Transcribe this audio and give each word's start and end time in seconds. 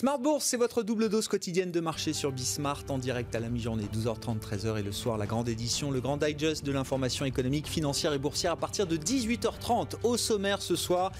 Smart 0.00 0.18
Bourse, 0.18 0.46
c'est 0.46 0.56
votre 0.56 0.82
double 0.82 1.10
dose 1.10 1.28
quotidienne 1.28 1.70
de 1.70 1.78
marché 1.78 2.14
sur 2.14 2.32
Bismart 2.32 2.84
en 2.88 2.96
direct 2.96 3.34
à 3.34 3.38
la 3.38 3.50
mi-journée, 3.50 3.84
12h30, 3.94 4.38
13h 4.38 4.78
et 4.78 4.82
le 4.82 4.92
soir, 4.92 5.18
la 5.18 5.26
grande 5.26 5.46
édition, 5.46 5.90
le 5.90 6.00
grand 6.00 6.16
digest 6.16 6.64
de 6.64 6.72
l'information 6.72 7.26
économique, 7.26 7.68
financière 7.68 8.14
et 8.14 8.18
boursière 8.18 8.52
à 8.52 8.56
partir 8.56 8.86
de 8.86 8.96
18h30. 8.96 9.96
Au 10.02 10.16
sommaire 10.16 10.62
ce 10.62 10.74
soir, 10.74 11.12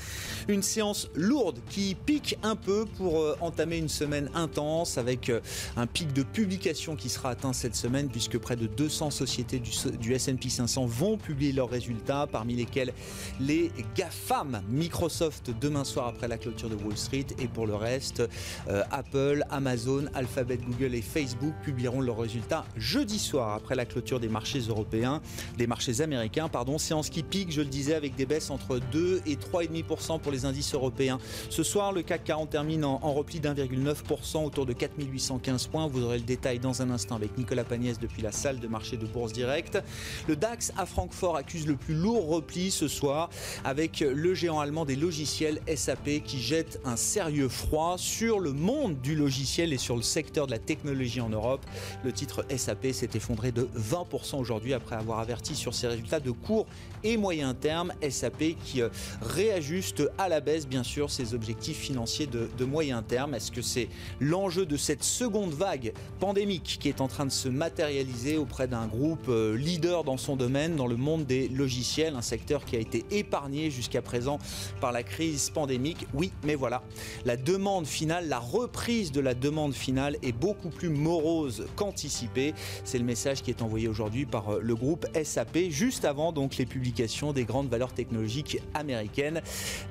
une 0.48 0.62
séance 0.62 1.11
lourde 1.14 1.58
qui 1.68 1.95
pique 1.95 2.39
un 2.43 2.57
peu 2.57 2.86
pour 2.96 3.21
euh, 3.21 3.36
entamer 3.43 3.77
une 3.77 3.90
semaine 3.90 4.30
intense 4.35 4.96
avec 4.96 5.29
euh, 5.29 5.40
un 5.76 5.86
pic 5.86 6.14
de 6.14 6.22
publication 6.22 6.96
qui 6.96 7.11
sera 7.11 7.29
atteint 7.29 7.53
cette 7.53 7.76
semaine 7.76 8.08
puisque 8.08 8.39
près 8.39 8.57
de 8.57 8.67
200 8.67 9.11
sociétés 9.11 9.58
du, 9.61 10.14
S&P 10.14 10.49
500 10.49 10.86
vont 10.86 11.18
publier 11.18 11.53
leurs 11.53 11.68
résultats, 11.68 12.26
parmi 12.32 12.57
lesquels 12.57 12.94
les 13.40 13.72
GAFAM, 13.94 14.62
Microsoft 14.71 15.50
demain 15.61 15.85
soir 15.85 16.08
après 16.08 16.29
la 16.29 16.39
clôture 16.39 16.71
de 16.71 16.76
Wall 16.76 16.96
Street 16.96 17.26
et 17.39 17.46
pour 17.46 17.67
le 17.67 17.75
reste, 17.75 18.22
euh, 18.70 18.82
Apple, 18.90 19.44
Amazon, 19.50 20.04
Alphabet, 20.14 20.58
Google 20.58 20.94
et 20.94 21.02
Facebook 21.02 21.52
publieront 21.64 22.00
leurs 22.00 22.18
résultats 22.18 22.64
jeudi 22.76 23.18
soir 23.18 23.54
après 23.54 23.74
la 23.74 23.84
clôture 23.84 24.20
des 24.20 24.29
marchés 24.29 24.60
européens, 24.60 25.20
des 25.58 25.66
marchés 25.66 26.00
américains, 26.00 26.48
pardon. 26.48 26.79
Séance 26.79 27.10
qui 27.10 27.22
pique, 27.22 27.50
je 27.50 27.60
le 27.60 27.66
disais, 27.66 27.94
avec 27.94 28.14
des 28.14 28.26
baisses 28.26 28.50
entre 28.50 28.79
2 28.93 29.22
et 29.26 29.34
3,5% 29.34 30.20
pour 30.20 30.32
les 30.32 30.44
indices 30.44 30.74
européens. 30.74 31.18
Ce 31.48 31.62
soir, 31.62 31.93
le 31.93 32.02
CAC 32.02 32.24
40 32.24 32.50
termine 32.50 32.84
en, 32.84 32.98
repli 33.12 33.41
d'1,9% 33.41 34.44
autour 34.44 34.66
de 34.66 34.72
4815 34.72 35.66
points. 35.66 35.86
Vous 35.88 36.05
aurez 36.05 36.18
le 36.18 36.24
détail 36.24 36.58
dans 36.58 36.80
un 36.80 36.91
instant 36.91 37.16
avec 37.16 37.36
Nicolas 37.36 37.64
Pagnès 37.64 37.98
depuis 37.98 38.22
la 38.22 38.32
salle 38.32 38.60
de 38.60 38.68
marché 38.68 38.96
de 38.96 39.06
Bourse 39.06 39.32
Direct. 39.32 39.82
Le 40.28 40.36
DAX 40.36 40.72
à 40.77 40.86
Francfort 40.86 41.36
accuse 41.36 41.66
le 41.66 41.77
plus 41.77 41.94
lourd 41.94 42.28
repli 42.28 42.70
ce 42.70 42.88
soir 42.88 43.30
avec 43.64 44.00
le 44.00 44.34
géant 44.34 44.60
allemand 44.60 44.84
des 44.84 44.96
logiciels 44.96 45.60
SAP 45.74 46.22
qui 46.24 46.40
jette 46.40 46.80
un 46.84 46.96
sérieux 46.96 47.48
froid 47.48 47.96
sur 47.98 48.38
le 48.38 48.52
monde 48.61 49.00
du 49.00 49.16
logiciel 49.16 49.72
et 49.72 49.78
sur 49.78 49.97
le 49.97 50.03
secteur 50.03 50.47
de 50.47 50.53
la 50.53 50.58
technologie 50.58 51.20
en 51.20 51.30
Europe. 51.30 51.64
Le 52.05 52.12
titre 52.12 52.44
SAP 52.56 52.92
s'est 52.92 53.11
effondré 53.14 53.50
de 53.50 53.69
20% 53.77 54.36
aujourd'hui 54.36 54.75
après 54.75 54.97
avoir 54.97 55.19
averti 55.19 55.56
sur 55.56 55.75
ses 55.75 55.89
résultats 55.89 56.20
de 56.20 56.30
court 56.30 56.67
et 57.04 57.16
moyen 57.16 57.54
terme. 57.54 57.92
SAP 58.08 58.56
qui 58.64 58.82
euh, 58.82 58.88
réajuste 59.22 60.02
à 60.18 60.28
la 60.28 60.40
baisse 60.40 60.66
bien 60.66 60.82
sûr 60.82 61.10
ses 61.10 61.34
objectifs 61.34 61.78
financiers 61.78 62.26
de, 62.26 62.64
moyen 62.64 63.02
terme. 63.02 63.34
Est-ce 63.34 63.50
que 63.50 63.62
c'est 63.62 63.88
l'enjeu 64.20 64.66
de 64.66 64.76
cette 64.76 65.02
seconde 65.02 65.52
vague 65.52 65.92
pandémique 66.20 66.78
qui 66.80 66.88
est 66.88 67.00
en 67.00 67.08
train 67.08 67.24
de 67.24 67.30
se 67.30 67.48
matérialiser 67.48 68.36
auprès 68.36 68.68
d'un 68.68 68.86
groupe 68.86 69.28
euh, 69.28 69.56
leader 69.56 70.04
dans 70.04 70.18
son 70.18 70.36
domaine, 70.36 70.76
dans 70.76 70.86
le 70.86 70.96
monde 70.96 71.24
des 71.24 71.48
logiciels, 71.48 72.14
un 72.14 72.22
secteur 72.22 72.64
qui 72.64 72.76
a 72.76 72.78
été 72.78 73.04
épargné 73.10 73.70
jusqu'à 73.70 74.02
présent 74.02 74.38
par 74.80 74.92
la 74.92 75.02
crise 75.02 75.50
pandémique? 75.50 76.06
Oui, 76.14 76.32
mais 76.44 76.54
voilà, 76.54 76.82
la 77.24 77.36
demande 77.36 77.86
finale, 77.86 78.28
la 78.28 78.38
reprise 78.38 79.10
de 79.10 79.20
la 79.20 79.34
demande 79.34 79.74
finale 79.74 80.16
est 80.22 80.32
beaucoup 80.32 80.70
plus 80.70 80.90
morose 80.90 81.66
qu'anticipée. 81.76 82.54
C'est 82.84 82.98
le 82.98 83.04
message 83.04 83.42
qui 83.42 83.50
est 83.50 83.62
envoyé 83.62 83.88
aujourd'hui 83.88 84.26
par 84.26 84.54
euh, 84.54 84.60
le 84.62 84.74
groupe 84.74 85.06
SAP, 85.24 85.70
juste 85.70 86.04
avant 86.04 86.32
donc 86.32 86.56
les 86.56 86.66
publications 86.66 86.89
des 87.34 87.44
grandes 87.44 87.69
valeurs 87.69 87.92
technologiques 87.92 88.58
américaines. 88.74 89.42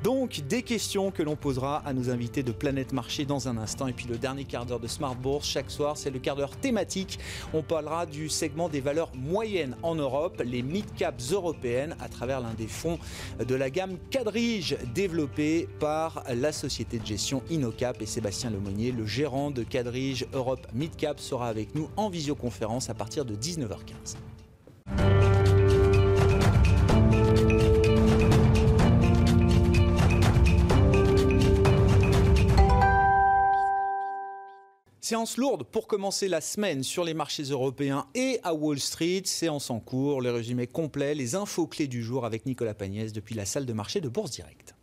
Donc 0.03 0.41
des 0.47 0.63
questions 0.63 1.11
que 1.11 1.23
l'on 1.23 1.35
posera 1.35 1.77
à 1.85 1.93
nos 1.93 2.09
invités 2.09 2.43
de 2.43 2.51
Planète 2.51 2.93
Marché 2.93 3.25
dans 3.25 3.47
un 3.47 3.57
instant. 3.57 3.87
Et 3.87 3.93
puis 3.93 4.07
le 4.07 4.17
dernier 4.17 4.45
quart 4.45 4.65
d'heure 4.65 4.79
de 4.79 4.87
Smart 4.87 5.15
Bourse, 5.15 5.47
chaque 5.47 5.71
soir, 5.71 5.97
c'est 5.97 6.11
le 6.11 6.19
quart 6.19 6.35
d'heure 6.35 6.55
thématique. 6.57 7.19
On 7.53 7.63
parlera 7.63 8.05
du 8.05 8.29
segment 8.29 8.69
des 8.69 8.81
valeurs 8.81 9.11
moyennes 9.15 9.75
en 9.81 9.95
Europe, 9.95 10.41
les 10.45 10.61
mid-caps 10.61 11.31
européennes, 11.31 11.95
à 11.99 12.09
travers 12.09 12.41
l'un 12.41 12.53
des 12.53 12.67
fonds 12.67 12.99
de 13.45 13.55
la 13.55 13.69
gamme 13.69 13.97
Quadrige, 14.11 14.77
développé 14.93 15.67
par 15.79 16.23
la 16.33 16.51
société 16.51 16.99
de 16.99 17.05
gestion 17.05 17.41
Inocap 17.49 18.01
et 18.01 18.05
Sébastien 18.05 18.49
Lemonnier, 18.49 18.91
le 18.91 19.05
gérant 19.05 19.51
de 19.51 19.63
Quadrige 19.63 20.27
Europe 20.33 20.67
Midcap, 20.73 21.19
sera 21.19 21.47
avec 21.47 21.75
nous 21.75 21.89
en 21.95 22.09
visioconférence 22.09 22.89
à 22.89 22.93
partir 22.93 23.25
de 23.25 23.35
19h15. 23.35 25.18
Séance 35.09 35.37
lourde 35.37 35.63
pour 35.63 35.87
commencer 35.87 36.27
la 36.27 36.39
semaine 36.39 36.83
sur 36.83 37.03
les 37.03 37.15
marchés 37.15 37.41
européens 37.41 38.05
et 38.13 38.39
à 38.43 38.53
Wall 38.53 38.79
Street. 38.79 39.23
Séance 39.25 39.71
en 39.71 39.79
cours, 39.79 40.21
le 40.21 40.29
résumé 40.29 40.67
complet, 40.67 41.15
les 41.15 41.33
infos 41.33 41.65
clés 41.65 41.87
du 41.87 42.03
jour 42.03 42.27
avec 42.27 42.45
Nicolas 42.45 42.75
Pagnès 42.75 43.11
depuis 43.11 43.33
la 43.33 43.45
salle 43.45 43.65
de 43.65 43.73
marché 43.73 44.01
de 44.01 44.07
Bourse 44.07 44.29
Direct. 44.29 44.75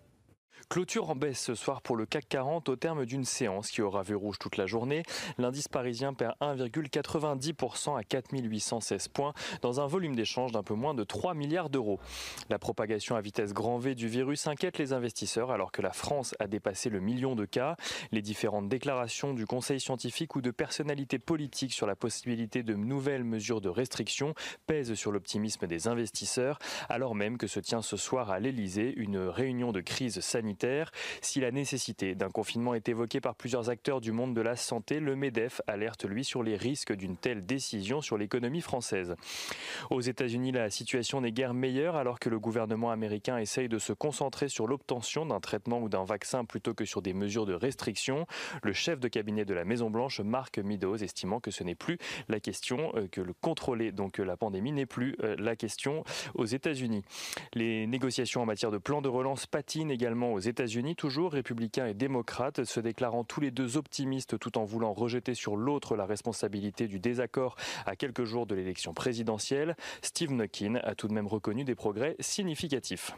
Clôture 0.68 1.10
en 1.10 1.14
baisse 1.14 1.40
ce 1.40 1.54
soir 1.54 1.80
pour 1.80 1.94
le 1.94 2.06
CAC 2.06 2.28
40 2.28 2.68
au 2.68 2.74
terme 2.74 3.06
d'une 3.06 3.24
séance 3.24 3.70
qui 3.70 3.82
aura 3.82 4.02
vu 4.02 4.16
rouge 4.16 4.40
toute 4.40 4.56
la 4.56 4.66
journée. 4.66 5.04
L'indice 5.38 5.68
parisien 5.68 6.12
perd 6.12 6.34
1,90% 6.40 7.96
à 7.96 8.02
4816 8.02 9.06
points 9.08 9.32
dans 9.62 9.80
un 9.80 9.86
volume 9.86 10.16
d'échange 10.16 10.50
d'un 10.50 10.64
peu 10.64 10.74
moins 10.74 10.92
de 10.92 11.04
3 11.04 11.34
milliards 11.34 11.70
d'euros. 11.70 12.00
La 12.50 12.58
propagation 12.58 13.14
à 13.14 13.20
vitesse 13.20 13.52
grand 13.52 13.78
V 13.78 13.94
du 13.94 14.08
virus 14.08 14.48
inquiète 14.48 14.78
les 14.78 14.92
investisseurs 14.92 15.52
alors 15.52 15.70
que 15.70 15.82
la 15.82 15.92
France 15.92 16.34
a 16.40 16.48
dépassé 16.48 16.90
le 16.90 16.98
million 16.98 17.36
de 17.36 17.44
cas. 17.44 17.76
Les 18.10 18.20
différentes 18.20 18.68
déclarations 18.68 19.34
du 19.34 19.46
Conseil 19.46 19.78
scientifique 19.78 20.34
ou 20.34 20.40
de 20.40 20.50
personnalités 20.50 21.20
politiques 21.20 21.74
sur 21.74 21.86
la 21.86 21.94
possibilité 21.94 22.64
de 22.64 22.74
nouvelles 22.74 23.24
mesures 23.24 23.60
de 23.60 23.68
restriction 23.68 24.34
pèsent 24.66 24.94
sur 24.94 25.12
l'optimisme 25.12 25.68
des 25.68 25.86
investisseurs 25.86 26.58
alors 26.88 27.14
même 27.14 27.38
que 27.38 27.46
se 27.46 27.60
tient 27.60 27.82
ce 27.82 27.96
soir 27.96 28.32
à 28.32 28.40
l'Elysée 28.40 28.92
une 28.96 29.18
réunion 29.18 29.70
de 29.70 29.80
crise 29.80 30.18
sanitaire 30.18 30.55
si 31.20 31.40
la 31.40 31.50
nécessité 31.50 32.14
d'un 32.14 32.30
confinement 32.30 32.74
est 32.74 32.88
évoquée 32.88 33.20
par 33.20 33.34
plusieurs 33.34 33.70
acteurs 33.70 34.00
du 34.00 34.12
monde 34.12 34.34
de 34.34 34.40
la 34.40 34.56
santé, 34.56 35.00
le 35.00 35.16
MEDEF 35.16 35.60
alerte 35.66 36.04
lui 36.04 36.24
sur 36.24 36.42
les 36.42 36.56
risques 36.56 36.92
d'une 36.92 37.16
telle 37.16 37.44
décision 37.44 38.00
sur 38.00 38.16
l'économie 38.16 38.60
française. 38.60 39.14
Aux 39.90 40.00
États-Unis, 40.00 40.52
la 40.52 40.70
situation 40.70 41.20
n'est 41.20 41.32
guère 41.32 41.54
meilleure 41.54 41.96
alors 41.96 42.18
que 42.18 42.28
le 42.28 42.38
gouvernement 42.38 42.90
américain 42.90 43.38
essaye 43.38 43.68
de 43.68 43.78
se 43.78 43.92
concentrer 43.92 44.48
sur 44.48 44.66
l'obtention 44.66 45.26
d'un 45.26 45.40
traitement 45.40 45.80
ou 45.80 45.88
d'un 45.88 46.04
vaccin 46.04 46.44
plutôt 46.44 46.74
que 46.74 46.84
sur 46.84 47.02
des 47.02 47.12
mesures 47.12 47.46
de 47.46 47.54
restriction. 47.54 48.26
Le 48.62 48.72
chef 48.72 49.00
de 49.00 49.08
cabinet 49.08 49.44
de 49.44 49.54
la 49.54 49.64
Maison-Blanche, 49.64 50.20
Mark 50.20 50.58
Meadows, 50.58 50.96
estimant 50.96 51.40
que 51.40 51.50
ce 51.50 51.64
n'est 51.64 51.74
plus 51.74 51.98
la 52.28 52.40
question, 52.40 52.92
euh, 52.96 53.08
que 53.08 53.20
le 53.20 53.32
contrôler 53.32 53.92
donc 53.92 54.18
la 54.18 54.36
pandémie 54.36 54.72
n'est 54.72 54.86
plus 54.86 55.16
euh, 55.22 55.36
la 55.38 55.56
question 55.56 56.04
aux 56.34 56.44
États-Unis. 56.44 57.02
Les 57.54 57.86
négociations 57.86 58.42
en 58.42 58.46
matière 58.46 58.70
de 58.70 58.78
plan 58.78 59.02
de 59.02 59.08
relance 59.08 59.46
patinent 59.46 59.90
également 59.90 60.32
aux 60.32 60.38
États-Unis, 60.48 60.96
toujours 60.96 61.32
républicains 61.32 61.86
et 61.86 61.94
démocrates, 61.94 62.64
se 62.64 62.80
déclarant 62.80 63.24
tous 63.24 63.40
les 63.40 63.50
deux 63.50 63.76
optimistes 63.76 64.38
tout 64.38 64.58
en 64.58 64.64
voulant 64.64 64.92
rejeter 64.92 65.34
sur 65.34 65.56
l'autre 65.56 65.96
la 65.96 66.06
responsabilité 66.06 66.86
du 66.88 66.98
désaccord 66.98 67.56
à 67.84 67.96
quelques 67.96 68.24
jours 68.24 68.46
de 68.46 68.54
l'élection 68.54 68.94
présidentielle. 68.94 69.76
Steve 70.02 70.32
Nuckin 70.32 70.76
a 70.82 70.94
tout 70.94 71.08
de 71.08 71.12
même 71.12 71.26
reconnu 71.26 71.64
des 71.64 71.74
progrès 71.74 72.16
significatifs. 72.20 73.12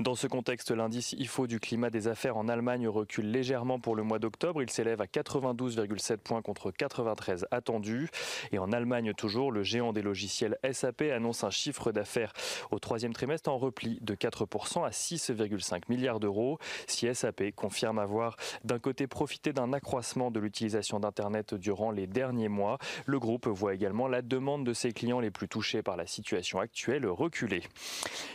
Dans 0.00 0.14
ce 0.14 0.26
contexte, 0.26 0.70
l'indice 0.70 1.12
IFO 1.12 1.46
du 1.46 1.60
climat 1.60 1.90
des 1.90 2.08
affaires 2.08 2.36
en 2.36 2.48
Allemagne 2.48 2.88
recule 2.88 3.30
légèrement 3.30 3.78
pour 3.78 3.94
le 3.94 4.02
mois 4.02 4.18
d'octobre. 4.18 4.62
Il 4.62 4.70
s'élève 4.70 5.00
à 5.00 5.06
92,7 5.06 6.16
points 6.18 6.42
contre 6.42 6.70
93 6.70 7.46
attendus. 7.50 8.08
Et 8.52 8.58
en 8.58 8.72
Allemagne 8.72 9.12
toujours, 9.14 9.52
le 9.52 9.62
géant 9.62 9.92
des 9.92 10.02
logiciels 10.02 10.58
SAP 10.70 11.02
annonce 11.02 11.44
un 11.44 11.50
chiffre 11.50 11.92
d'affaires 11.92 12.32
au 12.70 12.78
troisième 12.78 13.12
trimestre 13.12 13.50
en 13.50 13.58
repli 13.58 13.98
de 14.00 14.14
4% 14.14 14.84
à 14.84 14.90
6,5 14.90 15.82
milliards 15.88 16.20
d'euros. 16.20 16.58
Si 16.86 17.12
SAP 17.12 17.52
confirme 17.54 17.98
avoir 17.98 18.36
d'un 18.64 18.78
côté 18.78 19.06
profité 19.06 19.52
d'un 19.52 19.72
accroissement 19.72 20.30
de 20.30 20.40
l'utilisation 20.40 21.00
d'Internet 21.00 21.54
durant 21.54 21.90
les 21.90 22.06
derniers 22.06 22.48
mois, 22.48 22.78
le 23.06 23.18
groupe 23.18 23.46
voit 23.46 23.74
également 23.74 24.08
la 24.08 24.22
demande 24.22 24.64
de 24.64 24.72
ses 24.72 24.92
clients 24.92 25.20
les 25.20 25.30
plus 25.30 25.48
touchés 25.48 25.82
par 25.82 25.96
la 25.96 26.06
situation 26.06 26.58
actuelle 26.60 27.06
reculer. 27.06 27.62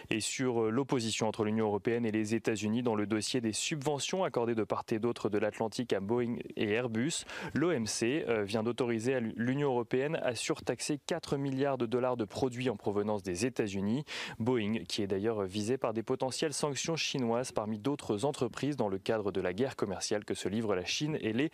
Et 0.09 0.19
sur 0.19 0.71
l'opposition 0.71 1.18
entre 1.27 1.43
l'Union 1.43 1.65
européenne 1.65 2.05
et 2.05 2.11
les 2.11 2.35
États-Unis 2.35 2.83
dans 2.83 2.95
le 2.95 3.05
dossier 3.05 3.41
des 3.41 3.53
subventions 3.53 4.23
accordées 4.23 4.55
de 4.55 4.63
part 4.63 4.79
et 4.91 4.99
d'autre 4.99 5.29
de 5.29 5.37
l'Atlantique 5.37 5.93
à 5.93 5.99
Boeing 5.99 6.37
et 6.55 6.71
Airbus. 6.71 7.25
L'OMC 7.53 8.03
euh, 8.03 8.43
vient 8.43 8.63
d'autoriser 8.63 9.19
l'Union 9.35 9.69
européenne 9.69 10.19
à 10.23 10.35
surtaxer 10.35 10.99
4 11.05 11.37
milliards 11.37 11.77
de 11.77 11.85
dollars 11.85 12.17
de 12.17 12.25
produits 12.25 12.69
en 12.69 12.75
provenance 12.75 13.23
des 13.23 13.45
États-Unis. 13.45 14.05
Boeing, 14.39 14.83
qui 14.87 15.01
est 15.01 15.07
d'ailleurs 15.07 15.43
visé 15.43 15.77
par 15.77 15.93
des 15.93 16.03
potentielles 16.03 16.53
sanctions 16.53 16.95
chinoises 16.95 17.51
parmi 17.51 17.77
d'autres 17.77 18.25
entreprises 18.25 18.75
dans 18.75 18.89
le 18.89 18.97
cadre 18.97 19.31
de 19.31 19.41
la 19.41 19.53
guerre 19.53 19.75
commerciale 19.75 20.25
que 20.25 20.33
se 20.33 20.47
livrent 20.47 20.75
la 20.75 20.85
Chine 20.85 21.17
et 21.21 21.33
les 21.33 21.51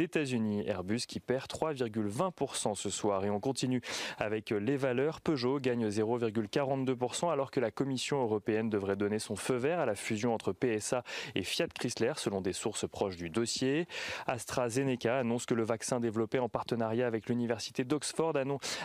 États-Unis. 0.00 0.64
Airbus 0.66 1.00
qui 1.06 1.20
perd 1.20 1.46
3,20% 1.46 2.74
ce 2.74 2.90
soir. 2.90 3.24
Et 3.24 3.30
on 3.30 3.40
continue 3.40 3.80
avec 4.18 4.50
les 4.50 4.76
valeurs. 4.76 5.20
Peugeot 5.20 5.60
gagne 5.60 5.88
0,42% 5.88 7.30
alors 7.30 7.50
que 7.50 7.60
la 7.60 7.70
Commission 7.70 8.22
européenne 8.22 8.70
devrait 8.70 8.93
donner 8.96 9.18
son 9.18 9.36
feu 9.36 9.56
vert 9.56 9.80
à 9.80 9.86
la 9.86 9.94
fusion 9.94 10.34
entre 10.34 10.52
PSA 10.52 11.02
et 11.34 11.42
Fiat 11.42 11.68
Chrysler, 11.68 12.12
selon 12.16 12.40
des 12.40 12.52
sources 12.52 12.88
proches 12.88 13.16
du 13.16 13.30
dossier. 13.30 13.86
AstraZeneca 14.26 15.18
annonce 15.18 15.46
que 15.46 15.54
le 15.54 15.64
vaccin 15.64 16.00
développé 16.00 16.38
en 16.38 16.48
partenariat 16.48 17.06
avec 17.06 17.28
l'université 17.28 17.84
d'Oxford 17.84 18.34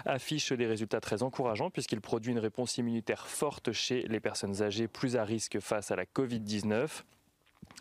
affiche 0.05 0.51
des 0.53 0.65
résultats 0.65 1.01
très 1.01 1.23
encourageants 1.23 1.69
puisqu'il 1.69 2.01
produit 2.01 2.31
une 2.31 2.39
réponse 2.39 2.77
immunitaire 2.77 3.27
forte 3.27 3.71
chez 3.71 4.03
les 4.07 4.19
personnes 4.19 4.61
âgées 4.61 4.87
plus 4.87 5.15
à 5.15 5.23
risque 5.23 5.59
face 5.59 5.91
à 5.91 5.95
la 5.95 6.05
Covid-19. 6.05 7.03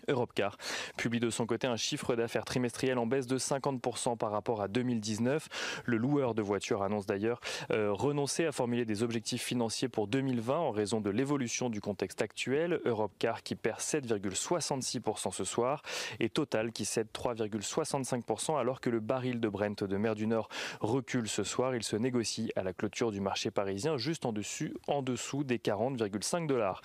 Europcar 0.08 0.56
publie 0.96 1.20
de 1.20 1.30
son 1.30 1.46
côté 1.46 1.66
un 1.66 1.76
chiffre 1.76 2.14
d'affaires 2.16 2.44
trimestriel 2.44 2.98
en 2.98 3.06
baisse 3.06 3.26
de 3.26 3.38
50% 3.38 4.16
par 4.16 4.30
rapport 4.30 4.62
à 4.62 4.68
2019. 4.68 5.82
Le 5.84 5.96
loueur 5.96 6.34
de 6.34 6.42
voitures 6.42 6.82
annonce 6.82 7.06
d'ailleurs 7.06 7.40
euh, 7.70 7.92
renoncer 7.92 8.46
à 8.46 8.52
formuler 8.52 8.84
des 8.84 9.02
objectifs 9.02 9.42
financiers 9.42 9.88
pour 9.88 10.06
2020 10.08 10.56
en 10.56 10.70
raison 10.70 11.00
de 11.00 11.10
l'évolution 11.10 11.70
du 11.70 11.80
contexte 11.80 12.22
actuel. 12.22 12.80
Europcar 12.84 13.42
qui 13.42 13.54
perd 13.54 13.80
7,66% 13.80 15.32
ce 15.32 15.44
soir 15.44 15.82
et 16.20 16.28
Total 16.28 16.72
qui 16.72 16.84
cède 16.84 17.08
3,65% 17.12 18.58
alors 18.58 18.80
que 18.80 18.90
le 18.90 19.00
baril 19.00 19.40
de 19.40 19.48
Brent 19.48 19.84
de 19.84 19.96
mer 19.96 20.14
du 20.14 20.26
Nord 20.26 20.48
recule 20.80 21.28
ce 21.28 21.44
soir. 21.44 21.74
Il 21.74 21.82
se 21.82 21.96
négocie 21.96 22.52
à 22.56 22.62
la 22.62 22.72
clôture 22.72 23.10
du 23.10 23.20
marché 23.20 23.50
parisien 23.50 23.96
juste 23.96 24.26
en, 24.26 24.32
dessous 24.32 25.44
des 25.44 25.58
40,5 25.58 26.46
dollars. 26.46 26.82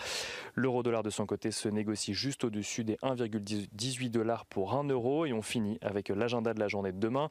L'euro 0.55 0.83
dollar 0.83 1.03
de 1.03 1.09
son 1.09 1.25
côté 1.25 1.51
se 1.51 1.69
négocie 1.69 2.13
juste 2.13 2.43
au-dessus 2.43 2.83
des 2.83 2.97
1,18 3.03 4.09
dollars 4.09 4.45
pour 4.45 4.73
1 4.73 4.85
euro. 4.85 5.25
Et 5.25 5.33
on 5.33 5.41
finit 5.41 5.77
avec 5.81 6.09
l'agenda 6.09 6.53
de 6.53 6.59
la 6.59 6.67
journée 6.67 6.91
de 6.91 6.99
demain. 6.99 7.29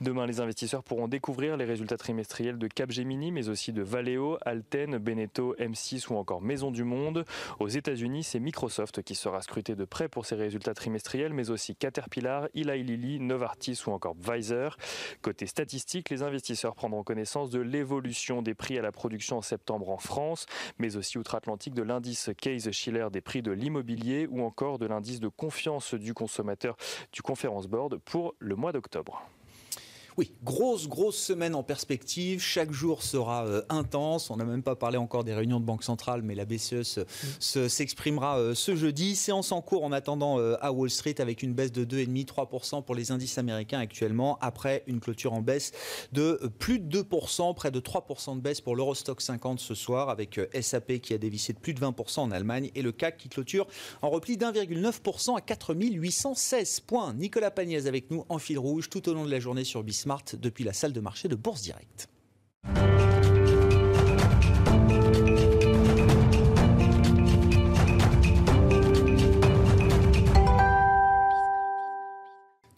Demain, 0.00 0.26
les 0.26 0.40
investisseurs 0.40 0.82
pourront 0.82 1.08
découvrir 1.08 1.56
les 1.56 1.64
résultats 1.64 1.96
trimestriels 1.96 2.58
de 2.58 2.68
Capgemini, 2.68 3.32
mais 3.32 3.48
aussi 3.48 3.72
de 3.72 3.82
Valeo, 3.82 4.38
Alten, 4.42 4.98
Beneteau, 4.98 5.54
M6 5.56 6.12
ou 6.12 6.16
encore 6.16 6.42
Maison 6.42 6.70
du 6.70 6.84
Monde. 6.84 7.24
Aux 7.58 7.68
États-Unis, 7.68 8.24
c'est 8.24 8.40
Microsoft 8.40 9.02
qui 9.02 9.14
sera 9.14 9.42
scruté 9.42 9.74
de 9.74 9.84
près 9.84 10.08
pour 10.08 10.26
ses 10.26 10.34
résultats 10.34 10.74
trimestriels, 10.74 11.32
mais 11.32 11.50
aussi 11.50 11.74
Caterpillar, 11.74 12.48
Eli 12.54 12.82
Lilly, 12.82 13.20
Novartis 13.20 13.82
ou 13.86 13.90
encore 13.90 14.14
Pfizer. 14.16 14.76
Côté 15.22 15.46
statistique, 15.46 16.10
les 16.10 16.22
investisseurs 16.22 16.74
prendront 16.74 17.02
connaissance 17.02 17.50
de 17.50 17.60
l'évolution 17.60 18.42
des 18.42 18.54
prix 18.54 18.78
à 18.78 18.82
la 18.82 18.92
production 18.92 19.38
en 19.38 19.42
septembre 19.42 19.90
en 19.90 19.98
France, 19.98 20.46
mais 20.78 20.96
aussi 20.96 21.18
outre-Atlantique 21.18 21.74
de 21.74 21.82
l'indice 21.82 22.30
Case-Shiller 22.40 23.08
des 23.10 23.20
prix 23.20 23.42
de 23.42 23.52
l'immobilier 23.52 24.26
ou 24.30 24.42
encore 24.42 24.78
de 24.78 24.86
l'indice 24.90 25.20
de 25.20 25.28
confiance 25.28 25.94
du 25.94 26.12
consommateur 26.14 26.76
du 27.12 27.22
Conference 27.22 27.66
Board 27.66 27.98
pour 27.98 28.34
le 28.38 28.56
mois 28.56 28.72
d'octobre. 28.72 29.22
Oui, 30.16 30.32
grosse, 30.44 30.88
grosse 30.88 31.16
semaine 31.16 31.54
en 31.54 31.62
perspective. 31.62 32.40
Chaque 32.40 32.72
jour 32.72 33.02
sera 33.02 33.46
euh, 33.46 33.62
intense. 33.68 34.30
On 34.30 34.36
n'a 34.36 34.44
même 34.44 34.62
pas 34.62 34.76
parlé 34.76 34.96
encore 34.96 35.24
des 35.24 35.34
réunions 35.34 35.60
de 35.60 35.64
Banque 35.64 35.84
centrale, 35.84 36.22
mais 36.22 36.34
la 36.34 36.44
BCE 36.44 37.00
s'exprimera 37.38 38.38
euh, 38.38 38.54
ce 38.54 38.74
jeudi. 38.74 39.14
Séance 39.16 39.52
en 39.52 39.60
cours 39.60 39.84
en 39.84 39.92
attendant 39.92 40.38
euh, 40.38 40.56
à 40.60 40.72
Wall 40.72 40.90
Street 40.90 41.14
avec 41.18 41.42
une 41.42 41.54
baisse 41.54 41.72
de 41.72 41.84
2,5-3% 41.84 42.84
pour 42.84 42.94
les 42.94 43.12
indices 43.12 43.38
américains 43.38 43.78
actuellement, 43.78 44.38
après 44.40 44.82
une 44.86 45.00
clôture 45.00 45.32
en 45.32 45.42
baisse 45.42 45.72
de 46.12 46.50
plus 46.58 46.78
de 46.78 47.02
2%, 47.02 47.54
près 47.54 47.70
de 47.70 47.80
3% 47.80 48.36
de 48.36 48.40
baisse 48.40 48.60
pour 48.60 48.76
l'Eurostock 48.76 49.20
50 49.20 49.60
ce 49.60 49.74
soir, 49.74 50.10
avec 50.10 50.40
SAP 50.60 50.98
qui 50.98 51.14
a 51.14 51.18
dévissé 51.18 51.52
de 51.52 51.58
plus 51.58 51.74
de 51.74 51.80
20% 51.80 52.20
en 52.20 52.30
Allemagne 52.30 52.70
et 52.74 52.82
le 52.82 52.92
CAC 52.92 53.16
qui 53.16 53.28
clôture 53.28 53.66
en 54.02 54.10
repli 54.10 54.36
d'1,9% 54.36 55.36
à 55.36 55.40
4816 55.40 56.80
points. 56.80 57.14
Nicolas 57.14 57.50
Pagnès 57.50 57.86
avec 57.86 58.10
nous 58.10 58.24
en 58.28 58.38
fil 58.38 58.58
rouge 58.58 58.88
tout 58.90 59.08
au 59.08 59.14
long 59.14 59.24
de 59.24 59.30
la 59.30 59.40
journée 59.40 59.64
sur 59.64 59.82
Bismarck 59.82 60.09
depuis 60.34 60.64
la 60.64 60.72
salle 60.72 60.92
de 60.92 61.00
marché 61.00 61.28
de 61.28 61.36
Bourse 61.36 61.62
Direct. 61.62 62.08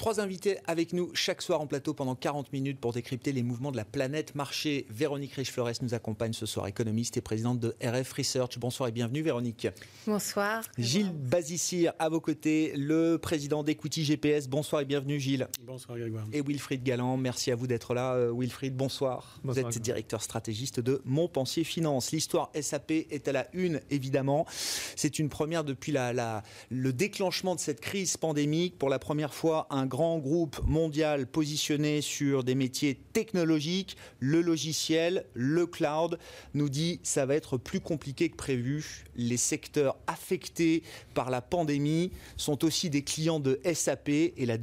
Trois 0.03 0.19
invités 0.19 0.59
avec 0.67 0.93
nous 0.93 1.13
chaque 1.15 1.41
soir 1.43 1.61
en 1.61 1.69
plateau 1.69 1.95
pendant 1.95 2.17
40 2.17 2.53
minutes 2.53 2.81
pour 2.81 2.93
décrypter 2.93 3.31
les 3.31 3.45
mouvements 3.45 3.71
de 3.71 3.77
la 3.77 3.85
planète 3.85 4.35
marché. 4.35 4.85
Véronique 4.91 5.35
Riche-Flores 5.35 5.81
nous 5.81 5.95
accompagne 5.95 6.33
ce 6.33 6.45
soir, 6.45 6.67
économiste 6.67 7.17
et 7.19 7.21
présidente 7.21 7.61
de 7.61 7.77
RF 7.81 8.13
Research. 8.15 8.59
Bonsoir 8.59 8.89
et 8.89 8.93
bienvenue 8.93 9.23
Véronique. 9.23 9.69
Bonsoir. 10.05 10.65
Gilles 10.77 11.13
Bazissir 11.13 11.93
à 12.01 12.09
vos 12.09 12.21
côtés, 12.21 12.73
le 12.77 13.17
président 13.17 13.63
d'Equity 13.63 14.05
GPS. 14.05 14.49
Bonsoir 14.49 14.83
et 14.83 14.87
bienvenue 14.87 15.21
Gilles. 15.21 15.47
Bonsoir 15.65 15.97
Grégoire. 15.97 16.27
Et 16.33 16.43
Wilfried 16.43 16.83
Galland, 16.83 17.17
merci 17.17 17.53
à 17.53 17.55
vous 17.55 17.69
d'être 17.69 17.95
là. 17.95 18.15
Euh, 18.15 18.35
Wilfried, 18.37 18.75
bonsoir. 18.75 19.39
vous 19.45 19.57
êtes 19.61 19.79
directeur 19.79 20.21
stratégiste 20.21 20.81
de 20.81 21.01
Montpensier 21.05 21.63
Finance. 21.63 22.11
L'histoire 22.11 22.51
SAP 22.61 22.91
est 22.91 23.29
à 23.29 23.33
la 23.33 23.47
une 23.53 23.81
évidemment. 23.89 24.47
C'est 24.97 25.21
une 25.21 25.29
première 25.29 25.63
depuis 25.63 25.93
la, 25.93 26.43
le 26.71 26.93
déclenchement 26.93 27.55
de 27.55 27.61
cette 27.61 27.81
crise 27.81 28.17
pandémique. 28.17 28.77
Pour 28.81 28.89
la 28.89 28.99
première 28.99 29.33
fois, 29.33 29.69
un 29.71 29.92
grand 29.93 30.17
groupe 30.17 30.59
mondial 30.67 31.27
positionné 31.27 32.01
sur 32.01 32.45
des 32.45 32.55
métiers 32.55 32.99
technologiques, 33.13 33.99
le 34.21 34.41
logiciel, 34.41 35.27
le 35.35 35.67
cloud, 35.67 36.19
nous 36.55 36.71
dit 36.71 36.99
ça 37.03 37.27
va 37.27 37.35
être 37.35 37.59
plus 37.59 37.81
compliqué 37.81 38.31
que 38.31 38.37
prévu. 38.37 39.05
Les 39.17 39.37
secteurs 39.37 39.99
affectés 40.07 40.83
par 41.13 41.29
la 41.29 41.43
pandémie 41.43 42.11
sont 42.39 42.65
aussi 42.65 42.89
des 42.89 43.03
clients 43.03 43.39
de 43.39 43.61
SAP 43.71 44.09
et 44.09 44.47
la, 44.47 44.57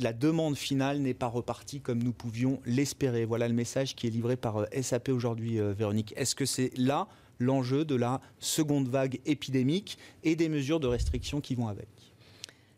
la 0.00 0.12
demande 0.12 0.54
finale 0.54 0.98
n'est 0.98 1.14
pas 1.14 1.28
repartie 1.28 1.80
comme 1.80 2.02
nous 2.02 2.12
pouvions 2.12 2.60
l'espérer. 2.66 3.24
Voilà 3.24 3.48
le 3.48 3.54
message 3.54 3.96
qui 3.96 4.06
est 4.06 4.10
livré 4.10 4.36
par 4.36 4.58
euh, 4.58 4.82
SAP 4.82 5.08
aujourd'hui, 5.08 5.60
euh, 5.60 5.72
Véronique. 5.72 6.12
Est-ce 6.14 6.34
que 6.34 6.44
c'est 6.44 6.76
là 6.76 7.08
l'enjeu 7.38 7.86
de 7.86 7.94
la 7.94 8.20
seconde 8.38 8.88
vague 8.88 9.18
épidémique 9.24 9.96
et 10.24 10.36
des 10.36 10.50
mesures 10.50 10.78
de 10.78 10.88
restriction 10.88 11.40
qui 11.40 11.54
vont 11.54 11.68
avec? 11.68 11.88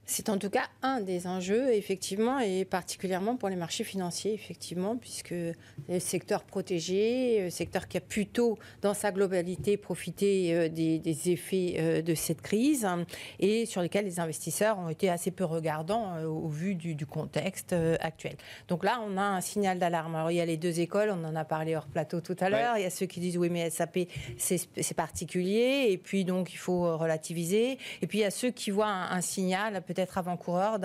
C'est 0.06 0.28
en 0.28 0.38
tout 0.38 0.50
cas 0.50 0.66
un 0.82 1.00
des 1.00 1.26
enjeux, 1.26 1.74
effectivement, 1.74 2.38
et 2.38 2.64
particulièrement 2.64 3.36
pour 3.36 3.48
les 3.48 3.56
marchés 3.56 3.82
financiers, 3.82 4.32
effectivement, 4.32 4.96
puisque 4.96 5.32
le 5.32 5.98
secteur 5.98 6.44
protégé, 6.44 7.42
le 7.42 7.50
secteur 7.50 7.88
qui 7.88 7.96
a 7.96 8.00
plutôt, 8.00 8.56
dans 8.82 8.94
sa 8.94 9.10
globalité, 9.10 9.76
profité 9.76 10.54
euh, 10.54 10.68
des, 10.68 11.30
effets 11.30 11.74
euh, 11.78 12.02
de 12.02 12.14
cette 12.14 12.40
crise, 12.40 12.84
hein, 12.84 13.04
et 13.40 13.66
sur 13.66 13.82
lesquels 13.82 14.04
les 14.04 14.20
investisseurs 14.20 14.78
ont 14.78 14.88
été 14.88 15.10
assez 15.10 15.32
peu 15.32 15.44
regardants 15.44 16.14
euh, 16.14 16.26
au 16.26 16.48
vu 16.48 16.76
du, 16.76 17.06
contexte 17.06 17.74
actuel. 18.00 18.36
Donc 18.68 18.84
là, 18.84 19.00
on 19.06 19.16
a 19.16 19.22
un 19.22 19.40
signal 19.40 19.78
d'alarme. 19.78 20.14
Alors, 20.16 20.30
il 20.30 20.36
y 20.36 20.40
a 20.40 20.44
les 20.44 20.56
deux 20.56 20.80
écoles, 20.80 21.10
on 21.10 21.24
en 21.24 21.36
a 21.36 21.44
parlé 21.44 21.76
hors 21.76 21.86
plateau 21.86 22.20
tout 22.20 22.36
à 22.40 22.48
l'heure. 22.48 22.76
Il 22.76 22.82
y 22.82 22.86
a 22.86 22.90
ceux 22.90 23.06
qui 23.06 23.20
disent 23.20 23.38
oui, 23.38 23.48
mais 23.48 23.70
SAP, 23.70 23.98
c'est 24.38 24.94
particulier, 24.94 25.86
et 25.90 25.98
puis 25.98 26.24
donc 26.24 26.52
il 26.52 26.56
faut 26.56 26.96
relativiser. 26.96 27.78
Et 28.02 28.06
puis 28.06 28.18
il 28.18 28.22
y 28.22 28.24
a 28.24 28.30
ceux 28.30 28.50
qui 28.50 28.70
voient 28.70 28.88
un, 28.88 29.10
un 29.10 29.20
signal, 29.20 29.82
peut 29.82 29.94
être 29.98 30.18
avant-coureur 30.18 30.78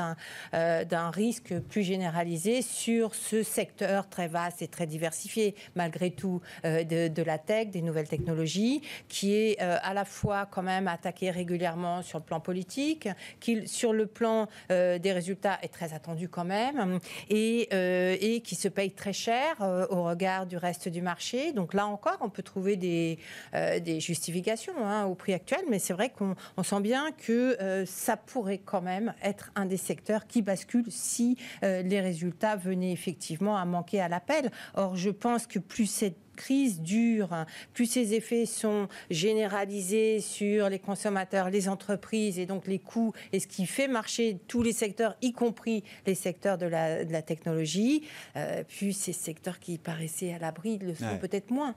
euh, 0.53 0.83
d'un 0.85 1.09
risque 1.09 1.59
plus 1.59 1.83
généralisé 1.83 2.61
sur 2.61 3.15
ce 3.15 3.43
secteur 3.43 4.09
très 4.09 4.27
vaste 4.27 4.61
et 4.61 4.67
très 4.67 4.87
diversifié, 4.87 5.55
malgré 5.75 6.11
tout, 6.11 6.41
euh, 6.65 6.83
de, 6.83 7.23
la 7.23 7.37
tech, 7.37 7.69
des 7.69 7.81
nouvelles 7.81 8.07
technologies, 8.07 8.81
qui 9.07 9.35
est 9.35 9.61
euh, 9.61 9.77
à 9.81 9.93
la 9.93 10.05
fois 10.05 10.47
quand 10.49 10.63
même 10.63 10.87
attaqué 10.87 11.31
régulièrement 11.31 12.01
sur 12.01 12.19
le 12.19 12.25
plan 12.25 12.39
politique, 12.39 13.07
qui 13.39 13.67
sur 13.67 13.93
le 13.93 14.05
plan 14.05 14.47
des 14.69 15.11
résultats 15.11 15.59
est 15.61 15.71
très 15.71 15.93
attendu 15.93 16.29
quand 16.29 16.45
même, 16.45 16.99
et, 17.29 18.41
qui 18.43 18.55
se 18.55 18.67
paye 18.67 18.91
très 18.91 19.13
cher 19.13 19.59
au 19.89 20.03
regard 20.03 20.45
du 20.45 20.57
reste 20.57 20.87
du 20.87 21.01
marché. 21.01 21.51
Donc 21.53 21.73
là 21.73 21.85
encore, 21.85 22.17
on 22.21 22.29
peut 22.29 22.43
trouver 22.43 22.75
des, 22.75 23.19
des 23.53 23.99
justifications 23.99 24.73
hein, 24.77 25.05
au 25.05 25.15
prix 25.15 25.33
actuel, 25.33 25.61
mais 25.69 25.79
c'est 25.79 25.93
vrai 25.93 26.09
qu'on 26.09 26.63
sent 26.63 26.81
bien 26.81 27.11
que 27.11 27.85
ça 27.85 28.17
pourrait 28.17 28.61
quand 28.63 28.81
même 28.81 29.00
être 29.23 29.51
un 29.55 29.65
des 29.65 29.77
secteurs 29.77 30.27
qui 30.27 30.41
bascule 30.41 30.85
si 30.89 31.37
euh, 31.63 31.81
les 31.81 32.01
résultats 32.01 32.55
venaient 32.55 32.91
effectivement 32.91 33.57
à 33.57 33.65
manquer 33.65 34.01
à 34.01 34.07
l'appel. 34.07 34.51
Or, 34.75 34.95
je 34.95 35.09
pense 35.09 35.47
que 35.47 35.59
plus 35.59 35.85
cette 35.85 36.17
crise 36.35 36.81
dure, 36.81 37.45
plus 37.73 37.85
ces 37.85 38.13
effets 38.13 38.45
sont 38.45 38.87
généralisés 39.09 40.19
sur 40.21 40.69
les 40.69 40.79
consommateurs, 40.79 41.49
les 41.49 41.69
entreprises 41.69 42.39
et 42.39 42.45
donc 42.45 42.67
les 42.67 42.79
coûts, 42.79 43.13
et 43.31 43.39
ce 43.39 43.47
qui 43.47 43.65
fait 43.65 43.87
marcher 43.87 44.39
tous 44.47 44.63
les 44.63 44.73
secteurs, 44.73 45.15
y 45.21 45.33
compris 45.33 45.83
les 46.07 46.15
secteurs 46.15 46.57
de 46.57 46.65
la, 46.65 47.21
technologie, 47.21 48.03
euh, 48.35 48.63
plus 48.63 48.93
ces 48.93 49.13
secteurs 49.13 49.59
qui 49.59 49.77
paraissaient 49.77 50.33
à 50.33 50.39
l'abri 50.39 50.79
le 50.79 50.95
sont 50.95 51.17
peut-être 51.19 51.51
moins. 51.51 51.75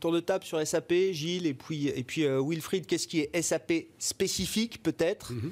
Tour 0.00 0.12
de 0.12 0.20
table 0.20 0.44
sur 0.44 0.64
SAP, 0.64 0.92
Gilles, 1.12 1.46
et 1.46 1.54
puis, 1.54 1.88
et 1.88 2.02
puis 2.02 2.24
euh, 2.24 2.42
Wilfried, 2.42 2.86
qu'est-ce 2.86 3.08
qui 3.08 3.20
est 3.20 3.42
SAP 3.42 3.72
spécifique 3.98 4.82
peut-être 4.82 5.32
mhm. 5.32 5.50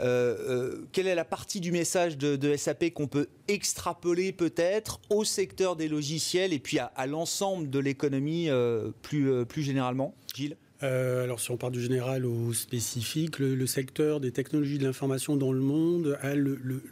euh, 0.00 0.36
euh, 0.48 0.84
Quelle 0.92 1.06
est 1.06 1.14
la 1.14 1.24
partie 1.24 1.60
du 1.60 1.72
message 1.72 2.18
de, 2.18 2.56
SAP 2.56 2.92
qu'on 2.92 3.06
peut 3.06 3.28
extrapoler 3.46 4.32
peut-être 4.32 5.00
au 5.10 5.24
secteur 5.24 5.76
des 5.76 5.88
logiciels 5.88 6.52
et 6.52 6.58
puis 6.58 6.78
à, 6.78 7.06
l'ensemble 7.06 7.70
de 7.70 7.78
l'économie 7.78 8.48
plus, 9.02 9.44
plus 9.46 9.62
généralement? 9.62 10.14
Gilles? 10.34 10.56
Alors 10.80 11.40
si 11.40 11.50
on 11.50 11.56
part 11.56 11.70
du 11.70 11.82
général 11.82 12.24
au 12.24 12.52
spécifique, 12.52 13.38
le, 13.38 13.66
secteur 13.66 14.20
des 14.20 14.30
technologies 14.32 14.78
de 14.78 14.84
l'information 14.84 15.36
dans 15.36 15.52
le 15.52 15.60
monde 15.60 16.18
a 16.20 16.34
le 16.34 16.58
le 16.62 16.82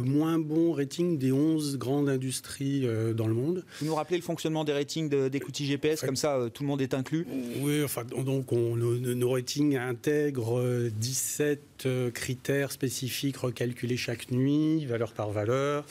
moins 0.00 0.38
bon 0.38 0.72
rating 0.72 1.18
des 1.18 1.32
11 1.32 1.78
grandes 1.78 2.08
industries 2.08 2.86
euh, 2.86 3.12
dans 3.12 3.26
le 3.26 3.34
monde. 3.34 3.64
Vous 3.80 3.86
nous 3.86 3.94
rappelez 3.94 4.16
le 4.16 4.22
fonctionnement 4.22 4.64
des 4.64 4.72
ratings 4.72 5.08
d'écoutille 5.28 5.66
GPS, 5.66 6.00
comme 6.00 6.16
ça 6.16 6.36
euh, 6.36 6.48
tout 6.48 6.62
le 6.62 6.68
monde 6.68 6.82
est 6.82 6.94
inclus? 6.94 7.26
Oui, 7.60 7.82
enfin, 7.84 8.04
donc 8.04 8.52
on, 8.52 8.76
nos, 8.76 9.30
ratings 9.30 9.76
intègrent 9.76 10.88
17 10.98 11.60
euh, 11.86 12.10
critères 12.10 12.72
spécifiques 12.72 13.36
recalculés 13.36 13.96
chaque 13.96 14.30
nuit, 14.30 14.84
valeur 14.86 15.12
par 15.12 15.30
valeur, 15.30 15.84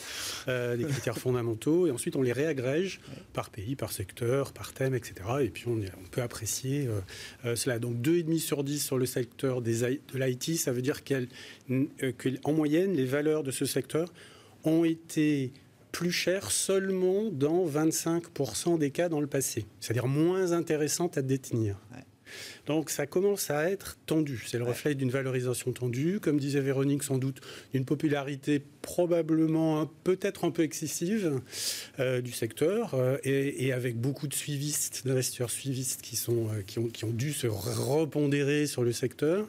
des 0.46 0.84
critères 0.84 1.18
fondamentaux, 1.18 1.86
et 1.86 1.90
ensuite 1.90 2.16
on 2.16 2.22
les 2.22 2.32
réagrège 2.32 3.00
par 3.32 3.50
pays, 3.50 3.76
par 3.76 3.92
secteur, 3.92 4.52
par 4.52 4.72
thème, 4.72 4.94
etc. 4.94 5.14
Et 5.42 5.48
puis 5.48 5.64
on, 5.68 5.72
on 5.76 6.08
peut 6.10 6.22
apprécier 6.22 6.88
cela. 7.54 7.78
Donc 7.78 7.96
2,5 7.96 8.38
sur 8.38 8.64
10 8.64 8.84
sur 8.84 8.98
le 8.98 9.06
secteur 9.06 9.62
des, 9.62 9.80
de 9.80 10.18
l'IT, 10.18 10.56
ça 10.56 10.72
veut 10.72 10.82
dire 10.82 11.02
qu'en 11.04 12.52
moyenne, 12.52 12.94
les 12.94 13.04
valeurs 13.04 13.42
de 13.42 13.50
ce 13.50 13.64
secteur 13.64 14.12
ont 14.64 14.84
été 14.84 15.52
plus 15.92 16.10
chères 16.10 16.50
seulement 16.50 17.30
dans 17.30 17.66
25% 17.66 18.78
des 18.78 18.90
cas 18.90 19.08
dans 19.08 19.20
le 19.20 19.26
passé, 19.26 19.66
c'est-à-dire 19.80 20.08
moins 20.08 20.52
intéressantes 20.52 21.18
à 21.18 21.22
détenir. 21.22 21.76
Donc 22.66 22.90
ça 22.90 23.06
commence 23.06 23.50
à 23.50 23.70
être 23.70 23.98
tendu. 24.06 24.44
C'est 24.46 24.58
le 24.58 24.64
reflet 24.64 24.94
d'une 24.94 25.10
valorisation 25.10 25.72
tendue, 25.72 26.20
comme 26.20 26.38
disait 26.38 26.60
Véronique, 26.60 27.02
sans 27.02 27.18
doute 27.18 27.40
d'une 27.72 27.84
popularité 27.84 28.62
probablement 28.82 29.90
peut-être 30.04 30.44
un 30.44 30.50
peu 30.50 30.62
excessive 30.62 31.40
euh, 31.98 32.20
du 32.20 32.32
secteur 32.32 32.94
euh, 32.94 33.16
et, 33.24 33.72
avec 33.72 33.96
beaucoup 33.96 34.26
de 34.26 34.34
suivistes, 34.34 35.06
d'investisseurs 35.06 35.50
suivistes 35.50 36.02
qui, 36.02 36.16
sont, 36.16 36.48
euh, 36.48 36.62
qui, 36.66 36.78
ont, 36.78 36.88
qui, 36.88 37.04
ont, 37.04 37.10
dû 37.10 37.32
se 37.32 37.46
repondérer 37.46 38.66
sur 38.66 38.82
le 38.82 38.92
secteur. 38.92 39.48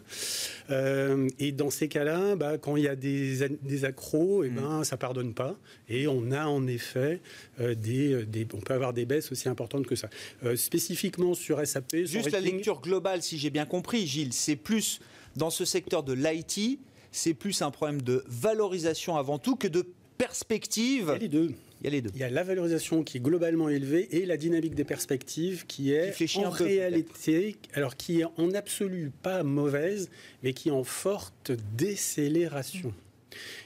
et 0.70 1.52
dans 1.52 1.70
ces 1.70 1.88
cas-là, 1.88 2.36
bah, 2.36 2.58
quand 2.58 2.78
il 2.78 2.84
y 2.84 2.88
a 2.88 2.96
des, 2.96 3.50
des 3.62 3.86
accros, 3.86 4.44
et 4.44 4.48
eh 4.48 4.52
mm. 4.52 4.56
ben, 4.56 4.84
ça 4.84 4.98
pardonne 4.98 5.34
pas. 5.34 5.58
Et 5.90 6.08
on 6.08 6.32
a 6.32 6.46
en 6.46 6.68
effet 6.68 7.20
des, 7.60 8.24
des, 8.26 8.48
On 8.54 8.62
peut 8.62 8.74
avoir 8.74 8.94
des 8.94 9.06
baisses 9.06 9.32
aussi 9.32 9.50
importantes 9.50 9.88
que 9.88 9.96
ça. 9.96 10.10
spécifiquement 10.56 11.34
sur 11.34 11.66
SAP. 11.66 11.96
Juste 12.06 12.32
la 12.32 12.40
lecture 12.40 12.73
globale, 12.82 13.22
si 13.22 13.38
j'ai 13.38 13.50
bien 13.50 13.66
compris, 13.66 14.08
Gilles, 14.08 14.34
c'est 14.34 14.56
plus 14.56 15.00
dans 15.36 15.50
ce 15.50 15.66
secteur 15.66 16.04
de 16.04 16.14
l'IT 16.14 16.80
c'est 17.14 17.34
plus 17.34 17.62
un 17.62 17.72
problème 17.72 18.02
de 18.02 18.24
valorisation 18.28 19.16
avant 19.16 19.38
tout 19.38 19.56
que 19.56 19.68
de 19.68 19.88
perspective. 20.18 21.06
Il 21.08 21.14
y 21.14 21.16
a 21.16 21.18
les 21.20 21.28
deux. 21.30 21.54
Il 21.80 21.86
y 21.86 21.88
a 21.88 21.92
les 21.92 22.02
deux. 22.02 22.12
Il 22.16 22.20
y 22.20 22.24
a 22.24 22.30
la 22.30 22.44
valorisation 22.44 23.04
qui 23.04 23.18
est 23.18 23.22
globalement 23.22 23.70
élevée 23.70 24.08
et 24.12 24.26
la 24.26 24.36
dynamique 24.36 24.74
des 24.74 24.84
perspectives 24.84 25.66
qui 25.68 25.94
est 25.94 26.14
en 26.38 26.50
réalité, 26.50 27.56
alors 27.74 27.96
qui 27.96 28.22
est 28.22 28.26
en 28.38 28.54
absolu 28.54 29.12
pas 29.22 29.44
mauvaise, 29.44 30.10
mais 30.42 30.54
qui 30.54 30.70
est 30.70 30.74
en 30.74 30.84
forte 30.84 31.52
décélération. 31.78 32.94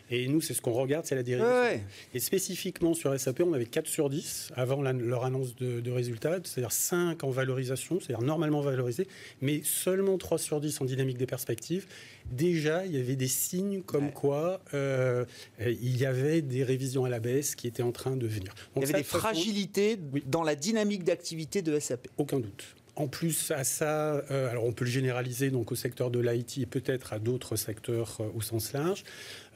Et 0.10 0.28
nous, 0.28 0.42
c'est 0.42 0.54
ce 0.54 0.62
qu'on 0.62 0.72
regarde, 0.72 1.06
c'est 1.06 1.16
la 1.16 1.24
dérivation. 1.24 1.82
Et 2.14 2.20
spécifiquement 2.20 2.94
sur 2.94 3.18
SAP, 3.20 3.42
on 3.42 3.54
avait 3.54 3.66
4 3.66 3.88
sur 3.88 4.10
10 4.10 4.52
avant 4.56 4.82
leur 4.82 5.26
annonce 5.26 5.56
de, 5.56 5.92
résultats, 5.92 6.38
c'est-à-dire 6.44 6.72
5 6.72 7.24
en 7.24 7.30
valorisation, 7.30 8.00
c'est-à-dire 8.00 8.26
normalement 8.26 8.62
valorisé, 8.62 9.08
mais 9.42 9.62
seulement 9.64 10.18
3 10.18 10.38
sur 10.38 10.62
10 10.62 10.82
en 10.82 10.86
dynamique 10.86 11.18
des 11.18 11.26
perspectives. 11.26 11.88
Déjà, 12.32 12.86
il 12.86 12.96
y 12.96 13.00
avait 13.00 13.16
des 13.16 13.28
signes 13.28 13.82
comme 13.82 14.12
quoi 14.12 14.62
euh, 14.74 15.26
il 15.60 15.98
y 15.98 16.06
avait 16.06 16.42
des 16.42 16.64
révisions 16.64 17.06
à 17.06 17.10
la 17.10 17.20
baisse 17.20 17.56
qui 17.56 17.68
étaient 17.68 17.84
en 17.84 17.92
train 17.92 18.16
de 18.16 18.28
venir. 18.28 18.54
il 18.76 18.82
y 18.82 18.86
avait 18.86 18.94
des 18.94 19.04
fragilités 19.04 19.98
dans 20.26 20.44
la 20.44 20.56
dynamique 20.56 21.04
d'activité 21.04 21.62
de 21.62 21.80
SAP. 21.80 22.08
Aucun 22.18 22.40
doute. 22.40 22.77
En 22.98 23.06
plus 23.08 23.52
à 23.52 23.64
ça, 23.64 24.24
euh, 24.32 24.50
alors 24.50 24.66
on 24.66 24.72
peut 24.72 24.84
le 24.84 24.90
généraliser 24.90 25.52
donc 25.52 25.72
au 25.72 25.76
secteur 25.76 26.10
de 26.10 26.20
l'IT 26.20 26.58
et 26.58 26.66
peut-être 26.66 27.14
à 27.14 27.20
d'autres 27.20 27.56
secteurs 27.56 28.18
euh, 28.20 28.24
au 28.36 28.42
sens 28.42 28.74
large. 28.74 29.04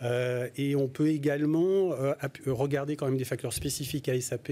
Euh, 0.03 0.47
et 0.57 0.75
on 0.75 0.87
peut 0.87 1.07
également 1.07 1.89
regarder 2.45 2.95
quand 2.95 3.07
même 3.07 3.17
des 3.17 3.25
facteurs 3.25 3.53
spécifiques 3.53 4.09
à 4.09 4.21
SAP, 4.21 4.51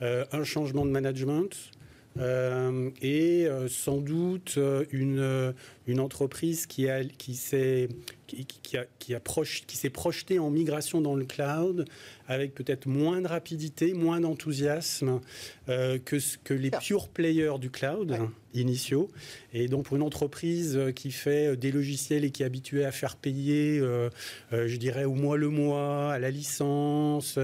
un 0.00 0.44
changement 0.44 0.84
de 0.84 0.90
management, 0.90 1.56
et 3.02 3.48
sans 3.68 3.98
doute 3.98 4.58
une, 4.90 5.54
une 5.90 6.00
entreprise 6.00 6.66
qui, 6.66 6.88
a, 6.88 7.04
qui 7.04 7.34
s'est 7.34 7.88
qui, 8.30 8.44
qui, 8.44 8.76
a, 8.76 8.86
qui, 8.98 9.14
qui 9.66 9.76
s'est 9.76 9.90
projetée 9.90 10.38
en 10.38 10.50
migration 10.50 11.00
dans 11.00 11.14
le 11.14 11.24
cloud 11.24 11.84
avec 12.28 12.54
peut-être 12.54 12.86
moins 12.86 13.20
de 13.20 13.26
rapidité, 13.26 13.92
moins 13.92 14.20
d'enthousiasme 14.20 15.20
euh, 15.68 15.98
que, 15.98 16.16
que 16.44 16.54
les 16.54 16.70
pure 16.70 17.08
players 17.08 17.58
du 17.58 17.70
cloud 17.70 18.16
initiaux. 18.54 19.08
Et 19.52 19.66
donc 19.66 19.86
pour 19.86 19.96
une 19.96 20.02
entreprise 20.02 20.76
euh, 20.76 20.92
qui 20.92 21.10
fait 21.10 21.48
euh, 21.48 21.56
des 21.56 21.72
logiciels 21.72 22.24
et 22.24 22.30
qui 22.30 22.44
est 22.44 22.46
habituée 22.46 22.84
à 22.84 22.92
faire 22.92 23.16
payer, 23.16 23.80
je 24.52 24.76
dirais, 24.76 25.04
au 25.04 25.14
mois 25.14 25.36
le 25.36 25.48
mois, 25.48 26.12
à 26.12 26.18
la 26.18 26.30
licence, 26.30 27.38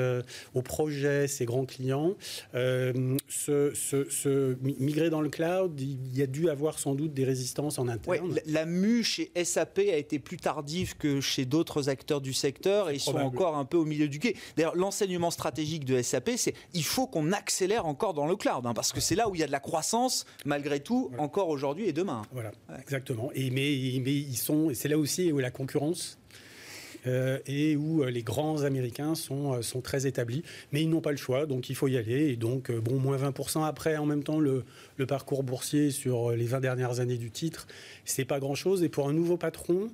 au 0.54 0.62
projet, 0.62 1.26
ses 1.26 1.46
grands 1.46 1.66
clients, 1.66 2.16
se, 2.54 4.56
migrer 4.80 5.10
dans 5.10 5.20
le 5.20 5.28
cloud, 5.28 5.80
il 5.80 6.16
y 6.16 6.22
a 6.22 6.26
dû 6.26 6.48
avoir 6.48 6.78
sans 6.78 6.94
doute 6.94 7.12
des 7.12 7.24
résistances 7.24 7.78
en 7.78 7.88
interne. 7.88 8.35
La 8.46 8.66
mue 8.66 9.02
chez 9.02 9.30
SAP 9.42 9.78
a 9.78 9.96
été 9.96 10.18
plus 10.18 10.36
tardive 10.36 10.96
que 10.96 11.20
chez 11.20 11.44
d'autres 11.44 11.88
acteurs 11.88 12.20
du 12.20 12.32
secteur 12.32 12.90
et 12.90 12.94
ils 12.94 13.00
sont 13.00 13.16
encore 13.16 13.56
un 13.56 13.64
peu 13.64 13.76
au 13.76 13.84
milieu 13.84 14.08
du 14.08 14.18
quai. 14.18 14.36
D'ailleurs, 14.56 14.76
l'enseignement 14.76 15.30
stratégique 15.30 15.84
de 15.84 16.00
SAP, 16.02 16.30
c'est 16.36 16.54
il 16.74 16.84
faut 16.84 17.06
qu'on 17.06 17.32
accélère 17.32 17.86
encore 17.86 18.14
dans 18.14 18.26
le 18.26 18.36
cloud, 18.36 18.66
hein, 18.66 18.74
parce 18.74 18.92
que 18.92 19.00
c'est 19.00 19.14
là 19.14 19.28
où 19.28 19.34
il 19.34 19.40
y 19.40 19.44
a 19.44 19.46
de 19.46 19.52
la 19.52 19.60
croissance, 19.60 20.26
malgré 20.44 20.80
tout, 20.80 21.10
encore 21.18 21.48
aujourd'hui 21.48 21.86
et 21.86 21.92
demain. 21.92 22.22
Voilà, 22.32 22.52
exactement. 22.80 23.30
Et, 23.34 23.50
mais, 23.50 24.00
mais 24.04 24.14
ils 24.14 24.36
sont, 24.36 24.70
et 24.70 24.74
c'est 24.74 24.88
là 24.88 24.98
aussi 24.98 25.32
où 25.32 25.38
la 25.38 25.50
concurrence 25.50 26.18
euh, 27.06 27.38
et 27.46 27.76
où 27.76 28.02
euh, 28.02 28.10
les 28.10 28.22
grands 28.22 28.62
Américains 28.62 29.14
sont, 29.14 29.54
euh, 29.54 29.62
sont 29.62 29.80
très 29.80 30.06
établis. 30.06 30.42
Mais 30.72 30.82
ils 30.82 30.90
n'ont 30.90 31.00
pas 31.00 31.10
le 31.10 31.16
choix, 31.16 31.46
donc 31.46 31.70
il 31.70 31.76
faut 31.76 31.88
y 31.88 31.96
aller. 31.96 32.28
Et 32.28 32.36
donc, 32.36 32.70
bon, 32.70 32.98
moins 32.98 33.16
20% 33.16 33.64
après, 33.64 33.96
en 33.96 34.06
même 34.06 34.22
temps, 34.22 34.40
le, 34.40 34.64
le 34.96 35.06
parcours 35.06 35.42
boursier 35.42 35.90
sur 35.90 36.32
les 36.32 36.46
20 36.46 36.60
dernières 36.60 37.00
années 37.00 37.18
du 37.18 37.30
titre, 37.30 37.66
c'est 38.04 38.24
pas 38.24 38.40
grand-chose. 38.40 38.82
Et 38.82 38.88
pour 38.88 39.08
un 39.08 39.12
nouveau 39.12 39.36
patron, 39.36 39.88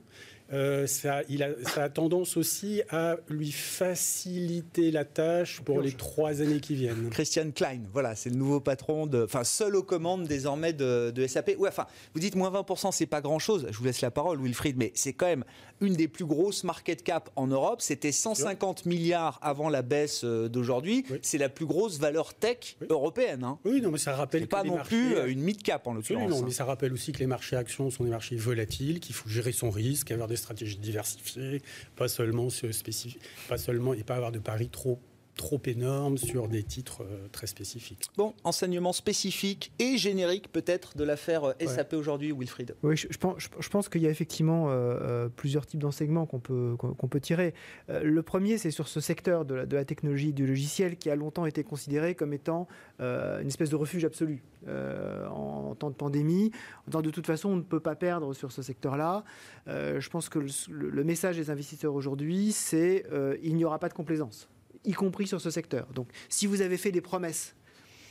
euh, 0.53 0.87
ça, 0.87 1.23
il 1.29 1.43
a, 1.43 1.51
ça 1.65 1.85
a 1.85 1.89
tendance 1.89 2.37
aussi 2.37 2.83
à 2.91 3.17
lui 3.29 3.53
faciliter 3.53 4.91
la 4.91 5.05
tâche 5.05 5.61
pour 5.61 5.81
les 5.81 5.93
trois 5.93 6.43
années 6.43 6.61
qui 6.61 6.75
viennent. 6.75 7.09
Christian 7.11 7.51
Klein, 7.51 7.81
voilà, 7.93 8.15
c'est 8.15 8.31
le 8.31 8.37
nouveau 8.37 8.61
patron, 8.61 9.07
de, 9.07 9.25
enfin 9.25 9.45
seul 9.45 9.77
aux 9.77 9.83
commandes 9.83 10.27
désormais 10.27 10.73
de, 10.73 11.13
SAP. 11.27 11.53
Ouais, 11.59 11.69
enfin, 11.69 11.87
vous 12.15 12.21
dites 12.21 12.35
moins 12.35 12.51
20%, 12.51 12.93
c'est 12.93 13.07
pas 13.07 13.21
grand-chose. 13.21 13.67
Je 13.71 13.79
vous 13.79 13.85
laisse 13.85 14.01
la 14.01 14.11
parole, 14.11 14.41
Wilfried, 14.43 14.77
mais 14.77 14.93
c'est 14.95 15.13
quand 15.13 15.27
même 15.27 15.45
une 15.81 15.95
des 15.95 16.09
plus 16.09 16.25
grosses 16.25 16.65
market 16.65 17.03
cap 17.03 17.31
en 17.37 17.47
Europe. 17.47 17.81
C'était 17.81 18.13
150 18.13 18.87
milliards 18.87 19.39
avant 19.43 19.69
la 19.69 19.83
baisse 19.83 20.23
euh, 20.25 20.49
d'aujourd'hui. 20.49 21.05
C'est 21.23 21.39
la 21.39 21.49
plus 21.49 21.67
grosse 21.67 21.99
valeur 21.99 22.35
tech 22.35 22.77
européenne. 22.89 23.45
Hein. 23.45 23.59
Oui, 23.65 23.81
non, 23.81 23.91
mais 23.91 23.99
ça 23.99 24.15
rappelle. 24.15 24.47
pas 24.49 24.65
non 24.65 24.79
plus 24.85 25.17
euh, 25.17 25.31
une 25.31 25.41
mid 25.41 25.63
cap 25.63 25.87
en 25.87 25.95
l'occurrence. 25.95 26.31
non, 26.31 26.43
mais 26.43 26.53
ça 26.53 26.65
rappelle 26.65 26.93
aussi 26.93 27.13
que 27.13 27.19
les 27.19 27.27
marchés 27.27 27.57
actions 27.57 27.91
sont 27.91 28.05
des 28.05 28.11
marchés 28.11 28.37
volatiles, 28.37 29.01
qu'il 29.01 29.15
faut 29.15 29.29
gérer 29.29 29.53
son 29.53 29.71
risque, 29.71 30.11
avoir 30.11 30.29
des 30.29 30.37
stratégie 30.43 30.77
diversifiée, 30.77 31.63
pas 31.97 32.09
seulement, 32.09 32.51
spécifique, 32.51 33.21
pas 33.49 33.59
seulement 33.59 33.95
et 33.95 34.03
pas 34.03 34.17
avoir 34.17 34.33
de 34.33 34.39
paris 34.39 34.69
trop 34.69 34.99
trop 35.37 35.61
énorme 35.65 36.19
sur 36.19 36.49
des 36.49 36.63
titres 36.63 37.03
euh, 37.03 37.27
très 37.33 37.47
spécifiques. 37.47 38.11
Bon, 38.17 38.35
enseignement 38.45 38.93
spécifique 38.93 39.73
et 39.79 39.97
générique 39.97 40.53
peut-être 40.53 40.97
de 40.97 41.05
l'affaire 41.05 41.45
euh, 41.45 41.67
SAP 41.67 41.95
aujourd'hui, 41.95 42.33
Wilfried. 42.33 42.75
Oui, 42.83 42.97
je, 42.97 43.19
pense, 43.19 43.37
je 43.39 43.69
pense 43.69 43.89
qu'il 43.89 44.03
y 44.03 44.07
a 44.07 44.11
effectivement 44.11 44.67
euh, 44.69 45.29
plusieurs 45.29 45.67
types 45.67 45.81
d'enseignements 45.81 46.27
qu'on 46.27 46.41
peut, 46.41 46.77
qu'on 46.77 47.09
peut 47.09 47.21
tirer. 47.21 47.55
le 47.89 48.23
premier, 48.23 48.59
c'est 48.59 48.71
sur 48.71 48.89
ce 48.89 49.01
secteur 49.01 49.45
de 49.45 49.55
la, 49.55 49.67
de 49.67 49.77
la, 49.77 49.85
technologie 49.85 50.33
du 50.33 50.47
logiciel 50.47 50.97
qui 50.97 51.11
a 51.11 51.17
longtemps 51.17 51.47
été 51.47 51.65
considéré 51.65 52.15
comme 52.15 52.33
étant 52.33 52.69
une 53.01 53.47
espèce 53.47 53.71
de 53.71 53.77
refuge 53.77 54.05
absolu 54.05 54.43
en, 54.69 55.75
temps 55.79 55.91
de 55.91 55.95
pandémie. 55.95 56.51
En 56.93 57.01
de 57.01 57.11
toute 57.11 57.27
façon, 57.27 57.51
on 57.51 57.57
ne 57.57 57.63
peut 57.63 57.81
pas 57.81 57.97
perdre 57.97 58.33
sur 58.35 58.53
ce 58.53 58.63
secteur-là. 58.63 59.25
je 59.67 60.09
pense 60.09 60.29
que 60.29 60.39
le, 60.39 60.91
le, 60.91 61.05
message 61.05 61.37
des 61.37 61.51
investisseurs 61.51 61.95
aujourd'hui, 61.95 62.53
c'est 62.53 63.05
il 63.43 63.57
n'y 63.57 63.65
aura 63.65 63.79
pas 63.79 63.89
de 63.89 63.95
complaisance 63.95 64.49
y 64.85 64.93
compris 64.93 65.27
sur 65.27 65.41
ce 65.41 65.51
secteur. 65.51 65.87
Donc 65.95 66.09
si 66.29 66.47
vous 66.47 66.61
avez 66.61 66.77
fait 66.77 66.93
des 66.93 67.01
promesses 67.01 67.55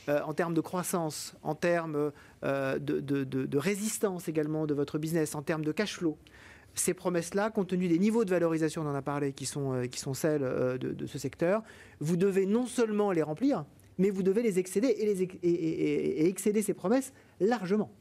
euh, 0.08 0.20
en 0.24 0.34
termes 0.34 0.54
de 0.54 0.60
croissance, 0.60 1.34
en 1.42 1.54
termes 1.54 2.10
euh, 2.44 2.78
de, 2.78 3.56
résistance 3.58 4.28
également 4.28 4.66
de 4.66 4.74
votre 4.74 4.98
business, 4.98 5.36
en 5.36 5.42
termes 5.42 5.64
de 5.64 5.70
cash 5.70 5.98
flow, 5.98 6.18
ces 6.74 6.92
promesses-là, 6.92 7.50
compte 7.50 7.68
tenu 7.68 7.86
des 7.86 7.98
niveaux 8.00 8.24
de 8.24 8.30
valorisation, 8.30 8.82
on 8.82 8.88
en 8.88 8.94
a 8.94 9.02
parlé, 9.02 9.32
qui 9.32 9.46
sont, 9.46 9.74
euh, 9.74 10.14
celles 10.14 10.40
de, 10.78 11.06
ce 11.06 11.18
secteur, 11.18 11.62
vous 12.00 12.16
devez 12.16 12.46
non 12.46 12.66
seulement 12.66 13.12
les 13.12 13.22
remplir, 13.22 13.64
mais 13.98 14.10
vous 14.10 14.24
devez 14.24 14.42
les 14.42 14.58
excéder 14.58 14.88
et, 14.88 16.26
excéder 16.26 16.62
ces 16.62 16.74
promesses 16.74 17.12
largement. 17.38 17.92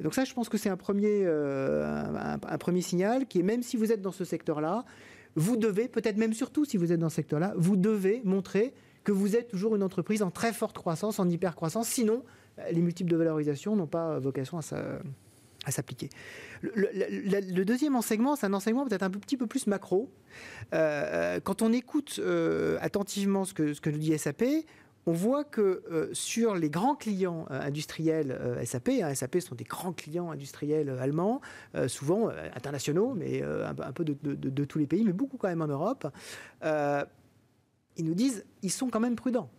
Donc 0.00 0.14
ça, 0.14 0.24
je 0.24 0.32
pense 0.32 0.48
que 0.48 0.56
c'est 0.56 0.70
un 0.70 0.76
premier, 0.76 1.26
un, 1.26 2.58
premier 2.58 2.80
signal 2.80 3.26
qui 3.26 3.40
est, 3.40 3.42
même 3.42 3.62
si 3.62 3.76
vous 3.76 3.90
êtes 3.90 4.00
dans 4.00 4.12
ce 4.12 4.24
secteur-là, 4.24 4.84
vous 5.36 5.56
devez, 5.56 5.88
peut-être 5.88 6.16
même 6.16 6.32
surtout 6.32 6.64
si 6.64 6.76
vous 6.76 6.92
êtes 6.92 7.00
dans 7.00 7.08
ce 7.08 7.16
secteur-là, 7.16 7.54
vous 7.56 7.76
devez 7.76 8.20
montrer 8.24 8.72
que 9.02 9.12
vous 9.12 9.36
êtes 9.36 9.48
toujours 9.48 9.76
une 9.76 9.82
entreprise 9.82 10.22
en 10.22 10.30
très 10.30 10.52
forte 10.52 10.76
croissance, 10.76 11.18
en 11.18 11.28
hyper 11.28 11.54
croissance. 11.54 11.88
Sinon, 11.88 12.24
les 12.70 12.80
multiples 12.80 13.10
de 13.10 13.16
valorisation 13.16 13.76
n'ont 13.76 13.86
pas 13.86 14.18
vocation 14.18 14.58
à 14.58 15.70
s'appliquer. 15.70 16.08
Le, 16.62 17.64
deuxième 17.64 17.96
enseignement, 17.96 18.36
c'est 18.36 18.46
un 18.46 18.54
enseignement 18.54 18.86
peut-être 18.86 19.02
un 19.02 19.10
petit 19.10 19.36
peu 19.36 19.46
plus 19.46 19.66
macro. 19.66 20.10
Euh, 20.72 21.40
quand 21.40 21.62
on 21.62 21.72
écoute 21.72 22.18
euh, 22.18 22.78
attentivement 22.80 23.44
ce 23.44 23.54
que, 23.54 23.74
ce 23.74 23.80
que 23.80 23.90
nous 23.90 23.98
dit 23.98 24.16
SAP, 24.16 24.44
on 25.06 25.12
voit 25.12 25.44
que 25.44 25.82
euh, 25.90 26.08
sur 26.12 26.54
les 26.54 26.70
grands 26.70 26.94
clients 26.94 27.46
industriels 27.50 28.38
SAP, 28.64 28.88
hein, 29.02 29.14
SAP 29.14 29.40
sont 29.40 29.54
des 29.54 29.64
grands 29.64 29.92
clients 29.92 30.30
industriels 30.30 30.88
allemands, 31.00 31.40
souvent 31.88 32.28
internationaux, 32.54 33.14
mais 33.14 33.42
un, 33.42 33.92
peu 33.92 34.04
de, 34.04 34.14
de, 34.22 34.64
tous 34.64 34.78
les 34.78 34.86
pays, 34.86 35.04
mais 35.04 35.12
beaucoup 35.12 35.36
quand 35.36 35.48
même 35.48 35.62
en 35.62 35.66
Europe, 35.66 36.06
ils 36.62 38.04
nous 38.04 38.14
disent 38.14 38.44
ils 38.62 38.72
sont 38.72 38.88
quand 38.88 39.00
même 39.00 39.16
prudents. 39.16 39.50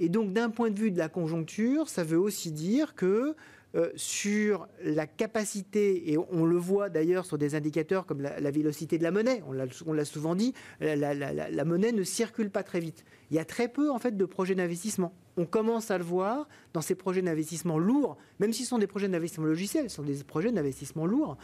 Et 0.00 0.08
donc 0.08 0.32
d'un 0.32 0.50
point 0.50 0.70
de 0.70 0.78
vue 0.78 0.90
de 0.90 0.98
la 0.98 1.08
conjoncture, 1.08 1.88
ça 1.88 2.04
veut 2.04 2.18
aussi 2.18 2.50
dire 2.50 2.94
que 2.94 3.36
euh, 3.74 3.90
sur 3.96 4.68
la 4.84 5.06
capacité, 5.06 6.12
et 6.12 6.18
on 6.18 6.44
le 6.44 6.56
voit 6.56 6.90
d'ailleurs 6.90 7.26
sur 7.26 7.38
des 7.38 7.54
indicateurs 7.56 8.06
comme 8.06 8.22
la, 8.22 8.50
vélocité 8.52 8.98
de 8.98 9.02
la 9.02 9.10
monnaie, 9.10 9.42
on 9.48 9.92
l'a 9.92 10.04
souvent 10.04 10.36
dit, 10.36 10.54
la, 10.80 11.64
monnaie 11.64 11.90
ne 11.90 12.04
circule 12.04 12.50
pas 12.50 12.62
très 12.62 12.78
vite. 12.78 13.04
Il 13.30 13.36
y 13.36 13.40
a 13.40 13.44
très 13.44 13.66
peu 13.66 13.90
en 13.90 13.98
fait 13.98 14.16
de 14.16 14.24
projets 14.24 14.54
d'investissement. 14.54 15.12
On 15.36 15.44
commence 15.44 15.90
à 15.90 15.98
le 15.98 16.04
voir 16.04 16.48
dans 16.72 16.82
ces 16.82 16.94
projets 16.94 17.22
d'investissement 17.22 17.78
lourds, 17.78 18.16
même 18.38 18.52
s'ils 18.52 18.66
sont 18.66 18.78
des 18.78 18.86
projets 18.86 19.08
d'investissement 19.08 19.46
logiciels, 19.46 19.90
ce 19.90 19.96
sont 19.96 20.02
des 20.04 20.22
projets 20.22 20.52
d'investissement 20.52 21.06
lourds. 21.06 21.36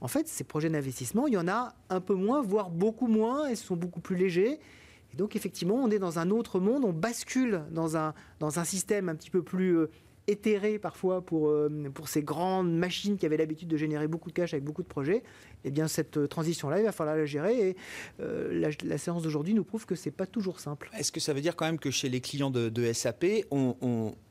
En 0.00 0.08
fait, 0.08 0.28
ces 0.28 0.44
projets 0.44 0.68
d'investissement, 0.68 1.26
il 1.26 1.34
y 1.34 1.38
en 1.38 1.48
a 1.48 1.74
un 1.88 2.00
peu 2.00 2.14
moins, 2.14 2.42
voire 2.42 2.70
beaucoup 2.70 3.06
moins, 3.08 3.48
et 3.48 3.56
sont 3.56 3.76
beaucoup 3.76 4.00
plus 4.00 4.16
légers. 4.16 4.60
Et 5.12 5.16
donc 5.16 5.36
effectivement, 5.36 5.76
on 5.76 5.90
est 5.90 5.98
dans 5.98 6.18
un 6.18 6.30
autre 6.30 6.60
monde, 6.60 6.84
on 6.84 6.92
bascule 6.92 7.62
dans 7.70 7.96
un, 7.96 8.12
dans 8.40 8.58
un 8.58 8.64
système 8.64 9.08
un 9.08 9.14
petit 9.14 9.30
peu 9.30 9.42
plus 9.42 9.78
euh, 9.78 9.90
éthéré 10.28 10.78
parfois 10.78 11.22
pour, 11.22 11.48
euh, 11.48 11.90
pour 11.92 12.08
ces 12.08 12.22
grandes 12.22 12.72
machines 12.72 13.16
qui 13.16 13.26
avaient 13.26 13.36
l'habitude 13.36 13.68
de 13.68 13.76
générer 13.76 14.06
beaucoup 14.06 14.28
de 14.28 14.34
cash 14.34 14.52
avec 14.52 14.62
beaucoup 14.62 14.82
de 14.82 14.88
projets, 14.88 15.22
eh 15.64 15.70
bien 15.70 15.88
cette 15.88 16.18
euh, 16.18 16.28
transition-là, 16.28 16.78
il 16.78 16.84
va 16.84 16.92
falloir 16.92 17.16
la 17.16 17.26
gérer. 17.26 17.70
Et 17.70 17.76
euh, 18.20 18.70
la, 18.84 18.98
séance 18.98 19.22
d'aujourd'hui 19.22 19.54
nous 19.54 19.64
prouve 19.64 19.86
que 19.86 19.94
c'est 19.94 20.10
pas 20.10 20.26
toujours 20.26 20.60
simple. 20.60 20.90
Est-ce 20.96 21.10
que 21.10 21.20
ça 21.20 21.32
veut 21.32 21.40
dire 21.40 21.56
quand 21.56 21.64
même 21.64 21.78
que 21.78 21.90
chez 21.90 22.08
les 22.08 22.20
clients 22.20 22.50
de, 22.50 22.92
SAP, 22.92 23.24
on, 23.50 23.76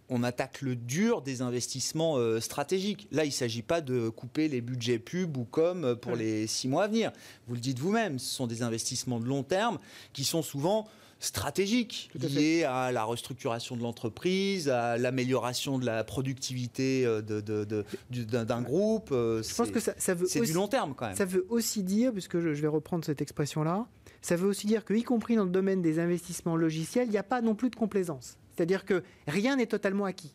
on, 0.10 0.24
attaque 0.24 0.62
le 0.62 0.76
dur 0.76 1.22
des 1.22 1.42
investissements 1.42 2.18
stratégiques? 2.40 3.08
Là, 3.12 3.24
il 3.24 3.30
ne 3.30 3.34
s'agit 3.34 3.62
pas 3.62 3.82
de 3.82 4.10
couper 4.10 4.48
les 4.48 4.62
budgets 4.62 5.00
pub 5.00 5.38
ou 5.38 5.46
comme 5.46 5.96
pour 5.96 6.16
les 6.16 6.48
six 6.48 6.68
mois 6.68 6.84
à 6.84 6.88
venir. 6.88 7.12
Vous 7.48 7.56
le 7.56 7.62
dites 7.62 7.80
vous-même, 7.80 8.20
ce 8.20 8.36
sont 8.36 8.48
des 8.48 8.62
investissements 8.62 9.20
de 9.20 9.26
long 9.26 9.44
terme 9.44 9.80
qui 10.14 10.24
sont 10.24 10.42
souvent 10.42 10.88
stratégiques 11.20 12.10
liées 12.16 12.64
à, 12.64 12.92
la 12.92 13.04
restructuration 13.04 13.76
de 13.76 13.82
l'entreprise, 13.82 14.70
à 14.70 14.98
l'amélioration 14.98 15.80
de 15.80 15.86
la 15.86 16.04
productivité 16.04 17.06
euh, 17.06 17.22
d'un 17.22 18.62
groupe. 18.62 19.10
Euh, 19.12 19.42
je 19.44 19.56
pense 19.56 19.72
que 19.72 19.80
ça, 19.80 20.14
veut 20.14 20.28
c'est 20.28 20.42
du 20.42 20.54
long 20.54 20.68
terme 20.68 20.94
quand 20.96 21.08
même. 21.08 21.16
Ça 21.16 21.26
veut 21.26 21.46
aussi 21.50 21.84
dire, 21.84 22.12
puisque 22.12 22.40
je, 22.40 22.50
vais 22.50 22.68
reprendre 22.68 23.04
cette 23.04 23.22
expression-là, 23.22 23.88
ça 24.22 24.36
veut 24.36 24.48
aussi 24.48 24.68
dire 24.68 24.86
que, 24.86 24.94
y 24.94 25.04
compris 25.04 25.36
dans 25.36 25.46
le 25.46 25.50
domaine 25.50 25.82
des 25.82 26.00
investissements 26.00 26.56
logiciels, 26.56 27.08
il 27.08 27.12
n'y 27.12 27.18
a 27.18 27.24
pas 27.24 27.42
non 27.42 27.56
plus 27.56 27.70
de 27.70 27.76
complaisance. 27.76 28.38
C'est-à-dire 28.56 28.86
que 28.86 29.04
rien 29.28 29.56
n'est 29.56 29.68
totalement 29.68 30.06
acquis 30.06 30.34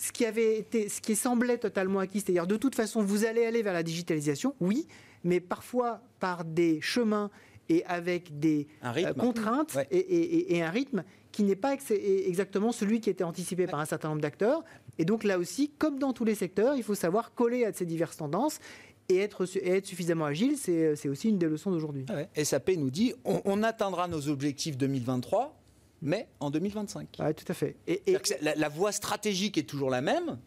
ce 0.00 0.12
qui 0.12 0.24
avait 0.24 0.58
été, 0.58 0.88
ce 0.88 1.02
qui 1.02 1.14
semblait 1.14 1.58
totalement 1.58 1.98
acquis, 1.98 2.20
c'est-à-dire 2.20 2.46
de 2.46 2.56
toute 2.56 2.74
façon 2.74 3.02
vous 3.02 3.26
allez 3.26 3.44
aller 3.44 3.62
vers 3.62 3.74
la 3.74 3.82
digitalisation, 3.82 4.54
oui, 4.58 4.86
mais 5.24 5.40
parfois 5.40 6.00
par 6.20 6.46
des 6.46 6.80
chemins 6.80 7.30
et 7.70 7.84
avec 7.86 8.38
des 8.38 8.66
euh, 8.84 9.14
contraintes 9.14 9.78
et, 9.90 10.62
un 10.62 10.70
rythme 10.70 11.04
qui 11.32 11.44
n'est 11.44 11.56
pas 11.56 11.74
exactement 11.74 12.72
celui 12.72 13.00
qui 13.00 13.08
était 13.08 13.24
anticipé 13.24 13.66
par 13.66 13.78
un 13.78 13.86
certain 13.86 14.08
nombre 14.08 14.20
d'acteurs. 14.20 14.64
Et 14.98 15.04
donc 15.04 15.22
là 15.24 15.38
aussi, 15.38 15.70
comme 15.78 15.98
dans 15.98 16.12
tous 16.12 16.24
les 16.24 16.34
secteurs, 16.34 16.74
il 16.74 16.82
faut 16.82 16.96
savoir 16.96 17.32
coller 17.32 17.64
à 17.64 17.72
ces 17.72 17.86
diverses 17.86 18.16
tendances 18.16 18.58
et 19.08 19.18
être, 19.18 19.46
être 19.64 19.86
suffisamment 19.86 20.26
agile, 20.26 20.56
c'est 20.56 21.08
aussi 21.08 21.28
une 21.28 21.38
des 21.38 21.46
leçons 21.46 21.70
d'aujourd'hui. 21.70 22.04
Ah 22.08 22.44
SAP 22.44 22.70
nous 22.76 22.90
dit 22.90 23.14
on, 23.24 23.62
atteindra 23.62 24.08
nos 24.08 24.28
objectifs 24.28 24.76
2023, 24.76 25.56
mais 26.02 26.28
en 26.40 26.50
2025. 26.50 27.18
Oui, 27.20 27.34
tout 27.34 27.44
à 27.48 27.54
fait. 27.54 27.76
Et, 27.86 28.02
la, 28.42 28.56
la, 28.56 28.68
voie 28.68 28.92
stratégique 28.92 29.58
est 29.58 29.68
toujours 29.68 29.90
la 29.90 30.00
même, 30.00 30.38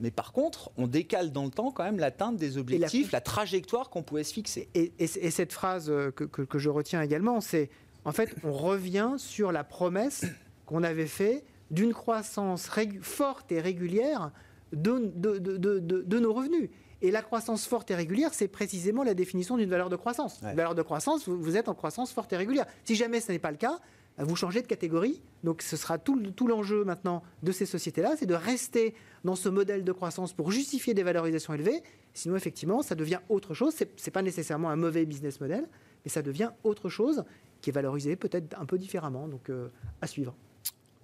mais 0.00 0.10
par 0.10 0.32
contre, 0.32 0.70
on 0.76 0.86
décale 0.86 1.32
dans 1.32 1.44
le 1.44 1.50
temps 1.50 1.70
quand 1.70 1.84
même 1.84 1.98
l'atteinte 1.98 2.36
des 2.36 2.58
objectifs, 2.58 3.12
la... 3.12 3.20
trajectoire 3.20 3.90
qu'on 3.90 4.02
pouvait 4.02 4.24
se 4.24 4.32
fixer. 4.32 4.68
Et, 4.74 5.06
cette 5.06 5.52
phrase 5.52 5.90
euh, 5.90 6.10
que, 6.10 6.58
je 6.58 6.68
retiens 6.68 7.02
également, 7.02 7.40
c'est 7.40 7.70
en 8.04 8.12
fait, 8.12 8.34
on 8.44 8.52
revient 8.52 9.14
sur 9.18 9.52
la 9.52 9.64
promesse 9.64 10.24
qu'on 10.66 10.82
avait 10.82 11.06
faite 11.06 11.44
d'une 11.70 11.92
croissance 11.92 12.70
forte 13.02 13.52
et 13.52 13.60
régulière 13.60 14.30
de, 14.72 15.12
de, 15.14 16.18
nos 16.18 16.32
revenus. 16.32 16.70
Et 17.00 17.10
la 17.10 17.22
croissance 17.22 17.66
forte 17.66 17.90
et 17.90 17.94
régulière, 17.94 18.32
c'est 18.32 18.48
précisément 18.48 19.04
la 19.04 19.14
définition 19.14 19.56
d'une 19.56 19.68
valeur 19.68 19.88
de 19.88 19.96
croissance. 19.96 20.40
Une 20.42 20.56
valeur 20.56 20.74
de 20.74 20.82
croissance, 20.82 21.28
vous, 21.28 21.40
vous, 21.40 21.56
êtes 21.56 21.68
en 21.68 21.74
croissance 21.74 22.12
forte 22.12 22.32
et 22.32 22.36
régulière. 22.36 22.66
Si 22.84 22.96
jamais 22.96 23.20
ce 23.20 23.30
n'est 23.30 23.38
pas 23.38 23.50
le 23.50 23.56
cas, 23.56 23.78
vous 24.18 24.36
changez 24.36 24.62
de 24.62 24.66
catégorie. 24.66 25.20
Donc 25.44 25.62
ce 25.62 25.76
sera 25.76 25.98
tout, 25.98 26.18
tout 26.32 26.46
l'enjeu 26.46 26.84
maintenant 26.84 27.22
de 27.42 27.52
ces 27.52 27.66
sociétés-là, 27.66 28.14
c'est 28.18 28.26
de 28.26 28.34
rester 28.34 28.94
dans 29.24 29.36
ce 29.36 29.48
modèle 29.48 29.84
de 29.84 29.92
croissance 29.92 30.32
pour 30.32 30.50
justifier 30.50 30.94
des 30.94 31.02
valorisations 31.02 31.54
élevées. 31.54 31.82
Sinon, 32.14 32.36
effectivement, 32.36 32.82
ça 32.82 32.94
devient 32.94 33.20
autre 33.28 33.54
chose. 33.54 33.74
Ce 33.74 33.84
n'est 33.84 34.12
pas 34.12 34.22
nécessairement 34.22 34.70
un 34.70 34.76
mauvais 34.76 35.04
business 35.04 35.40
model, 35.40 35.68
mais 36.04 36.10
ça 36.10 36.22
devient 36.22 36.50
autre 36.64 36.88
chose 36.88 37.24
qui 37.60 37.70
est 37.70 37.72
valorisé 37.72 38.16
peut-être 38.16 38.58
un 38.60 38.66
peu 38.66 38.78
différemment. 38.78 39.28
Donc 39.28 39.50
euh, 39.50 39.68
à 40.00 40.06
suivre. 40.06 40.34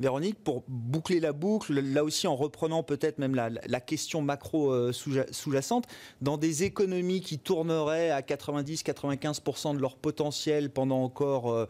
Véronique, 0.00 0.42
pour 0.42 0.64
boucler 0.66 1.20
la 1.20 1.32
boucle, 1.32 1.72
là 1.80 2.02
aussi 2.02 2.26
en 2.26 2.34
reprenant 2.34 2.82
peut-être 2.82 3.18
même 3.18 3.36
la, 3.36 3.80
question 3.80 4.22
macro 4.22 4.72
euh, 4.72 4.92
sous-jacente, 4.92 5.86
dans 6.20 6.36
des 6.36 6.64
économies 6.64 7.20
qui 7.20 7.38
tourneraient 7.38 8.10
à 8.10 8.20
90-95% 8.20 9.76
de 9.76 9.80
leur 9.80 9.96
potentiel 9.96 10.70
pendant 10.70 11.02
encore... 11.02 11.68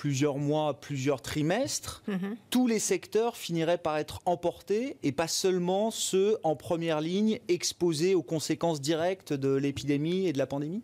Plusieurs 0.00 0.38
mois, 0.38 0.80
plusieurs 0.80 1.20
trimestres, 1.20 2.02
mhm. 2.08 2.34
tous 2.48 2.66
les 2.66 2.78
secteurs 2.78 3.36
finiraient 3.36 3.76
par 3.76 3.98
être 3.98 4.22
emportés 4.24 4.96
et 5.02 5.12
pas 5.12 5.28
seulement 5.28 5.90
ceux 5.90 6.38
en 6.42 6.56
première 6.56 7.02
ligne 7.02 7.38
exposés 7.48 8.14
aux 8.14 8.22
conséquences 8.22 8.80
directes 8.80 9.34
de 9.34 9.54
l'épidémie 9.54 10.26
et 10.26 10.32
de 10.32 10.38
la 10.38 10.46
pandémie? 10.46 10.80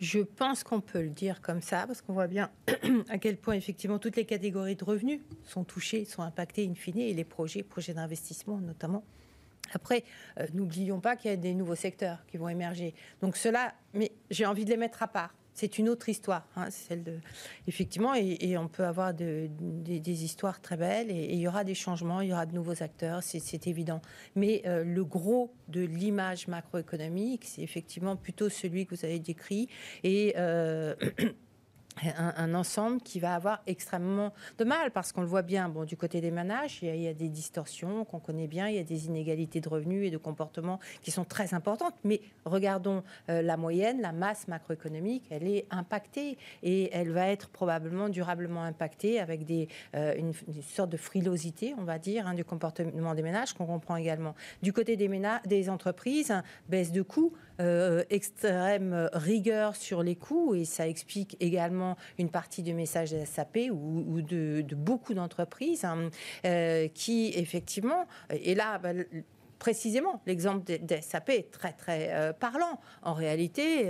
Je 0.00 0.20
pense 0.20 0.64
qu'on 0.64 0.80
peut 0.80 1.02
le 1.02 1.10
dire 1.10 1.42
comme 1.42 1.60
ça, 1.60 1.86
parce 1.86 2.00
qu'on 2.00 2.14
voit 2.14 2.28
bien 2.28 2.50
à 3.10 3.18
quel 3.18 3.36
point 3.36 3.52
effectivement 3.52 3.98
toutes 3.98 4.16
les 4.16 4.24
catégories 4.24 4.76
de 4.76 4.84
revenus 4.84 5.20
sont 5.44 5.64
touchées, 5.64 6.06
sont 6.06 6.22
impactées 6.22 6.66
in 6.66 6.74
fine, 6.74 6.96
et 6.96 7.12
les 7.12 7.24
projets, 7.24 7.62
projets 7.62 7.92
d'investissement 7.92 8.56
notamment. 8.56 9.04
Après, 9.74 10.02
euh, 10.38 10.46
n'oublions 10.54 11.00
pas 11.00 11.14
qu'il 11.14 11.30
y 11.30 11.34
a 11.34 11.36
des 11.36 11.52
nouveaux 11.52 11.74
secteurs 11.74 12.24
qui 12.26 12.38
vont 12.38 12.48
émerger. 12.48 12.94
Donc 13.20 13.36
cela, 13.36 13.74
mais 13.92 14.12
j'ai 14.30 14.46
envie 14.46 14.64
de 14.64 14.70
les 14.70 14.78
mettre 14.78 15.02
à 15.02 15.08
part 15.08 15.34
c'est 15.60 15.78
une 15.78 15.90
autre 15.90 16.08
histoire. 16.08 16.46
Hein, 16.56 16.70
celle 16.70 17.02
de, 17.02 17.18
effectivement, 17.68 18.14
et, 18.14 18.56
on 18.56 18.68
peut 18.68 18.84
avoir 18.84 19.12
des, 19.12 19.50
histoires 20.24 20.60
très 20.62 20.78
belles, 20.78 21.10
et, 21.10 21.34
il 21.34 21.38
y 21.38 21.46
aura 21.46 21.64
des 21.64 21.74
changements, 21.74 22.22
il 22.22 22.30
y 22.30 22.32
aura 22.32 22.46
de 22.46 22.54
nouveaux 22.54 22.82
acteurs, 22.82 23.22
c'est 23.22 23.66
évident. 23.66 24.00
Mais 24.34 24.62
euh, 24.64 24.84
le 24.84 25.04
gros 25.04 25.52
de 25.68 25.82
l'image 25.82 26.48
macroéconomique, 26.48 27.44
c'est 27.44 27.60
effectivement 27.60 28.16
plutôt 28.16 28.48
celui 28.48 28.86
que 28.86 28.94
vous 28.94 29.04
avez 29.04 29.18
décrit, 29.18 29.68
et 30.02 30.32
euh, 30.38 30.94
un, 32.02 32.54
ensemble 32.54 33.00
qui 33.00 33.20
va 33.20 33.34
avoir 33.34 33.62
extrêmement 33.66 34.32
de 34.58 34.64
mal 34.64 34.90
parce 34.90 35.12
qu'on 35.12 35.20
le 35.20 35.26
voit 35.26 35.42
bien 35.42 35.68
bon, 35.68 35.84
du 35.84 35.96
côté 35.96 36.20
des 36.20 36.30
ménages, 36.30 36.78
il 36.82 36.96
y 36.96 37.08
a, 37.08 37.14
des 37.14 37.28
distorsions 37.28 38.04
qu'on 38.04 38.20
connaît 38.20 38.46
bien, 38.46 38.68
il 38.68 38.76
y 38.76 38.78
a 38.78 38.84
des 38.84 39.06
inégalités 39.06 39.60
de 39.60 39.68
revenus 39.68 40.06
et 40.06 40.10
de 40.10 40.16
comportements 40.16 40.78
qui 41.02 41.10
sont 41.10 41.24
très 41.24 41.54
importantes. 41.54 41.94
Mais 42.04 42.20
regardons 42.44 43.02
euh, 43.28 43.42
la 43.42 43.56
moyenne, 43.56 44.00
la 44.00 44.12
masse 44.12 44.48
macroéconomique, 44.48 45.24
elle 45.30 45.46
est 45.46 45.66
impactée 45.70 46.38
et 46.62 46.90
elle 46.92 47.10
va 47.10 47.28
être 47.28 47.48
probablement 47.50 48.08
durablement 48.08 48.62
impactée 48.62 49.20
avec 49.20 49.44
des, 49.44 49.68
euh, 49.94 50.14
une, 50.16 50.32
sorte 50.62 50.90
de 50.90 50.96
frilosité, 50.96 51.74
on 51.78 51.84
va 51.84 51.98
dire, 51.98 52.26
hein, 52.26 52.34
du 52.34 52.44
comportement 52.44 53.14
des 53.14 53.22
ménages 53.22 53.52
qu'on 53.52 53.66
comprend 53.66 53.96
également. 53.96 54.34
Du 54.62 54.72
côté 54.72 54.96
des, 54.96 55.08
ménages, 55.08 55.42
des 55.46 55.68
entreprises, 55.68 56.32
baisse 56.68 56.92
de 56.92 57.02
coûts. 57.02 57.32
Euh, 57.60 58.04
extrême 58.08 59.10
rigueur 59.12 59.76
sur 59.76 60.02
les 60.02 60.16
coûts 60.16 60.54
et 60.54 60.64
ça 60.64 60.88
explique 60.88 61.36
également 61.40 61.89
une 62.18 62.30
partie 62.30 62.62
du 62.62 62.74
message 62.74 63.12
de 63.12 63.24
SAP 63.24 63.58
ou, 63.70 64.20
de, 64.22 64.64
beaucoup 64.74 65.14
d'entreprises 65.14 65.84
hein, 65.84 66.10
euh, 66.44 66.88
qui 66.88 67.32
effectivement, 67.34 68.06
et 68.30 68.54
là, 68.54 68.78
bah, 68.78 68.90
précisément, 69.58 70.22
l'exemple 70.26 70.64
de, 70.64 70.96
SAP 71.00 71.30
est 71.30 71.50
très 71.50 71.72
très 71.72 72.12
euh, 72.12 72.32
parlant. 72.32 72.80
En 73.02 73.14
réalité, 73.14 73.88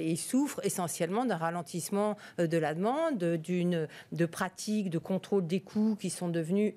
il 0.00 0.18
souffre 0.18 0.60
essentiellement 0.64 1.24
d'un 1.24 1.36
ralentissement 1.36 2.16
de 2.38 2.58
la 2.58 2.74
demande, 2.74 3.18
d'une 3.18 3.88
de 4.12 4.26
pratiques 4.26 4.90
de 4.90 4.98
contrôle 4.98 5.46
des 5.46 5.60
coûts 5.60 5.96
qui 5.98 6.10
sont 6.10 6.28
devenues 6.28 6.74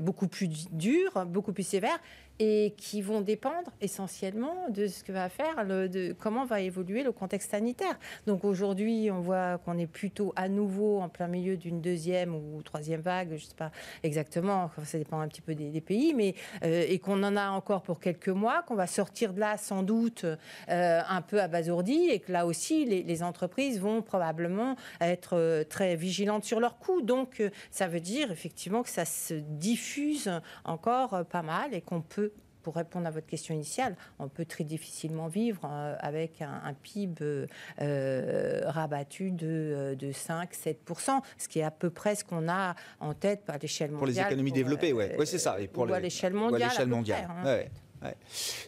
beaucoup 0.00 0.26
plus 0.26 0.48
dures, 0.72 1.26
beaucoup 1.26 1.52
plus 1.52 1.62
sévères 1.62 2.00
et 2.40 2.72
qui 2.78 3.02
vont 3.02 3.20
dépendre 3.20 3.70
essentiellement 3.82 4.70
de 4.70 4.86
ce 4.86 5.04
que 5.04 5.12
va 5.12 5.28
faire, 5.28 5.66
de 5.66 6.16
comment 6.18 6.46
va 6.46 6.62
évoluer 6.62 7.02
le 7.02 7.12
contexte 7.12 7.50
sanitaire. 7.50 7.98
Donc 8.26 8.44
aujourd'hui, 8.44 9.10
on 9.12 9.20
voit 9.20 9.58
qu'on 9.58 9.76
est 9.76 9.86
plutôt 9.86 10.32
à 10.36 10.48
nouveau 10.48 11.00
en 11.00 11.10
plein 11.10 11.28
milieu 11.28 11.58
d'une 11.58 11.82
deuxième 11.82 12.34
ou 12.34 12.62
troisième 12.62 13.02
vague, 13.02 13.28
je 13.28 13.34
ne 13.34 13.38
sais 13.40 13.54
pas 13.54 13.70
exactement, 14.02 14.70
ça 14.84 14.96
dépend 14.96 15.20
un 15.20 15.28
petit 15.28 15.42
peu 15.42 15.54
des, 15.54 15.80
pays, 15.82 16.14
mais 16.14 16.34
euh, 16.64 16.84
et 16.88 16.98
qu'on 16.98 17.22
en 17.22 17.36
a 17.36 17.50
encore 17.50 17.82
pour 17.82 18.00
quelques 18.00 18.28
mois, 18.28 18.62
qu'on 18.62 18.74
va 18.74 18.86
sortir 18.86 19.34
de 19.34 19.40
là 19.40 19.58
sans 19.58 19.82
doute 19.82 20.24
euh, 20.24 21.00
un 21.06 21.20
peu 21.20 21.42
abasourdi 21.42 22.08
et 22.08 22.20
que 22.20 22.32
là 22.32 22.46
aussi 22.46 22.86
les, 22.86 23.02
les 23.02 23.22
entreprises 23.22 23.80
vont 23.80 24.00
probablement 24.00 24.76
être 25.02 25.36
euh, 25.36 25.64
très 25.64 25.94
vigilantes 25.94 26.44
sur 26.44 26.58
leurs 26.58 26.78
coûts. 26.78 27.02
Donc 27.02 27.42
ça 27.70 27.86
veut 27.86 28.00
dire 28.00 28.32
effectivement 28.32 28.82
que 28.82 28.88
ça 28.88 29.04
se 29.04 29.34
diffuse 29.34 30.30
encore 30.64 31.26
pas 31.26 31.42
mal 31.42 31.74
et 31.74 31.82
qu'on 31.82 32.00
peut 32.00 32.29
pour 32.62 32.76
répondre 32.76 33.06
à 33.06 33.10
votre 33.10 33.26
question 33.26 33.54
initiale, 33.54 33.96
on 34.18 34.28
peut 34.28 34.44
très 34.44 34.64
difficilement 34.64 35.28
vivre 35.28 35.62
euh, 35.64 35.96
avec 36.00 36.42
un, 36.42 36.74
PIB 36.82 37.46
euh, 37.80 38.60
rabattu 38.66 39.30
de, 39.30 39.96
5-7%, 40.00 41.20
ce 41.38 41.48
qui 41.48 41.58
est 41.60 41.62
à 41.62 41.70
peu 41.70 41.90
près 41.90 42.14
ce 42.14 42.24
qu'on 42.24 42.48
a 42.48 42.74
en 43.00 43.14
tête 43.14 43.42
à 43.48 43.58
l'échelle 43.58 43.90
mondiale. 43.90 43.98
Pour 43.98 44.06
les 44.06 44.20
économies 44.20 44.52
développées, 44.52 44.92
oui, 44.92 45.04
ouais, 45.18 45.26
c'est 45.26 45.38
ça. 45.38 45.60
Et 45.60 45.68
pour 45.68 45.88
ou 45.88 45.92
à 45.92 46.00
l'échelle 46.00 46.34
mondiale. 46.34 46.70
À 46.76 46.86
mondiale. 46.86 47.28
Hein, 47.44 47.64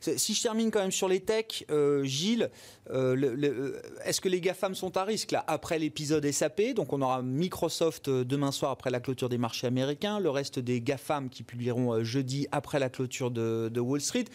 si 0.00 0.34
je 0.34 0.42
termine 0.42 0.70
quand 0.70 0.80
même 0.80 0.92
sur 0.92 1.08
les 1.08 1.20
techs, 1.20 1.64
euh, 1.70 2.04
Gilles, 2.04 2.50
euh, 2.90 3.16
euh, 3.16 3.80
est-ce 4.04 4.20
que 4.20 4.28
les 4.28 4.40
GAFAM 4.40 4.74
sont 4.74 4.96
à 4.96 5.04
risque 5.04 5.30
là 5.30 5.44
après 5.46 5.78
l'épisode 5.78 6.28
SAP 6.30 6.74
Donc 6.74 6.92
on 6.92 7.00
aura 7.00 7.22
Microsoft 7.22 8.10
demain 8.10 8.52
soir 8.52 8.72
après 8.72 8.90
la 8.90 9.00
clôture 9.00 9.28
des 9.28 9.38
marchés 9.38 9.66
américains, 9.66 10.20
le 10.20 10.30
reste 10.30 10.58
des 10.58 10.80
GAFAM 10.80 11.30
qui 11.30 11.42
publieront 11.42 12.02
jeudi 12.04 12.46
après 12.52 12.78
la 12.78 12.88
clôture 12.88 13.30
de, 13.30 13.80
Wall 13.80 14.00
Street. 14.00 14.26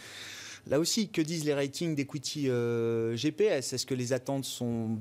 Là 0.67 0.79
aussi, 0.79 1.09
que 1.09 1.21
disent 1.21 1.45
les 1.45 1.53
ratings 1.53 1.95
d'equity 1.95 2.49
GPS 3.13 3.73
Est-ce 3.73 3.85
que 3.85 3.93
les 3.93 4.11
attentes 4.11 4.43
sont 4.43 4.97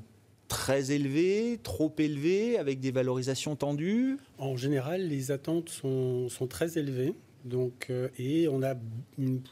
très 0.47 0.93
élevées, 0.93 1.59
trop 1.65 1.93
élevées, 1.99 2.57
avec 2.59 2.79
des 2.79 2.93
valorisations 2.93 3.57
tendues? 3.57 4.19
En 4.39 4.57
général, 4.57 5.09
les 5.09 5.33
attentes 5.33 5.71
sont 5.71 6.29
très 6.49 6.79
élevées. 6.79 7.15
Donc, 7.47 7.87
euh, 7.91 8.09
et 8.19 8.49
on 8.49 8.63
a 8.63 8.75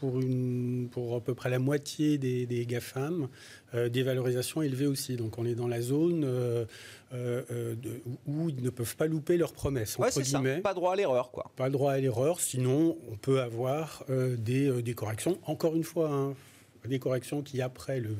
pour, 0.00 0.20
une, 0.20 0.88
pour 0.90 1.14
à 1.14 1.20
peu 1.20 1.34
près 1.34 1.48
la 1.48 1.60
moitié 1.60 2.18
des, 2.18 2.44
des 2.44 2.66
GAFAM 2.66 3.28
euh, 3.74 3.88
des 3.88 4.02
valorisations 4.02 4.62
élevées 4.62 4.86
aussi. 4.86 5.16
Donc 5.16 5.38
on 5.38 5.46
est 5.46 5.54
dans 5.54 5.68
la 5.68 5.80
zone 5.80 6.24
euh, 6.24 6.64
où 8.26 8.48
ils 8.48 8.62
ne 8.62 8.70
peuvent 8.70 8.96
pas 8.96 9.06
louper 9.06 9.36
leurs 9.36 9.52
promesses. 9.52 9.96
Ouais, 9.96 10.10
c'est 10.10 10.24
ça. 10.24 10.42
Pas 10.62 10.74
droit 10.74 10.92
à 10.92 10.96
l'erreur. 10.96 11.30
quoi. 11.30 11.52
Pas 11.56 11.70
droit 11.70 11.92
à 11.92 11.98
l'erreur, 11.98 12.40
sinon 12.40 12.98
on 13.10 13.16
peut 13.16 13.40
avoir 13.40 14.04
des, 14.08 14.82
des, 14.82 14.94
corrections. 14.94 15.38
Encore 15.44 15.76
une 15.76 15.84
fois, 15.84 16.10
hein, 16.10 16.34
des 16.88 16.98
corrections 16.98 17.42
qui, 17.42 17.62
après 17.62 18.00
le, 18.00 18.16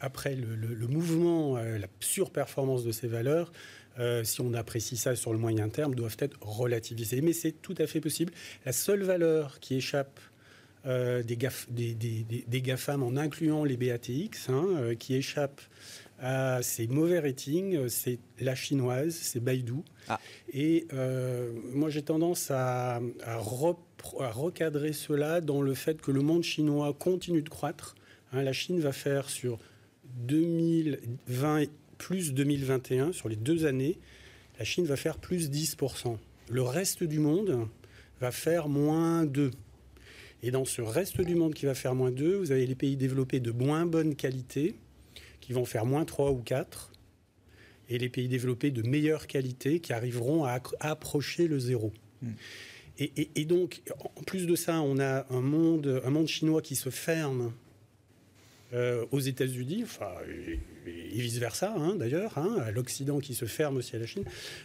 après 0.00 0.36
le, 0.36 0.54
le 0.54 0.86
mouvement, 0.86 1.56
la 1.56 1.88
surperformance 1.98 2.84
de 2.84 2.92
ces 2.92 3.08
valeurs, 3.08 3.50
euh, 3.98 4.24
si 4.24 4.40
on 4.40 4.54
apprécie 4.54 4.96
ça 4.96 5.16
sur 5.16 5.32
le 5.32 5.38
moyen 5.38 5.68
terme, 5.68 5.94
doivent 5.94 6.16
être 6.20 6.38
relativisées. 6.40 7.20
Mais 7.20 7.32
c'est 7.32 7.52
tout 7.52 7.74
à 7.78 7.86
fait 7.86 8.00
possible. 8.00 8.32
La 8.64 8.72
seule 8.72 9.02
valeur 9.02 9.58
qui 9.60 9.76
échappe 9.76 10.20
euh, 10.86 11.22
des, 11.22 11.36
des, 11.68 12.62
GAFAM, 12.62 13.02
en 13.02 13.16
incluant 13.16 13.64
les 13.64 13.76
BATX, 13.76 14.48
hein, 14.48 14.66
euh, 14.76 14.94
qui 14.94 15.14
échappe 15.14 15.60
à 16.20 16.62
ces 16.62 16.86
mauvais 16.88 17.20
ratings, 17.20 17.88
c'est 17.88 18.18
la 18.40 18.54
chinoise, 18.54 19.14
c'est 19.14 19.40
Baidu. 19.40 19.82
Ah. 20.08 20.18
Et 20.52 20.86
moi, 21.72 21.90
j'ai 21.90 22.02
tendance 22.02 22.50
à, 22.50 23.00
recadrer 24.14 24.92
cela 24.92 25.40
dans 25.40 25.62
le 25.62 25.74
fait 25.74 26.00
que 26.00 26.10
le 26.10 26.20
monde 26.20 26.42
chinois 26.42 26.92
continue 26.92 27.42
de 27.42 27.48
croître. 27.48 27.94
Hein, 28.32 28.42
la 28.42 28.52
Chine 28.52 28.80
va 28.80 28.92
faire 28.92 29.30
sur 29.30 29.58
2020 30.26 31.66
plus 31.98 32.32
2021, 32.32 33.12
sur 33.12 33.28
les 33.28 33.36
deux 33.36 33.66
années, 33.66 33.98
la 34.58 34.64
Chine 34.64 34.86
va 34.86 34.96
faire 34.96 35.18
plus 35.18 35.50
10%. 35.50 36.16
Le 36.50 36.62
reste 36.62 37.04
du 37.04 37.18
monde 37.18 37.68
va 38.20 38.30
faire 38.30 38.68
moins 38.68 39.24
2. 39.24 39.50
Et 40.42 40.50
dans 40.50 40.64
ce 40.64 40.80
reste 40.80 41.20
du 41.20 41.34
monde 41.34 41.54
qui 41.54 41.66
va 41.66 41.74
faire 41.74 41.94
moins 41.94 42.10
2, 42.10 42.36
vous 42.36 42.52
avez 42.52 42.66
les 42.66 42.74
pays 42.74 42.96
développés 42.96 43.40
de 43.40 43.50
moins 43.50 43.86
bonne 43.86 44.14
qualité 44.14 44.76
qui 45.40 45.52
vont 45.52 45.64
faire 45.64 45.84
moins 45.84 46.04
3 46.04 46.30
ou 46.30 46.38
4. 46.38 46.92
Et 47.90 47.98
les 47.98 48.08
pays 48.08 48.28
développés 48.28 48.70
de 48.70 48.82
meilleure 48.82 49.26
qualité 49.26 49.80
qui 49.80 49.92
arriveront 49.92 50.44
à 50.44 50.60
approcher 50.80 51.48
le 51.48 51.58
zéro. 51.58 51.92
Hmm. 52.22 52.32
Et, 52.98 53.30
et, 53.36 53.44
donc, 53.44 53.80
en 54.16 54.22
plus 54.24 54.46
de 54.46 54.56
ça, 54.56 54.80
on 54.80 54.98
a 54.98 55.24
un 55.30 55.40
monde, 55.40 56.02
un 56.04 56.10
monde 56.10 56.26
chinois 56.26 56.60
qui 56.60 56.74
se 56.74 56.90
ferme 56.90 57.52
euh, 58.74 59.06
aux 59.12 59.20
États-Unis, 59.20 59.82
enfin, 59.84 60.12
et, 60.26 60.60
vice-versa 60.86 61.74
hein, 61.76 61.94
d'ailleurs, 61.94 62.36
hein, 62.36 62.58
à 62.64 62.70
l'Occident 62.70 63.18
qui 63.18 63.34
se 63.34 63.46
ferme 63.46 63.78
aussi 63.78 63.96
à 63.96 63.98
la 63.98 64.06
Chine. 64.06 64.24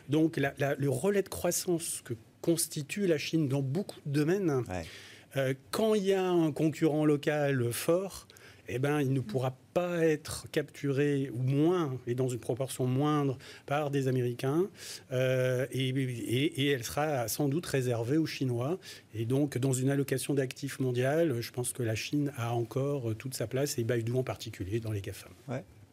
Donc 0.09 0.37
le 0.37 0.89
relais 0.89 1.23
de 1.23 1.29
croissance 1.29 2.01
que 2.03 2.13
constitue 2.41 3.07
la 3.07 3.17
Chine 3.17 3.47
dans 3.47 3.61
beaucoup 3.61 3.99
de 4.05 4.11
domaines, 4.11 4.63
euh, 5.35 5.53
quand 5.71 5.95
il 5.95 6.03
y 6.03 6.13
a 6.13 6.23
un 6.23 6.51
concurrent 6.51 7.05
local 7.05 7.71
fort, 7.71 8.27
eh 8.67 8.77
ben, 8.77 9.01
il 9.01 9.13
ne 9.13 9.19
pourra 9.19 9.57
pas 9.73 10.05
être 10.05 10.47
capturé, 10.51 11.29
ou 11.33 11.41
moins, 11.41 11.97
et 12.07 12.15
dans 12.15 12.27
une 12.27 12.39
proportion 12.39 12.85
moindre, 12.85 13.37
par 13.65 13.91
des 13.91 14.07
Américains, 14.07 14.67
euh, 15.11 15.65
et, 15.71 16.71
elle 16.71 16.83
sera 16.83 17.27
sans 17.27 17.49
doute 17.49 17.65
réservée 17.65 18.17
aux 18.17 18.25
Chinois. 18.25 18.79
Et 19.13 19.25
donc, 19.25 19.57
dans 19.57 19.73
une 19.73 19.89
allocation 19.89 20.33
d'actifs 20.33 20.79
mondiale, 20.79 21.41
je 21.41 21.51
pense 21.51 21.73
que 21.73 21.83
la 21.83 21.95
Chine 21.95 22.31
a 22.37 22.53
encore 22.53 23.15
toute 23.15 23.33
sa 23.33 23.47
place, 23.47 23.77
et 23.77 23.83
Baidu 23.83 24.13
en 24.13 24.23
particulier, 24.23 24.79
dans 24.79 24.91
les 24.91 25.01
GAFAM. 25.01 25.31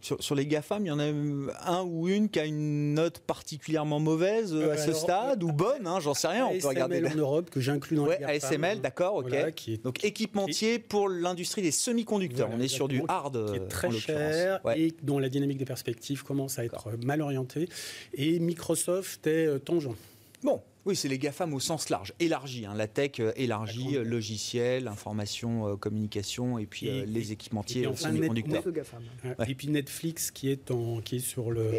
Sur, 0.00 0.34
les 0.34 0.46
GAFAM, 0.46 0.86
il 0.86 0.88
y 0.88 0.90
en 0.90 0.98
a 0.98 1.04
un 1.04 1.82
ou 1.82 2.08
une 2.08 2.28
qui 2.28 2.40
a 2.40 2.46
une 2.46 2.94
note 2.94 3.18
particulièrement 3.18 4.00
mauvaise 4.00 4.54
euh, 4.54 4.72
à 4.72 4.76
ce 4.76 4.92
stade, 4.92 5.42
ou 5.42 5.52
bonne, 5.52 5.86
hein, 5.86 6.00
j'en 6.00 6.14
sais 6.14 6.28
rien, 6.28 6.46
on 6.46 6.58
peut 6.58 6.68
regarder. 6.68 7.04
en 7.06 7.14
Europe, 7.14 7.50
que 7.50 7.60
j'inclus 7.60 7.96
dans 7.96 8.06
les 8.06 8.18
GAFAM. 8.18 8.64
ASML, 8.64 8.80
d'accord, 8.80 9.16
ok. 9.16 9.32
Donc 9.82 10.04
équipementier 10.04 10.78
pour 10.78 11.08
l'industrie 11.08 11.62
des 11.62 11.70
semi-conducteurs. 11.70 12.48
on 12.52 12.60
est 12.60 12.68
sur 12.68 12.88
du 12.88 13.02
hard. 13.08 13.50
Qui 13.50 13.56
est 13.56 13.68
très 13.68 13.90
cher 13.90 14.60
et 14.76 14.94
dont 15.02 15.18
la 15.18 15.28
dynamique 15.28 15.58
des 15.58 15.64
perspectives 15.64 16.24
commence 16.24 16.58
à 16.58 16.64
être 16.64 16.90
mal 17.04 17.20
orientée. 17.20 17.68
Et 18.14 18.38
Microsoft 18.38 19.26
est 19.26 19.46
euh, 19.46 19.58
tangent. 19.58 19.90
Bon, 20.42 20.62
oui, 20.86 20.96
c'est 20.96 21.08
les 21.08 21.18
GAFAM 21.18 21.52
au 21.52 21.60
sens 21.60 21.90
large, 21.90 22.14
élargi, 22.20 22.64
hein, 22.64 22.72
la 22.74 22.86
tech 22.86 23.20
euh, 23.20 23.32
élargie, 23.36 23.98
logiciel, 24.02 24.88
information, 24.88 25.68
euh, 25.68 25.76
communication, 25.76 26.58
et 26.58 26.64
puis 26.64 26.88
euh, 26.88 27.04
les 27.06 27.32
équipementiers, 27.32 27.86
les 28.12 28.26
conducteurs. 28.26 28.64
Et 29.46 29.54
puis 29.54 29.68
Netflix 29.68 30.30
qui 30.30 30.50
est, 30.50 30.70
en, 30.70 31.02
qui 31.02 31.16
est, 31.16 31.18
sur, 31.18 31.50
le, 31.50 31.70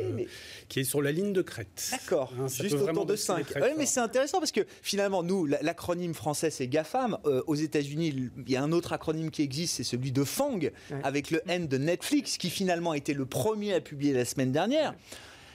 qui 0.68 0.82
est 0.82 0.84
sur 0.84 1.02
la 1.02 1.12
ligne 1.12 1.34
de 1.34 1.42
crête. 1.42 1.90
D'accord, 1.92 2.32
hein, 2.40 2.48
juste 2.48 2.76
autour 2.76 3.08
de 3.08 3.16
5. 3.16 3.48
Oui, 3.56 3.70
mais 3.76 3.88
c'est 3.88 4.00
intéressant 4.00 4.40
parce 4.40 4.52
que 4.52 4.62
finalement, 4.84 5.24
nous, 5.24 5.46
l'acronyme 5.46 6.14
français, 6.14 6.52
c'est 6.52 6.68
GAFAM. 6.68 7.18
aux 7.48 7.56
États-Unis, 7.56 8.30
il 8.46 8.52
y 8.52 8.56
a 8.56 8.62
un 8.62 8.72
autre 8.72 8.94
acronyme 8.94 9.32
qui 9.32 9.42
existe, 9.42 9.78
c'est 9.78 9.84
celui 9.84 10.12
de 10.12 10.24
FANG, 10.24 10.72
avec 11.04 11.32
le 11.32 11.42
N 11.48 11.68
de 11.68 11.78
Netflix, 11.78 12.38
qui 12.38 12.52
finalement 12.52 12.94
était 12.94 13.14
le 13.14 13.26
premier 13.26 13.74
à 13.74 13.82
publier 13.82 14.14
la 14.14 14.26
semaine 14.26 14.52
dernière. 14.52 14.94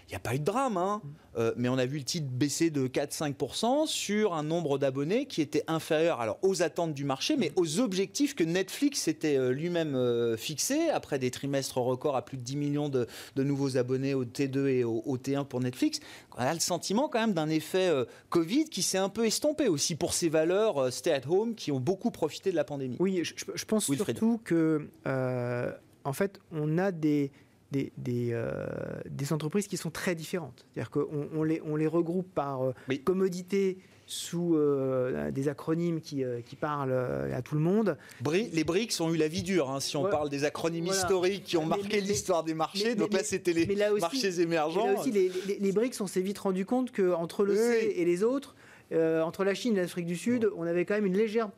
Il 0.09 0.13
n'y 0.13 0.17
a 0.17 0.21
pas 0.21 0.37
eu 0.37 0.39
de 0.39 0.45
drame, 0.45 0.77
hein. 0.77 1.03
euh, 1.37 1.53
mais 1.57 1.69
on 1.69 1.79
a 1.79 1.85
vu 1.85 1.99
le 1.99 2.05
titre 2.05 2.29
baisser 2.31 2.71
de 2.71 2.87
4-5% 2.87 3.89
sur 3.89 4.35
un 4.35 4.45
nombre 4.45 4.79
d'abonnés 4.79 5.27
qui 5.27 5.43
était 5.43 5.65
inférieur 5.67 6.21
alors, 6.21 6.39
aux 6.43 6.63
attentes 6.63 6.95
du 6.95 7.05
marché, 7.05 7.37
mais 7.37 7.53
aux 7.57 7.81
objectifs 7.81 8.37
que 8.37 8.45
Netflix 8.45 9.01
s'était 9.01 9.37
euh, 9.37 9.51
lui-même 9.51 9.97
euh, 9.97 10.37
fixé 10.37 10.91
après 10.91 11.19
des 11.19 11.33
trimestres 11.33 11.79
records 11.79 12.15
à 12.15 12.25
plus 12.25 12.37
de 12.37 12.45
10 12.45 12.57
millions 12.57 12.89
de, 12.89 13.09
nouveaux 13.37 13.79
abonnés 13.79 14.15
au 14.15 14.25
T2 14.25 14.67
et 14.69 14.85
au, 14.85 15.19
T1 15.19 15.45
pour 15.45 15.61
Netflix. 15.61 15.99
On 16.37 16.41
a 16.41 16.55
le 16.55 16.61
sentiment 16.61 17.09
quand 17.09 17.19
même 17.19 17.33
d'un 17.33 17.49
effet 17.49 17.91
Covid 18.29 18.67
qui 18.67 18.83
s'est 18.83 18.99
un 18.99 19.09
peu 19.09 19.27
estompé 19.27 19.67
aussi 19.67 19.97
pour 19.97 20.13
ces 20.13 20.29
valeurs 20.29 20.93
stay 20.93 21.13
at 21.13 21.29
home 21.29 21.55
qui 21.55 21.73
ont 21.73 21.81
beaucoup 21.81 22.11
profité 22.11 22.51
de 22.51 22.57
la 22.57 22.65
pandémie. 22.65 22.97
Oui, 23.01 23.23
je, 23.25 23.65
pense 23.65 23.87
surtout 23.87 24.41
que, 24.45 24.89
en 25.05 26.13
fait, 26.13 26.41
on 26.53 26.79
a 26.79 26.93
des 26.93 27.33
des, 27.73 27.93
euh, 28.33 28.67
des, 29.09 29.33
entreprises 29.33 29.67
qui 29.67 29.77
sont 29.77 29.91
très 29.91 30.15
différentes. 30.15 30.65
C'est-à-dire 30.73 30.91
qu'on 30.91 31.29
on 31.35 31.43
les, 31.43 31.61
on 31.65 31.77
les 31.77 31.87
regroupe 31.87 32.33
par 32.33 32.65
euh, 32.65 32.75
commodité 33.05 33.79
sous 34.09 34.55
euh, 34.55 35.33
des 35.33 35.49
acronymes 35.49 36.01
qui, 36.01 36.23
qui, 36.45 36.55
parlent 36.55 36.93
à 36.93 37.43
tout 37.43 37.57
le 37.57 37.61
monde. 37.61 37.97
les 38.33 38.63
BRICS 38.63 39.01
ont 39.01 39.13
eu 39.13 39.17
la 39.17 39.27
vie 39.27 39.43
dure, 39.43 39.71
hein, 39.71 39.81
si 39.81 39.97
on 39.97 40.05
parle 40.05 40.31
des 40.31 40.45
acronymes 40.45 40.87
historiques 40.87 41.43
qui 41.43 41.57
ont 41.57 41.67
marqué 41.67 42.01
l'histoire 42.01 42.45
des 42.45 42.55
marchés. 42.55 42.95
donc 42.95 43.13
là, 43.13 43.25
c'était 43.25 43.53
les 43.53 43.67
marchés 44.01 44.41
émergents. 44.41 44.87
Mais 44.87 44.93
là 44.95 45.01
aussi, 45.01 45.11
les, 45.11 45.59
les, 45.59 45.73
BRICS, 45.73 46.01
on 46.01 46.07
s'est 46.07 46.21
vite 46.21 46.39
rendu 46.39 46.65
compte 46.65 46.93
qu'entre 46.93 47.45
le 47.45 47.57
C 47.57 47.95
et 47.97 48.05
les 48.05 48.23
autres, 48.23 48.55
euh, 48.93 49.21
entre 49.23 49.45
la 49.45 49.55
Chine 49.55 49.77
et 49.77 49.81
l'Afrique 49.81 50.07
du 50.07 50.17
Sud, 50.17 50.49
on 50.57 50.67
avait 50.67 50.85
quand 50.85 50.95
même 50.95 51.07
une 51.07 51.17
légère. 51.17 51.51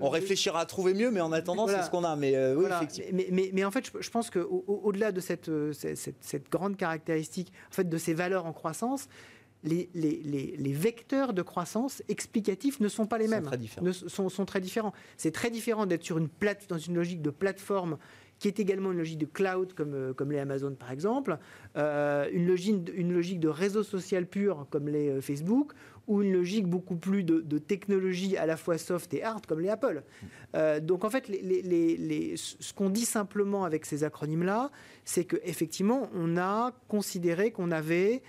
on 0.00 0.08
réfléchira 0.08 0.60
à 0.60 0.66
trouver 0.66 0.94
mieux, 0.94 1.10
mais 1.10 1.20
en 1.20 1.32
attendant, 1.32 1.66
c'est 1.66 1.82
ce 1.82 1.90
qu'on 1.90 2.04
a. 2.04 2.16
Mais, 2.16 2.36
euh, 2.36 2.54
oui, 2.54 2.66
mais, 3.12 3.50
mais, 3.52 3.64
en 3.64 3.70
fait, 3.70 3.90
je, 3.98 4.10
pense 4.10 4.30
qu'au-delà 4.30 5.12
de 5.12 5.20
cette, 5.20 5.50
cette, 5.72 6.16
cette, 6.20 6.50
grande 6.50 6.76
caractéristique, 6.76 7.52
en 7.70 7.74
fait, 7.74 7.88
de 7.88 7.98
ces 7.98 8.14
valeurs 8.14 8.46
en 8.46 8.52
croissance, 8.52 9.08
les, 9.64 9.90
les, 9.94 10.72
vecteurs 10.72 11.32
de 11.32 11.42
croissance 11.42 12.02
explicatifs 12.08 12.78
ne 12.80 12.88
sont 12.88 13.06
pas 13.06 13.18
les 13.18 13.28
mêmes. 13.28 13.44
Très 13.44 13.58
différents. 13.58 13.86
Ne, 13.86 13.92
sont, 13.92 14.28
sont, 14.28 14.44
très 14.44 14.60
différents. 14.60 14.92
C'est 15.16 15.32
très 15.32 15.50
différent 15.50 15.86
d'être 15.86 16.04
sur 16.04 16.18
une 16.18 16.28
plate, 16.28 16.68
dans 16.68 16.78
une 16.78 16.94
logique 16.94 17.22
de 17.22 17.30
plateforme 17.30 17.98
qui 18.38 18.48
est 18.48 18.60
également 18.60 18.92
une 18.92 18.98
logique 18.98 19.18
de 19.18 19.26
cloud, 19.26 19.72
comme, 19.72 19.94
euh, 19.94 20.12
comme 20.12 20.30
les 20.30 20.38
Amazon 20.38 20.74
par 20.74 20.90
exemple, 20.90 21.38
euh, 21.76 22.28
une, 22.32 22.46
logique, 22.46 22.90
une 22.94 23.12
logique 23.12 23.40
de 23.40 23.48
réseau 23.48 23.82
social 23.82 24.26
pur, 24.26 24.66
comme 24.70 24.88
les 24.88 25.08
euh, 25.08 25.20
Facebook, 25.20 25.72
ou 26.06 26.22
une 26.22 26.32
logique 26.32 26.66
beaucoup 26.66 26.96
plus 26.96 27.24
de, 27.24 27.58
technologie 27.58 28.36
à 28.36 28.46
la 28.46 28.56
fois 28.56 28.78
soft 28.78 29.12
et 29.14 29.22
hard, 29.22 29.46
comme 29.46 29.60
les 29.60 29.68
Apple. 29.68 30.02
donc 30.82 31.04
en 31.04 31.10
fait, 31.10 31.28
les, 31.28 31.62
les, 31.62 32.36
ce 32.36 32.72
qu'on 32.72 32.90
dit 32.90 33.04
simplement 33.04 33.64
avec 33.64 33.84
ces 33.84 34.04
acronymes-là, 34.04 34.70
c'est 35.04 35.24
qu'effectivement, 35.24 36.08
on 36.14 36.36
a 36.36 36.72
considéré 36.88 37.50
qu'on 37.50 37.70
avait 37.70 38.22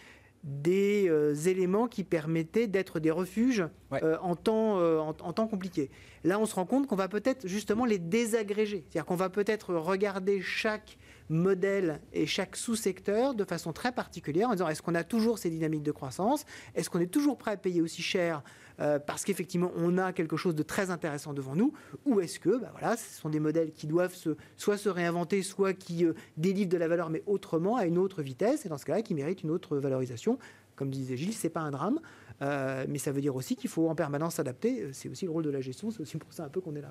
des 0.44 1.10
euh, 1.10 1.34
éléments 1.34 1.88
qui 1.88 2.04
permettaient 2.04 2.68
d'être 2.68 3.00
des 3.00 3.12
refuges 3.12 3.66
euh, 3.94 4.18
en, 4.22 4.36
temps, 4.36 4.80
euh, 4.80 5.00
en, 5.00 5.13
temps 5.13 5.48
compliqué. 5.48 5.90
Là, 6.24 6.40
on 6.40 6.46
se 6.46 6.56
rend 6.56 6.66
compte 6.66 6.88
qu'on 6.88 6.96
va 6.96 7.10
peut-être 7.10 7.48
justement 7.48 7.86
les 7.86 8.00
désagréger. 8.00 8.86
C'est-à-dire 8.90 9.06
qu'on 9.06 9.16
va 9.16 9.30
peut-être 9.30 9.74
regarder 9.74 10.42
chaque 10.42 10.98
modèle 11.30 12.02
et 12.13 12.26
chaque 12.26 12.56
sous-secteur 12.56 13.34
de 13.34 13.44
façon 13.44 13.74
très 13.74 13.92
particulière 13.92 14.50
en 14.50 14.54
disant 14.54 14.68
est-ce 14.68 14.82
qu'on 14.82 14.96
a 14.96 15.04
toujours 15.04 15.40
ces 15.40 15.50
dynamiques 15.50 15.84
de 15.84 15.92
croissance? 15.92 16.46
Est-ce 16.76 16.90
qu'on 16.90 17.00
est 17.00 17.12
toujours 17.12 17.38
prêt 17.38 17.52
à 17.52 17.58
payer 17.58 17.82
aussi 17.82 18.02
cher 18.02 18.44
euh, 18.80 19.00
parce 19.00 19.24
qu'effectivement 19.24 19.72
on 19.76 19.98
a 19.98 20.13
quelque 20.13 20.38
chose 20.38 20.56
de 20.56 20.63
très 20.63 20.90
intéressant 20.90 21.34
devant 21.34 21.56
nous? 21.56 21.74
Ou 22.06 22.22
est-ce 22.22 22.40
que 22.40 22.58
bah 22.58 22.70
voilà, 22.72 22.98
ce 22.98 23.20
sont 23.20 23.30
des 23.30 23.40
modèles 23.40 23.72
qui 23.72 23.88
doivent 23.88 24.16
se, 24.16 24.36
soit 24.56 24.78
se 24.78 24.90
réinventer, 24.90 25.44
soit 25.44 25.74
qui 25.74 26.06
euh, 26.06 26.13
délivrent 26.38 26.70
de 26.70 26.78
la 26.78 26.88
valeur 26.88 27.10
mais 27.10 27.24
autrement, 27.26 27.78
à 27.78 27.86
une 27.86 27.98
autre 27.98 28.22
vitesse, 28.22 28.66
et 28.66 28.70
dans 28.70 28.78
ce 28.78 28.86
cas-là 28.86 29.02
qui 29.02 29.13
méritent 29.13 29.44
une 29.44 29.52
autre 29.52 29.78
valorisation 29.78 30.38
Comme 30.76 30.90
disait 30.90 31.18
Gilles, 31.18 31.34
c'est 31.34 31.50
pas 31.50 31.62
un 31.62 31.72
drame. 31.72 32.00
Euh, 32.44 32.86
mais 32.88 33.00
ça 33.00 33.12
veut 33.12 33.22
dire 33.22 33.36
aussi 33.36 33.56
qu'il 33.56 33.70
faut 33.70 33.90
en 33.90 33.96
permanence 33.96 34.36
s'adapter. 34.36 34.94
C'est 34.94 35.10
aussi 35.10 35.26
le 35.26 35.32
rôle 35.32 35.44
de 35.44 35.50
la 35.50 35.62
gestion, 35.62 35.90
c'est 35.90 36.02
aussi 36.02 36.18
pour 36.18 36.32
ça 36.34 36.46
un 36.46 36.50
peu 36.50 36.62
qu'on 36.62 36.76
est 36.76 36.82
là. 36.82 36.90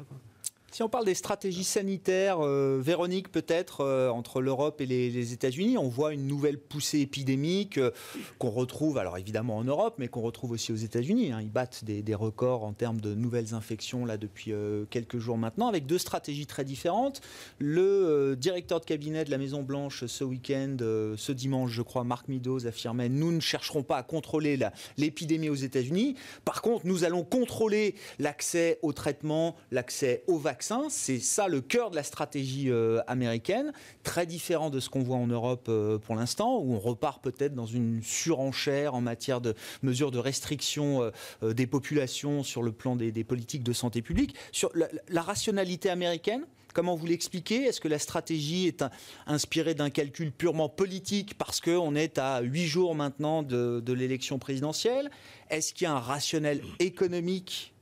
Si 0.73 0.83
on 0.83 0.89
parle 0.89 1.07
des 1.07 1.15
stratégies 1.15 1.65
sanitaires, 1.65 2.39
euh, 2.41 2.81
Véronique, 2.83 3.31
peut-être, 3.31 3.81
euh, 3.81 4.11
entre 4.11 4.43
l'Europe 4.43 4.81
et 4.81 4.87
les, 4.87 5.33
États-Unis, 5.33 5.79
on 5.79 5.89
voit 5.89 6.13
une 6.13 6.27
nouvelle 6.27 6.59
poussée 6.59 7.01
épidémique 7.01 7.79
euh, 7.79 7.93
qu'on 8.39 8.51
retrouve, 8.51 8.99
alors 8.99 9.17
évidemment 9.17 9.57
en 9.57 9.65
Europe, 9.65 9.95
mais 9.99 10.09
qu'on 10.09 10.21
retrouve 10.21 10.51
aussi 10.51 10.73
aux 10.73 10.77
États-Unis. 10.77 11.33
Hein. 11.33 11.41
Ils 11.41 11.51
battent 11.51 11.85
des, 11.85 12.15
records 12.15 12.65
en 12.65 12.73
termes 12.73 13.01
de 13.01 13.15
nouvelles 13.15 13.55
infections 13.55 14.05
là 14.05 14.17
depuis 14.17 14.53
quelques 14.91 15.19
jours 15.19 15.37
maintenant, 15.37 15.69
avec 15.69 15.85
deux 15.85 15.99
stratégies 15.99 16.47
très 16.47 16.65
différentes. 16.65 17.21
Le 17.59 18.35
directeur 18.37 18.81
de 18.81 18.87
cabinet 18.87 19.25
de 19.25 19.31
la 19.31 19.37
Maison-Blanche 19.37 20.07
ce 20.07 20.25
week-end, 20.25 20.77
ce 20.81 21.33
dimanche, 21.33 21.73
je 21.73 21.83
crois, 21.83 22.05
Marc 22.05 22.29
Meadows 22.29 22.67
affirmait 22.67 23.11
Nous 23.11 23.33
ne 23.33 23.41
chercherons 23.41 23.83
pas 23.83 23.99
à 23.99 24.03
contrôler 24.03 24.59
l'épidémie 24.97 25.51
aux 25.51 25.55
États-Unis. 25.55 26.15
Par 26.47 26.63
contre, 26.63 26.87
nous 26.87 27.05
allons 27.05 27.23
contrôler 27.23 27.97
l'accès 28.19 28.79
aux 28.81 28.95
traitements, 28.95 29.57
l'accès 29.71 30.25
aux 30.27 30.39
vaccins 30.39 30.56
c'est 30.89 31.19
ça 31.19 31.49
le 31.49 31.61
cœur 31.61 31.91
de 31.91 31.97
la 31.97 32.03
stratégie 32.03 32.71
euh, 32.71 33.01
américaine, 33.07 33.73
très 34.03 34.27
différent 34.27 34.71
de 34.71 34.81
ce 34.81 34.89
qu'on 34.89 35.03
voit 35.03 35.17
en 35.17 35.27
Europe 35.27 35.67
euh, 35.69 35.99
pour 35.99 36.15
l'instant, 36.15 36.59
où 36.59 36.75
on 36.75 36.79
repart 36.79 37.23
peut-être 37.23 37.55
dans 37.55 37.67
une 37.67 38.03
surenchère 38.03 38.95
en 38.95 39.01
matière 39.01 39.41
de 39.41 39.55
mesures 39.83 40.11
de 40.11 40.19
restriction 40.19 41.11
euh, 41.43 41.53
des 41.53 41.67
populations 41.67 42.43
sur 42.43 42.63
le 42.63 42.73
plan 42.73 42.97
des, 42.97 43.25
politiques 43.25 43.63
de 43.63 43.73
santé 43.73 44.03
publique. 44.03 44.35
Sur 44.53 44.71
la, 44.75 45.23
rationalité 45.23 45.91
américaine, 45.91 46.47
Comment 46.75 46.95
vous 46.95 47.07
l'expliquez? 47.07 47.63
Est-ce 47.63 47.81
que 47.81 47.89
la 47.89 47.99
stratégie 47.99 48.67
est 48.67 48.85
inspirée 49.27 49.73
d'un 49.73 49.89
calcul 49.89 50.31
purement 50.31 50.69
politique 50.69 51.33
parce 51.39 51.59
qu'on 51.63 51.95
est 51.95 52.19
à 52.19 52.43
huit 52.43 52.67
jours 52.67 52.95
maintenant 52.95 53.43
de, 53.43 53.81
de 53.81 53.93
l'élection 53.95 54.39
présidentielle? 54.39 55.11
Est-ce 55.49 55.73
qu'il 55.73 55.87
y 55.87 55.89
a 55.89 55.95
un 55.95 56.01
rationnel 56.01 56.61
économique 56.79 57.73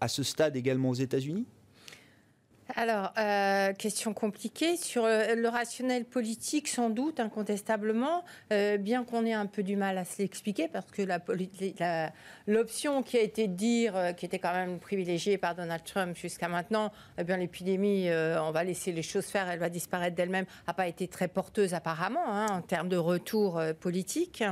à 0.00 0.08
ce 0.08 0.24
stade 0.24 0.56
également 0.56 0.90
aux 0.90 0.94
États-Unis? 0.94 1.46
Alors, 2.76 3.12
euh, 3.18 3.72
question 3.72 4.14
compliquée. 4.14 4.76
Sur 4.76 5.04
euh, 5.04 5.34
le 5.34 5.48
rationnel 5.48 6.04
politique, 6.04 6.68
sans 6.68 6.90
doute, 6.90 7.20
incontestablement, 7.20 8.24
euh, 8.52 8.76
bien 8.76 9.04
qu'on 9.04 9.24
ait 9.24 9.32
un 9.32 9.46
peu 9.46 9.62
du 9.62 9.76
mal 9.76 9.98
à 9.98 10.04
se 10.04 10.18
l'expliquer, 10.18 10.68
parce 10.68 10.90
que 10.90 11.02
l'option 12.46 13.02
qui 13.02 13.16
a 13.16 13.20
été 13.20 13.48
de 13.48 13.54
dire, 13.54 14.14
qui 14.16 14.26
était 14.26 14.38
quand 14.38 14.52
même 14.52 14.78
privilégiée 14.78 15.38
par 15.38 15.54
Donald 15.54 15.82
Trump 15.84 16.16
jusqu'à 16.16 16.48
maintenant, 16.48 16.92
eh 17.18 17.24
bien 17.24 17.36
l'épidémie, 17.36 18.08
on 18.10 18.50
va 18.50 18.64
laisser 18.64 18.92
les 18.92 19.02
choses 19.02 19.26
faire, 19.26 19.48
elle 19.48 19.58
va 19.58 19.68
disparaître 19.68 20.16
d'elle-même, 20.16 20.46
n'a 20.66 20.74
pas 20.74 20.86
été 20.86 21.08
très 21.08 21.28
porteuse 21.28 21.74
apparemment 21.74 22.24
hein, 22.26 22.46
en 22.50 22.62
termes 22.62 22.88
de 22.88 22.96
retour 22.96 23.60
politique. 23.80 24.42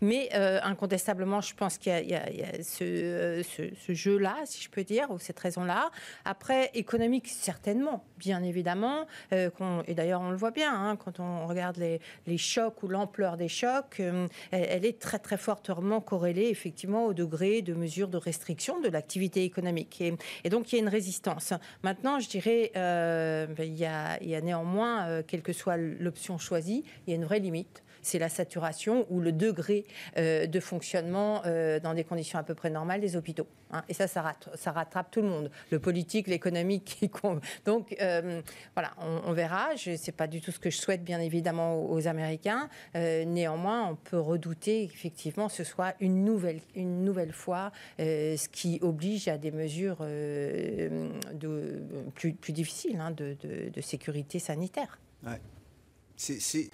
Mais 0.00 0.30
incontestablement, 0.32 1.40
je 1.40 1.54
pense 1.54 1.78
qu'il 1.78 1.92
y, 1.92 2.14
a, 2.14 2.62
ce, 2.62 3.42
ce 3.44 3.92
jeu-là, 3.92 4.36
si 4.44 4.62
je 4.62 4.70
peux 4.70 4.84
dire, 4.84 5.10
ou 5.10 5.18
cette 5.18 5.38
raison-là. 5.38 5.90
Après, 6.24 6.70
économique, 6.74 7.28
certainement 7.28 7.59
certainement, 7.62 8.02
bien 8.18 8.42
évidemment. 8.42 9.06
Euh, 9.34 9.50
et 9.86 9.94
d'ailleurs, 9.94 10.22
on 10.22 10.30
le 10.30 10.36
voit 10.36 10.50
bien 10.50 10.72
hein, 10.72 10.96
quand 10.96 11.20
on 11.20 11.46
regarde 11.46 11.76
les, 11.76 12.38
chocs 12.38 12.82
ou 12.82 12.88
l'ampleur 12.88 13.36
des 13.36 13.48
chocs. 13.48 14.00
Euh, 14.00 14.26
elle, 14.50 14.86
est 14.86 14.98
très 14.98 15.18
très 15.18 15.36
fortement 15.36 16.00
corrélée 16.00 16.48
effectivement 16.48 17.04
au 17.04 17.12
degré 17.12 17.60
de 17.60 17.74
mesures 17.74 18.08
de 18.08 18.16
restriction 18.16 18.80
de 18.80 18.88
l'activité 18.88 19.44
économique. 19.44 20.02
Et, 20.44 20.48
donc 20.48 20.72
il 20.72 20.76
y 20.76 20.78
a 20.78 20.82
une 20.82 20.88
résistance. 20.88 21.52
Maintenant, 21.82 22.18
je 22.18 22.28
dirais, 22.30 22.72
euh, 22.76 23.46
a, 23.58 23.62
il, 24.22 24.28
y 24.28 24.34
a, 24.34 24.40
néanmoins, 24.40 25.22
quelle 25.24 25.42
que 25.42 25.52
soit 25.52 25.76
l'option 25.76 26.38
choisie, 26.38 26.84
il 27.06 27.10
y 27.10 27.12
a 27.12 27.16
une 27.16 27.24
vraie 27.24 27.40
limite 27.40 27.82
c'est 28.02 28.18
la 28.18 28.28
saturation 28.28 29.06
ou 29.10 29.20
le 29.20 29.32
degré 29.32 29.84
euh, 30.16 30.46
de 30.46 30.60
fonctionnement 30.60 31.42
euh, 31.46 31.80
dans 31.80 31.94
des 31.94 32.04
conditions 32.04 32.38
à 32.38 32.42
peu 32.42 32.54
près 32.54 32.70
normales 32.70 33.00
des 33.00 33.16
hôpitaux. 33.16 33.46
Hein. 33.72 33.82
Et 33.88 33.94
ça, 33.94 34.06
ça, 34.08 34.22
rattrape 34.72 35.10
tout 35.10 35.22
le 35.22 35.28
monde, 35.28 35.50
le 35.70 35.78
politique, 35.78 36.26
l'économique. 36.26 37.00
Donc 37.64 37.96
euh, 38.00 38.42
voilà, 38.74 38.92
on, 38.98 39.32
verra. 39.32 39.76
Ce 39.76 39.90
n'est 39.90 40.12
pas 40.16 40.26
du 40.26 40.40
tout 40.40 40.50
ce 40.50 40.58
que 40.58 40.70
je 40.70 40.76
souhaite, 40.76 41.04
bien 41.04 41.20
évidemment, 41.20 41.84
aux, 41.90 42.06
Américains. 42.06 42.68
néanmoins, 42.94 43.88
on 43.88 43.96
peut 43.96 44.18
redouter 44.18 44.82
effectivement 44.84 45.48
ce 45.48 45.64
soit 45.64 45.94
une 46.00 46.24
nouvelle, 46.24 46.60
une 46.74 47.04
nouvelle 47.04 47.32
fois, 47.32 47.72
ce 47.98 48.48
qui 48.48 48.78
oblige 48.82 49.28
à 49.28 49.38
des 49.38 49.50
mesures 49.50 49.98
de, 50.00 50.90
plus, 52.14 52.52
difficiles 52.52 52.98
hein, 52.98 53.10
de, 53.10 53.36
de, 53.42 53.80
sécurité 53.80 54.38
sanitaire. 54.38 54.98
Ouais. 55.24 55.40
C'est 56.16 56.70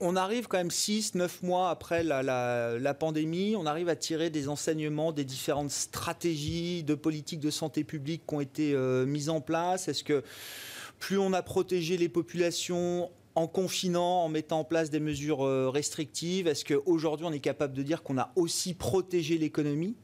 on 0.00 0.16
arrive 0.16 0.48
quand 0.48 0.58
même 0.58 0.70
6, 0.70 1.14
9 1.14 1.42
mois 1.42 1.70
après 1.70 2.02
la, 2.02 2.94
pandémie, 2.94 3.54
on 3.56 3.66
arrive 3.66 3.88
à 3.88 3.96
tirer 3.96 4.30
des 4.30 4.48
enseignements 4.48 5.12
des 5.12 5.24
différentes 5.24 5.70
stratégies 5.70 6.82
de 6.82 6.94
politique 6.94 7.40
de 7.40 7.50
santé 7.50 7.84
publique 7.84 8.22
qui 8.26 8.34
ont 8.34 8.40
été 8.40 8.72
euh, 8.74 9.06
mises 9.06 9.28
en 9.28 9.40
place. 9.40 9.88
Est-ce 9.88 10.04
que 10.04 10.22
plus 10.98 11.18
on 11.18 11.32
a 11.32 11.42
protégé 11.42 11.96
les 11.96 12.08
populations 12.08 13.10
en 13.34 13.46
confinant, 13.46 14.24
en 14.24 14.28
mettant 14.28 14.60
en 14.60 14.64
place 14.64 14.90
des 14.90 14.98
mesures 14.98 15.44
euh, 15.44 15.68
restrictives, 15.68 16.48
est-ce 16.48 16.64
qu'aujourd'hui 16.64 17.26
on 17.26 17.32
est 17.32 17.38
capable 17.38 17.74
de 17.74 17.82
dire 17.82 18.02
qu'on 18.02 18.18
a 18.18 18.32
aussi 18.34 18.74
protégé 18.74 19.38
l'économie? 19.38 19.96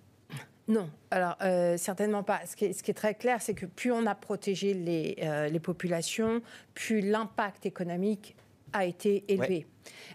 Non, 0.67 0.89
alors 1.11 1.37
euh, 1.43 1.77
certainement 1.77 2.23
pas. 2.23 2.41
Ce 2.47 2.57
qui, 2.57 2.65
est, 2.65 2.95
très 2.95 3.15
clair, 3.15 3.43
c'est 3.43 3.55
que 3.55 3.67
plus 3.67 3.93
on 3.93 4.07
a 4.07 4.15
protégé 4.15 4.73
les 4.73 5.61
populations, 5.61 6.41
plus 6.75 7.01
l'impact 7.01 7.67
économique 7.67 8.37
a 8.75 8.85
été 8.85 9.25
élevé. 9.29 9.67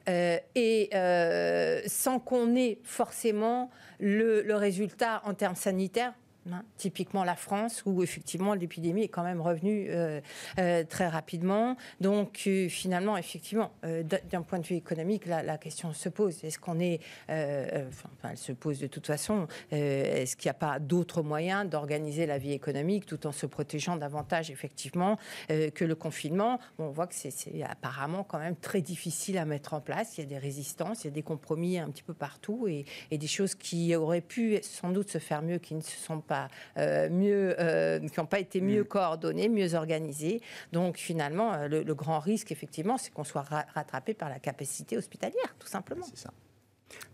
Euh, 0.08 0.38
et 0.56 0.90
euh, 0.94 1.82
sans 1.88 2.20
qu'on 2.20 2.56
ait 2.56 2.80
forcément 2.84 3.70
le, 4.00 4.42
le 4.42 4.56
résultat 4.56 5.22
en 5.26 5.34
termes 5.34 5.56
sanitaires 5.56 6.14
Hein, 6.52 6.64
typiquement 6.78 7.24
la 7.24 7.36
France, 7.36 7.84
où 7.86 8.02
effectivement 8.02 8.54
l'épidémie 8.54 9.04
est 9.04 9.08
quand 9.10 9.24
même 9.24 9.42
revenue 9.42 9.88
euh, 9.90 10.22
euh, 10.58 10.84
très 10.84 11.08
rapidement. 11.08 11.76
Donc 12.00 12.44
euh, 12.48 12.70
finalement, 12.70 13.18
effectivement, 13.18 13.72
d'un 13.84 14.42
point 14.42 14.60
de 14.60 14.66
vue 14.66 14.76
économique, 14.76 15.26
la, 15.26 15.58
question 15.58 15.94
se 15.94 16.10
pose. 16.10 16.44
Est-ce 16.44 16.58
qu'on 16.58 16.80
est, 16.80 17.02
enfin, 17.28 18.10
elle 18.32 18.38
se 18.38 18.54
pose 18.54 18.80
de 18.80 18.88
toute 18.88 19.08
façon. 19.08 19.48
Est-ce 19.72 20.36
qu'il 20.36 20.48
n'y 20.48 20.52
a 20.52 20.56
pas 20.56 20.80
d'autres 20.80 21.22
moyens 21.22 21.70
d'organiser 21.70 22.26
la 22.26 22.38
vie 22.38 22.54
économique 22.54 23.06
tout 23.06 23.28
en 23.28 23.32
se 23.32 23.46
protégeant 23.46 23.98
davantage 23.98 24.50
effectivement 24.52 25.18
que 25.50 25.84
le 25.84 25.96
confinement? 25.96 26.60
On 26.78 26.90
voit 26.90 27.08
que 27.08 27.16
c'est 27.16 27.64
apparemment 27.64 28.24
quand 28.24 28.40
même 28.40 28.56
très 28.56 28.82
difficile 28.82 29.38
à 29.38 29.46
mettre 29.46 29.74
en 29.74 29.82
place. 29.82 30.18
Il 30.18 30.22
y 30.22 30.24
a 30.24 30.28
des 30.28 30.38
résistances, 30.38 31.04
il 31.04 31.08
y 31.08 31.10
a 31.10 31.14
des 31.14 31.24
compromis 31.24 31.78
un 31.78 31.90
petit 31.90 32.04
peu 32.04 32.14
partout 32.14 32.68
et, 32.68 32.86
et 33.12 33.18
des 33.18 33.28
choses 33.28 33.56
qui 33.56 33.96
auraient 33.96 34.22
pu 34.22 34.60
sans 34.62 34.90
doute 34.92 35.10
se 35.10 35.18
faire 35.18 35.42
mieux, 35.42 35.58
qui 35.58 35.76
ne 35.76 35.82
se 35.82 35.98
sont 35.98 36.22
pas 36.22 36.39
euh, 36.78 37.10
mieux, 37.10 37.56
euh, 37.60 38.00
qui 38.00 38.20
n'ont 38.20 38.26
pas 38.26 38.40
été 38.40 38.62
mieux 38.62 38.84
coordonnés, 38.84 39.50
mieux 39.50 39.74
organisés. 39.74 40.42
Donc 40.72 40.98
finalement, 40.98 41.54
euh, 41.54 41.68
le, 41.68 41.96
grand 41.96 42.20
risque, 42.20 42.52
effectivement, 42.52 42.98
c'est 42.98 43.12
qu'on 43.12 43.24
soit 43.24 43.46
rattrapé 43.74 44.14
par 44.14 44.30
la 44.30 44.40
capacité 44.40 44.98
hospitalière, 44.98 45.56
tout 45.60 45.68
simplement. 45.68 46.06
C'est 46.10 46.24
ça. 46.24 46.34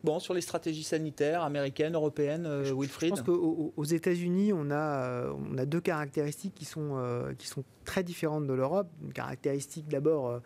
Bon, 0.04 0.20
sur 0.20 0.34
les 0.34 0.42
stratégies 0.42 0.84
sanitaires 0.84 1.44
américaines, 1.44 1.96
européennes, 1.96 2.48
Wilfried 2.74 3.18
Je 3.18 3.22
pense 3.22 3.24
qu'aux 3.24 3.84
États-Unis, 3.84 4.54
on 4.54 4.72
a, 4.72 5.30
on 5.32 5.58
a 5.58 5.66
deux 5.66 5.82
caractéristiques 5.82 6.56
qui 6.56 6.64
sont, 6.64 7.34
qui 7.38 7.48
sont 7.48 7.64
très 7.84 8.02
différentes 8.02 8.48
de 8.48 8.54
l'Europe. 8.54 8.88
Une 9.04 9.12
caractéristique 9.12 9.90
d'abord 9.90 10.40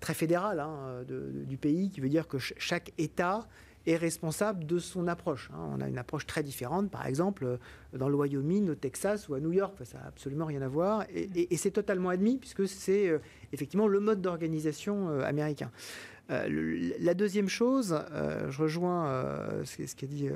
très 0.00 0.14
fédérale 0.14 0.60
hein, 0.60 1.02
du 1.08 1.56
pays, 1.56 1.90
qui 1.90 2.00
veut 2.00 2.08
dire 2.08 2.28
que 2.28 2.38
chaque 2.38 2.92
État 2.98 3.48
est 3.88 3.96
responsable 3.96 4.66
de 4.66 4.78
son 4.78 5.08
approche. 5.08 5.50
Hein. 5.52 5.70
On 5.76 5.80
a 5.80 5.88
une 5.88 5.98
approche 5.98 6.26
très 6.26 6.42
différente, 6.42 6.90
par 6.90 7.06
exemple, 7.06 7.44
euh, 7.44 7.56
dans 7.96 8.08
le 8.08 8.16
Wyoming, 8.16 8.68
au 8.68 8.74
Texas 8.74 9.28
ou 9.28 9.34
à 9.34 9.40
New 9.40 9.52
York. 9.52 9.74
ça 9.84 9.98
n'a 9.98 10.06
absolument 10.06 10.46
rien 10.46 10.62
à 10.62 10.68
voir. 10.68 11.04
Et, 11.14 11.56
c'est 11.56 11.70
totalement 11.70 12.10
admis, 12.10 12.36
puisque 12.36 12.68
c'est 12.68 13.08
euh, 13.08 13.18
effectivement 13.52 13.88
le 13.88 14.00
mode 14.00 14.20
d'organisation 14.20 15.08
euh, 15.08 15.22
américain. 15.22 15.70
la 16.28 17.14
deuxième 17.14 17.48
chose, 17.48 17.98
je 18.50 18.58
rejoins 18.62 19.64
ce, 19.64 19.96
qu'a 19.96 20.06
dit 20.06 20.28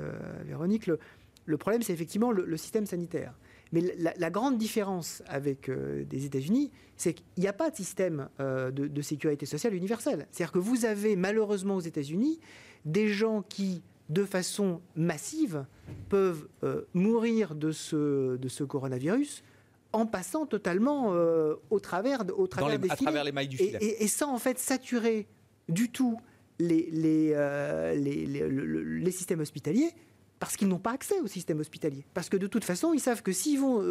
Véronique, 0.43 0.87
le, 0.87 1.57
problème, 1.57 1.83
c'est 1.83 1.93
effectivement 1.93 2.31
le, 2.31 2.57
système 2.57 2.87
sanitaire. 2.87 3.33
Mais 3.71 3.81
la, 3.99 4.29
grande 4.31 4.57
différence 4.57 5.21
avec 5.27 5.69
des 5.69 6.25
États-Unis, 6.25 6.71
c'est 6.97 7.13
qu'il 7.13 7.25
n'y 7.37 7.47
a 7.47 7.53
pas 7.53 7.69
de 7.69 7.75
système 7.75 8.27
de, 8.39 8.71
de, 8.71 9.01
sécurité 9.03 9.45
sociale 9.45 9.75
universel. 9.75 10.25
C'est-à-dire 10.31 10.51
que 10.51 10.57
vous 10.57 10.85
avez 10.85 11.15
malheureusement 11.15 11.75
aux 11.75 11.85
États-Unis 11.91 12.39
des 12.85 13.07
gens 13.07 13.41
qui, 13.41 13.81
de 14.09 14.25
façon 14.25 14.81
massive, 14.95 15.65
peuvent 16.09 16.47
euh, 16.63 16.81
mourir 16.93 17.55
de 17.55 17.71
ce, 17.71 18.37
de 18.37 18.49
ce 18.49 18.63
coronavirus 18.63 19.43
en 19.91 20.05
passant 20.05 20.45
totalement 20.45 21.13
euh, 21.13 21.55
au 21.69 21.79
travers, 21.79 22.23
au 22.37 22.47
travers 22.47 22.79
des 22.79 22.89
à 22.89 22.95
travers 22.95 23.23
les 23.23 23.31
mailles 23.31 23.47
du 23.47 23.57
filet. 23.57 23.77
Et, 23.81 24.07
sans 24.07 24.33
en 24.33 24.39
fait 24.39 24.57
saturer 24.57 25.27
du 25.69 25.89
tout 25.89 26.19
les, 26.59 26.89
les, 26.91 27.31
euh, 27.35 27.93
les, 27.95 28.25
les 28.25 29.11
systèmes 29.11 29.41
hospitaliers 29.41 29.91
parce 30.39 30.57
qu'ils 30.57 30.67
n'ont 30.67 30.79
pas 30.79 30.91
accès 30.91 31.19
au 31.21 31.27
système 31.27 31.61
hospitalier. 31.61 32.03
Parce 32.13 32.27
que 32.27 32.35
de 32.35 32.47
toute 32.47 32.65
façon, 32.65 32.91
ils 32.93 32.99
savent 32.99 33.21
que 33.21 33.31
s'ils 33.31 33.61
vont 33.61 33.81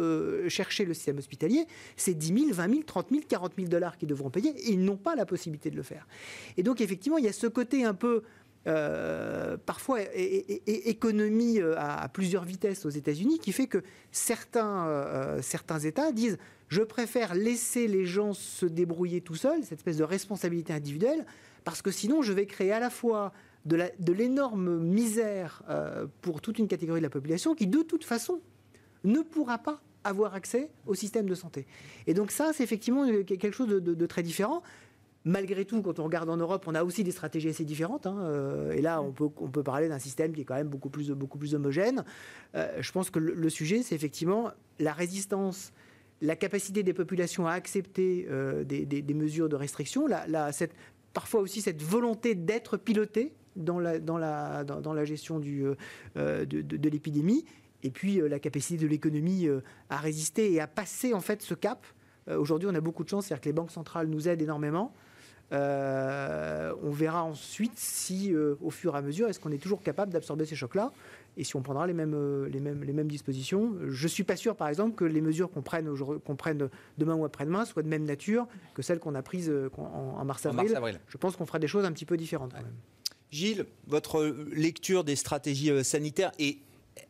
chercher 0.49 0.85
le 0.85 0.93
système 0.93 1.17
hospitalier, 1.17 1.65
c'est 1.97 2.13
10 2.13 2.27
000, 2.27 2.39
20 2.51 2.69
000, 2.69 2.83
30 2.83 3.09
000, 3.09 3.21
40 3.27 3.53
000 3.57 3.69
dollars 3.69 3.97
qu'ils 3.97 4.07
devront 4.07 4.29
payer 4.29 4.51
et 4.51 4.73
ils 4.73 4.83
n'ont 4.85 4.97
pas 4.97 5.15
la 5.15 5.25
possibilité 5.25 5.71
de 5.71 5.75
le 5.75 5.81
faire. 5.81 6.07
Et 6.55 6.61
donc, 6.61 6.79
effectivement, 6.79 7.17
il 7.17 7.25
y 7.25 7.27
a 7.27 7.33
ce 7.33 7.47
côté 7.47 7.85
un 7.85 7.95
peu 7.95 8.21
euh, 8.65 9.57
parfois 9.57 9.99
économie 10.15 11.59
euh, 11.59 11.75
à, 11.77 12.07
plusieurs 12.07 12.45
vitesses 12.45 12.85
aux 12.85 12.89
États-Unis 12.89 13.39
qui 13.39 13.51
fait 13.51 13.67
que 13.67 13.83
certains, 14.13 14.87
euh, 14.87 15.41
certains 15.41 15.79
États 15.79 16.13
disent 16.13 16.37
je 16.69 16.81
préfère 16.81 17.35
laisser 17.35 17.89
les 17.89 18.05
gens 18.05 18.33
se 18.33 18.65
débrouiller 18.65 19.19
tout 19.19 19.35
seuls, 19.35 19.63
cette 19.63 19.79
espèce 19.79 19.97
de 19.97 20.05
responsabilité 20.05 20.71
individuelle, 20.71 21.25
parce 21.65 21.81
que 21.81 21.91
sinon 21.91 22.21
je 22.21 22.31
vais 22.31 22.45
créer 22.45 22.71
à 22.71 22.79
la 22.79 22.89
fois 22.89 23.33
de 23.65 24.11
l'énorme 24.13 24.79
misère 24.79 25.63
pour 26.21 26.41
toute 26.41 26.57
une 26.57 26.67
catégorie 26.67 26.99
de 26.99 27.05
la 27.05 27.09
population 27.09 27.55
qui 27.55 27.67
de 27.67 27.81
toute 27.81 28.03
façon 28.03 28.41
ne 29.03 29.19
pourra 29.19 29.57
pas 29.57 29.81
avoir 30.03 30.33
accès 30.33 30.69
au 30.85 30.95
système 30.95 31.27
de 31.27 31.35
santé. 31.35 31.65
Et 32.07 32.13
donc 32.13 32.31
ça, 32.31 32.51
c'est 32.53 32.63
effectivement 32.63 33.05
quelque 33.23 33.51
chose 33.51 33.67
de 33.67 34.05
très 34.05 34.23
différent. 34.23 34.63
Malgré 35.25 35.63
tout, 35.63 35.81
quand 35.81 35.99
on 35.99 36.03
regarde 36.03 36.29
en 36.29 36.35
Europe, 36.35 36.65
on 36.67 36.75
a 36.75 36.83
aussi 36.83 37.03
des 37.05 37.11
stratégies 37.11 37.47
assez 37.47 37.63
différentes. 37.63 38.07
Hein, 38.07 38.17
euh, 38.23 38.73
et 38.73 38.81
là, 38.81 39.01
on 39.01 39.13
peut, 39.13 39.63
parler 39.63 39.87
d'un 39.87 39.99
système 39.99 40.33
qui 40.33 40.41
est 40.41 40.45
quand 40.45 40.55
même 40.55 40.67
beaucoup 40.67 40.89
plus, 40.89 41.11
homogène. 41.53 42.03
Euh, 42.55 42.67
je 42.81 42.91
pense 42.91 43.09
que 43.09 43.19
le, 43.19 43.49
sujet, 43.49 43.83
c'est 43.83 43.95
effectivement 43.95 44.51
la 44.79 44.91
résistance, 44.91 45.71
la 46.21 46.35
capacité 46.35 46.83
des 46.83 46.93
populations 46.93 47.47
à 47.47 47.53
accepter 47.53 48.27
euh, 48.29 48.65
des, 48.65 49.13
mesures 49.13 49.47
de 49.47 49.55
restriction, 49.55 50.07
parfois 51.13 51.39
aussi 51.39 51.61
cette 51.61 51.81
volonté 51.81 52.35
d'être 52.35 52.75
piloté 52.75 53.33
dans 53.55 53.79
la, 53.79 55.05
gestion 55.05 55.39
de, 55.39 55.77
de 56.15 56.89
l'épidémie, 56.89 57.45
et 57.83 57.91
puis 57.91 58.19
la 58.27 58.39
capacité 58.39 58.83
de 58.83 58.89
l'économie 58.89 59.47
à 59.89 59.97
résister 59.97 60.51
et 60.51 60.59
à 60.59 60.67
passer 60.67 61.13
en 61.13 61.21
fait 61.21 61.41
ce 61.41 61.53
cap. 61.53 61.85
Aujourd'hui, 62.27 62.67
on 62.69 62.75
a 62.75 62.81
beaucoup 62.81 63.05
de 63.05 63.09
chance, 63.09 63.27
c'est-à-dire 63.27 63.41
que 63.41 63.49
les 63.49 63.53
banques 63.53 63.71
centrales 63.71 64.07
nous 64.07 64.27
aident 64.27 64.41
énormément. 64.41 64.93
Euh, 65.51 66.73
on 66.81 66.91
verra 66.91 67.23
ensuite 67.23 67.73
si, 67.75 68.33
euh, 68.33 68.55
au 68.61 68.71
fur 68.71 68.95
et 68.95 68.97
à 68.97 69.01
mesure, 69.01 69.27
est-ce 69.27 69.39
qu'on 69.39 69.51
est 69.51 69.61
toujours 69.61 69.81
capable 69.81 70.11
d'absorber 70.11 70.45
ces 70.45 70.55
chocs-là 70.55 70.91
et 71.35 71.43
si 71.43 71.55
on 71.55 71.63
prendra 71.63 71.87
les 71.87 71.93
mêmes, 71.93 72.13
euh, 72.13 72.47
les 72.47 72.59
mêmes, 72.59 72.83
les 72.83 72.93
mêmes 72.93 73.07
dispositions. 73.07 73.73
Je 73.87 74.03
ne 74.03 74.07
suis 74.07 74.23
pas 74.23 74.35
sûr, 74.35 74.55
par 74.55 74.67
exemple, 74.67 74.95
que 74.95 75.03
les 75.03 75.21
mesures 75.21 75.49
qu'on 75.49 75.63
prenne, 75.63 75.89
qu'on 76.19 76.35
prenne 76.35 76.69
demain 76.99 77.15
ou 77.15 77.25
après-demain 77.25 77.65
soient 77.65 77.81
de 77.81 77.87
même 77.87 78.03
nature 78.03 78.47
que 78.75 78.83
celles 78.83 78.99
qu'on 78.99 79.15
a 79.15 79.23
prises 79.23 79.51
en, 79.77 80.23
mars-avril. 80.25 80.99
Je 81.07 81.17
pense 81.17 81.35
qu'on 81.35 81.47
fera 81.47 81.57
des 81.57 81.67
choses 81.67 81.85
un 81.85 81.91
petit 81.91 82.05
peu 82.05 82.17
différentes 82.17 82.51
quand 82.53 82.61
même. 82.61 82.75
Gilles, 83.31 83.65
votre 83.87 84.23
lecture 84.53 85.03
des 85.03 85.15
stratégies 85.15 85.83
sanitaires 85.83 86.31
et 86.37 86.59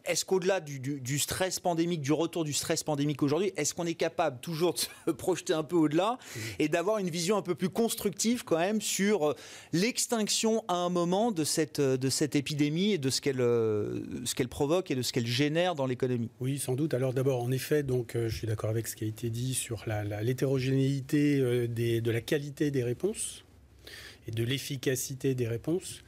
est-ce 0.06 0.26
qu'au-delà 0.26 0.60
du, 0.60 1.20
stress 1.20 1.60
pandémique, 1.60 2.02
du 2.02 2.12
retour 2.12 2.44
du 2.44 2.54
stress 2.54 2.84
pandémique 2.84 3.24
aujourd'hui, 3.24 3.54
est-ce 3.56 3.74
qu'on 3.74 3.86
est 3.86 3.94
capable 3.94 4.40
toujours 4.42 4.74
de 4.74 4.80
se 4.80 5.12
projeter 5.12 5.54
un 5.54 5.64
peu 5.64 5.76
au-delà 5.76 6.18
et 6.60 6.68
d'avoir 6.68 6.98
une 6.98 7.10
vision 7.10 7.38
un 7.38 7.42
peu 7.42 7.56
plus 7.56 7.70
constructive 7.70 8.44
quand 8.44 8.58
même 8.58 8.82
sur 8.82 9.30
euh, 9.30 9.36
l'extinction 9.72 10.64
à 10.68 10.76
un 10.76 10.90
moment 10.90 11.32
de 11.32 11.44
cette, 11.44 11.80
euh, 11.80 11.98
de 11.98 12.10
cette 12.10 12.36
épidémie 12.36 12.94
et 12.94 12.98
de 12.98 13.10
ce 13.10 13.22
qu'elle 13.22 13.42
euh, 13.42 14.02
ce 14.26 14.36
qu'elle 14.36 14.50
provoque 14.50 14.92
et 14.92 14.96
de 14.96 15.02
ce 15.02 15.14
qu'elle 15.14 15.28
génère 15.28 15.76
dans 15.76 15.86
l'économie? 15.86 16.30
Oui, 16.40 16.60
sans 16.60 16.76
doute. 16.76 16.94
Alors 16.94 17.14
d'abord, 17.14 17.42
en 17.42 17.52
effet, 17.52 17.84
donc, 17.84 18.14
je 18.16 18.36
suis 18.36 18.48
d'accord 18.48 18.70
avec 18.70 18.88
ce 18.88 18.96
qui 18.96 19.06
a 19.06 19.08
été 19.08 19.30
dit 19.30 19.54
sur 19.54 19.86
l'hétérogénéité 20.22 21.40
de 21.68 22.12
la 22.12 22.22
qualité 22.22 22.72
des 22.72 22.84
réponses 22.84 23.44
et 24.28 24.32
de 24.32 24.44
l'efficacité 24.44 25.36
des 25.36 25.48
réponses. 25.48 26.04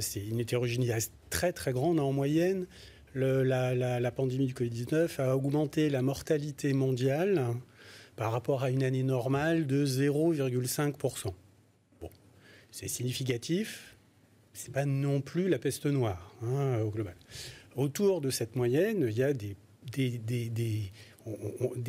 C'est 0.00 0.24
une 0.24 0.38
hétérogénéité 0.38 1.08
très 1.30 1.52
très 1.52 1.72
grande 1.72 1.98
en 1.98 2.12
moyenne 2.12 2.66
la, 3.14 4.10
pandémie 4.10 4.46
du 4.46 4.54
Covid-19 4.54 5.20
a 5.20 5.36
augmenté 5.36 5.90
la 5.90 6.02
mortalité 6.02 6.72
mondiale 6.72 7.46
par 8.16 8.32
rapport 8.32 8.62
à 8.62 8.70
une 8.70 8.82
année 8.82 9.02
normale 9.02 9.66
de 9.66 9.84
0,5%. 9.84 11.32
Bon, 12.00 12.10
c'est 12.70 12.88
significatif, 12.88 13.96
c'est 14.52 14.72
pas 14.72 14.84
non 14.84 15.20
plus 15.20 15.48
la 15.48 15.58
peste 15.58 15.86
noire 15.86 16.34
hein, 16.42 16.80
au 16.80 16.90
global. 16.90 17.16
Autour 17.76 18.20
de 18.20 18.30
cette 18.30 18.54
moyenne, 18.54 19.06
il 19.08 19.16
y 19.16 19.22
a 19.22 19.32
des, 19.32 19.56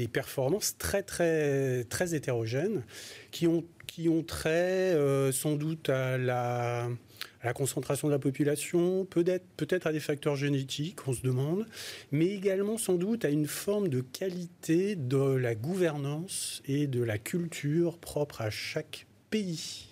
performances 0.07 0.77
très, 0.77 1.03
très, 1.03 1.83
très 1.85 2.15
hétérogènes 2.15 2.83
qui 3.31 3.47
ont, 3.47 3.65
qui 3.87 4.07
ont 4.07 4.23
trait 4.23 4.93
euh, 4.93 5.31
sans 5.31 5.55
doute 5.55 5.89
à 5.89 6.17
la 6.17 6.89
à 7.43 7.47
la 7.47 7.53
concentration 7.53 8.07
de 8.07 8.13
la 8.13 8.19
population, 8.19 9.05
peut-être 9.05 9.45
peut 9.57 9.67
à 9.83 9.91
des 9.91 9.99
facteurs 9.99 10.37
génétiques, 10.37 11.05
on 11.07 11.13
se 11.13 11.21
demande, 11.21 11.67
mais 12.11 12.27
également 12.27 12.77
sans 12.77 12.95
doute 12.95 13.25
à 13.25 13.29
une 13.29 13.47
forme 13.47 13.89
de 13.89 13.99
qualité 13.99 14.95
de 14.95 15.35
la 15.35 15.53
gouvernance 15.53 16.63
et 16.65 16.87
de 16.87 17.03
la 17.03 17.17
culture 17.17 17.97
propre 17.97 18.41
à 18.41 18.49
chaque 18.49 19.07
pays. 19.29 19.87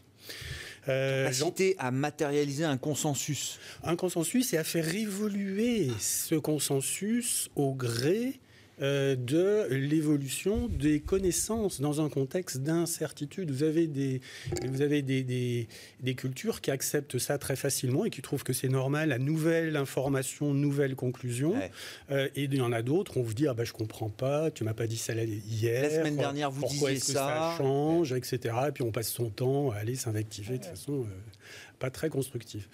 Euh, 0.88 1.26
Capacité 1.26 1.76
à 1.78 1.92
matérialiser 1.92 2.64
un 2.64 2.78
consensus. 2.78 3.60
Un 3.84 3.98
consensus 3.98 4.54
et 4.54 4.58
à 4.58 4.64
faire 4.64 4.96
évoluer 4.96 5.90
ce 6.00 6.36
consensus 6.36 7.50
au 7.56 7.74
gré 7.74 8.40
euh, 8.82 9.16
de 9.16 9.68
l'évolution 9.70 10.68
des 10.68 11.00
connaissances 11.00 11.82
dans 11.82 12.02
un 12.02 12.10
contexte 12.10 12.58
d'incertitude. 12.58 13.52
Vous 13.52 13.64
avez, 13.64 13.88
des, 13.88 14.22
vous 14.66 14.82
avez 14.82 15.02
des, 15.02 15.24
des, 15.24 16.16
cultures 16.16 16.62
qui 16.62 16.72
acceptent 16.72 17.20
ça 17.20 17.38
très 17.38 17.56
facilement 17.56 18.06
et 18.06 18.10
qui 18.10 18.22
trouvent 18.22 18.44
que 18.44 18.54
c'est 18.54 18.70
normal, 18.70 19.10
la 19.10 19.20
nouvelle 19.20 19.76
information, 19.76 20.54
nouvelle 20.54 20.96
conclusion. 20.96 21.56
Euh, 22.12 22.28
et 22.36 22.44
il 22.44 22.56
y 22.56 22.62
en 22.62 22.72
a 22.72 22.82
d'autres, 22.82 23.18
on 23.18 23.22
vous 23.22 23.34
dit 23.34 23.48
ah 23.48 23.54
bah, 23.54 23.64
je 23.64 23.74
comprends 23.74 24.10
pas, 24.10 24.52
tu 24.52 24.64
m'as 24.64 24.74
pas 24.74 24.88
dit 24.88 24.98
ça 24.98 25.14
hier. 25.14 25.84
La 25.84 25.90
semaine 25.90 26.18
dernière, 26.18 26.52
vous 26.52 26.62
pourquoi 26.62 26.90
disiez 26.90 26.98
est-ce 26.98 27.08
que 27.08 27.14
ça. 27.14 27.56
change, 27.58 28.14
etc. 28.14 28.56
Et 28.68 28.72
puis 28.72 28.84
on 28.84 28.92
passe 28.92 29.10
son 29.10 29.30
temps 29.30 29.72
à 29.72 29.76
aller 29.76 29.96
s'invectiver 29.96 30.58
de 30.58 30.66
façon. 30.66 31.02
Euh, 31.02 31.06
pas 31.82 31.90
très 31.90 32.10
constructif. 32.10 32.70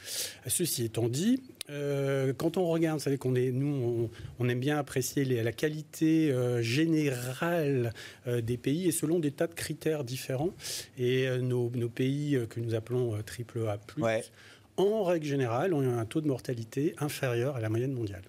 Ceci 0.47 0.83
étant 0.83 1.07
dit, 1.07 1.41
euh, 1.69 2.33
quand 2.33 2.57
on 2.57 2.67
regarde, 2.67 2.99
vous 2.99 3.03
savez 3.03 3.17
qu'on 3.17 3.35
est, 3.35 3.51
nous, 3.51 4.09
on, 4.37 4.49
aime 4.49 4.59
bien 4.59 4.77
apprécier 4.77 5.23
la 5.23 5.51
qualité 5.53 6.29
euh, 6.29 6.61
générale 6.61 7.93
euh, 8.27 8.41
des 8.41 8.57
pays 8.57 8.85
et 8.85 8.91
selon 8.91 9.19
des 9.19 9.31
tas 9.31 9.47
de 9.47 9.53
critères 9.53 10.03
différents. 10.03 10.51
Et 10.97 11.25
nos, 11.39 11.69
pays 11.87 12.37
que 12.49 12.59
nous 12.59 12.75
appelons 12.75 13.17
triple 13.25 13.65
A+, 13.67 13.79
en 14.75 15.03
règle 15.03 15.25
générale, 15.25 15.73
ont 15.73 15.97
un 15.97 16.05
taux 16.05 16.21
de 16.21 16.27
mortalité 16.27 16.93
inférieur 16.99 17.55
à 17.55 17.61
la 17.61 17.69
moyenne 17.69 17.93
mondiale. 17.93 18.23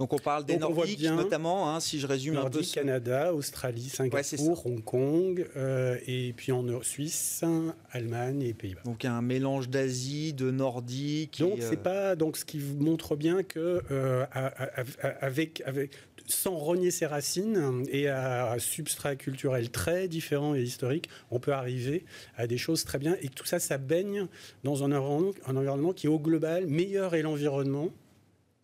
Donc 0.00 0.14
on 0.14 0.18
parle 0.18 0.46
des 0.46 0.56
Nordiques 0.56 1.02
notamment, 1.02 1.68
hein, 1.68 1.78
si 1.78 2.00
je 2.00 2.06
résume 2.06 2.38
un 2.38 2.48
peu. 2.48 2.62
Canada, 2.62 3.34
Australie, 3.34 3.90
Singapour, 3.90 4.66
Hong 4.66 4.82
Kong, 4.82 5.46
euh, 5.56 5.98
et 6.06 6.32
puis 6.32 6.52
en 6.52 6.64
Suisse, 6.82 7.44
Allemagne 7.90 8.40
et 8.40 8.54
Pays-Bas. 8.54 8.80
Donc 8.86 9.04
un 9.04 9.20
mélange 9.20 9.68
d'Asie, 9.68 10.32
de 10.32 10.50
Nordique. 10.50 11.40
Donc 11.40 11.58
c'est 11.58 11.74
euh, 11.74 11.82
pas 11.82 12.16
donc 12.16 12.38
ce 12.38 12.46
qui 12.46 12.58
montre 12.78 13.14
bien 13.14 13.42
que 13.42 13.82
euh, 13.90 14.24
avec 15.20 15.62
avec 15.66 15.90
sans 16.26 16.56
renier 16.56 16.90
ses 16.90 17.06
racines 17.06 17.84
et 17.90 18.08
à 18.08 18.52
un 18.52 18.58
substrat 18.58 19.16
culturel 19.16 19.70
très 19.70 20.08
différent 20.08 20.54
et 20.54 20.62
historique, 20.62 21.10
on 21.30 21.40
peut 21.40 21.52
arriver 21.52 22.04
à 22.36 22.46
des 22.46 22.56
choses 22.56 22.84
très 22.84 22.98
bien. 22.98 23.16
Et 23.20 23.28
tout 23.28 23.44
ça, 23.44 23.58
ça 23.58 23.76
baigne 23.76 24.28
dans 24.64 24.82
un 24.82 24.92
environnement, 24.92 25.32
un 25.46 25.56
environnement 25.56 25.92
qui, 25.92 26.08
au 26.08 26.18
global, 26.18 26.66
meilleur 26.66 27.14
est 27.14 27.22
l'environnement, 27.22 27.88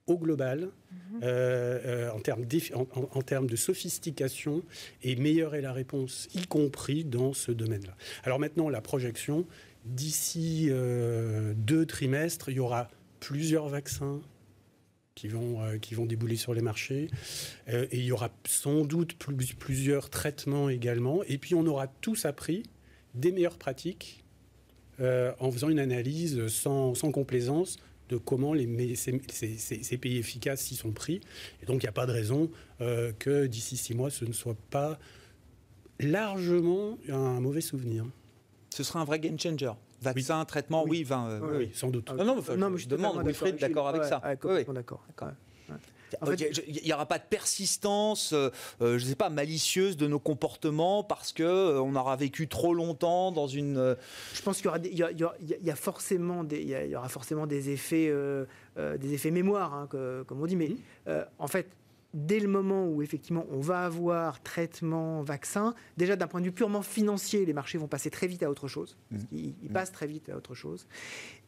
au 0.07 0.19
global, 0.19 0.61
mhm. 0.61 1.21
euh, 1.23 1.81
euh, 1.85 2.11
en, 2.11 2.21
termes 2.21 2.45
en, 2.75 3.23
termes 3.23 3.47
de 3.47 3.57
sophistication, 3.57 4.63
et 5.03 5.17
meilleure 5.17 5.55
est 5.55 5.61
la 5.63 5.73
réponse, 5.73 6.29
y 6.35 6.47
compris 6.47 7.05
dans 7.05 7.33
ce 7.33 7.53
domaine-là. 7.53 7.97
Alors 8.25 8.39
maintenant, 8.39 8.69
la 8.69 8.81
projection, 8.81 9.47
d'ici 9.85 10.69
euh, 10.71 11.55
deux 11.57 11.87
trimestres, 11.87 12.49
il 12.49 12.57
y 12.57 12.61
aura 12.61 12.89
plusieurs 13.21 13.69
vaccins 13.69 14.21
qui 15.17 15.27
vont, 15.29 15.63
euh, 15.63 15.79
qui 15.79 15.95
vont 15.95 16.07
débouler 16.07 16.37
sur 16.37 16.55
les 16.55 16.63
marchés. 16.63 17.09
Euh, 17.69 17.87
et 17.91 17.99
il 17.99 18.05
y 18.05 18.13
aura 18.13 18.31
sans 18.47 18.85
doute 18.85 19.17
plusieurs 19.59 20.11
traitements 20.11 20.69
également. 20.69 21.25
Et 21.25 21.39
puis 21.39 21.57
on 21.57 21.67
aura 21.67 21.89
tous 21.89 22.25
appris 22.25 22.63
des 23.15 23.33
meilleures 23.33 23.59
pratiques 23.59 24.23
euh, 25.01 25.33
en 25.41 25.51
faisant 25.51 25.71
une 25.71 25.81
analyse 25.81 26.47
sans, 26.49 26.95
sans 26.95 27.11
complaisance 27.11 27.79
de 28.09 28.17
comment 28.17 28.53
les, 28.53 28.95
ces, 28.95 29.21
ces, 29.29 29.99
pays 29.99 30.19
efficaces 30.19 30.63
s'y 30.63 30.77
sont 30.77 30.93
pris. 30.93 31.21
Et 31.63 31.67
donc 31.67 31.83
il 31.83 31.87
n'y 31.87 31.91
a 31.91 31.93
pas 31.93 32.07
de 32.07 32.13
raison 32.13 32.51
que 32.79 33.47
d'ici 33.47 33.77
six 33.77 33.95
mois, 33.95 34.11
ce 34.11 34.25
ne 34.25 34.33
soit 34.33 34.57
pas 34.71 34.99
largement 36.01 36.99
un 37.09 37.41
mauvais 37.41 37.61
souvenir. 37.61 38.05
Ce 38.71 38.83
sera 38.83 39.01
un 39.01 39.05
vrai 39.05 39.19
game 39.19 39.39
changer. 39.39 39.73
Vaccin, 40.03 40.45
traitement, 40.45 40.85
oui, 40.87 41.07
oui, 41.57 41.71
sans 41.73 41.89
doute. 41.89 42.11
non, 42.11 42.25
non, 42.57 42.71
mais 42.71 42.79
je, 42.79 42.89
demande, 42.89 43.25
Wilfried, 43.25 43.57
d'accord 43.59 43.89
avec 43.89 44.05
ça. 44.05 44.21
d'accord. 44.75 45.03
En 46.21 46.27
fait, 46.27 46.63
il 46.67 46.83
n'y 46.85 46.93
aura 46.93 47.07
pas 47.07 47.19
de 47.19 47.25
persistance, 47.29 48.33
euh, 48.33 48.51
euh, 48.81 48.99
je 48.99 49.05
ne 49.05 49.11
sais 49.11 49.17
pas, 49.17 49.31
malicieuse 49.31 49.97
de 49.97 50.07
nos 50.07 50.19
comportements 50.19 51.03
parce 51.03 51.33
que 51.33 51.43
euh, 51.43 51.81
on 51.81 51.95
aura 51.97 52.17
vécu 52.17 52.49
trop 52.49 52.75
longtemps 52.75 53.33
dans 53.33 53.47
une. 53.47 53.97
Je 54.33 54.43
pense 54.43 54.57
qu'il 54.59 54.67
y 54.67 54.69
aura, 54.69 54.79
il 54.79 55.65
y, 55.67 55.71
a, 55.71 55.77
forcément 55.77 56.45
des, 56.45 56.61
il 56.61 56.91
y, 56.91 56.97
aura 56.97 57.09
forcément 57.09 57.47
des 57.47 57.71
effets, 57.71 58.13
des 58.77 59.15
effets 59.15 59.31
mémoire, 59.31 59.75
hein, 59.75 59.89
comme 60.27 60.41
on 60.41 60.47
dit. 60.47 60.57
Mais 60.57 60.71
mmh. 61.07 61.13
en 61.39 61.47
fait, 61.47 61.69
dès 62.15 62.41
le 62.41 62.49
moment 62.49 62.87
où 62.87 63.03
effectivement 63.03 63.47
on 63.51 63.61
va 63.61 63.85
avoir 63.85 64.43
traitement, 64.43 65.23
vaccin, 65.23 65.75
déjà 65.97 66.17
d'un 66.17 66.27
point 66.27 66.41
de 66.41 66.47
vue 66.47 66.53
purement 66.53 66.83
financier, 66.83 67.45
les 67.45 67.53
marchés 67.53 67.79
vont 67.79 67.89
passer 67.89 68.11
très 68.11 68.27
vite 68.27 68.43
à 68.43 68.51
autre 68.51 68.69
chose. 68.69 68.97
Mmh. 69.11 69.19
Ils, 69.33 69.49
mmh. 69.49 69.69
passent 69.73 69.93
très 69.93 70.07
vite 70.07 70.29
à 70.31 70.37
autre 70.37 70.55
chose. 70.55 70.87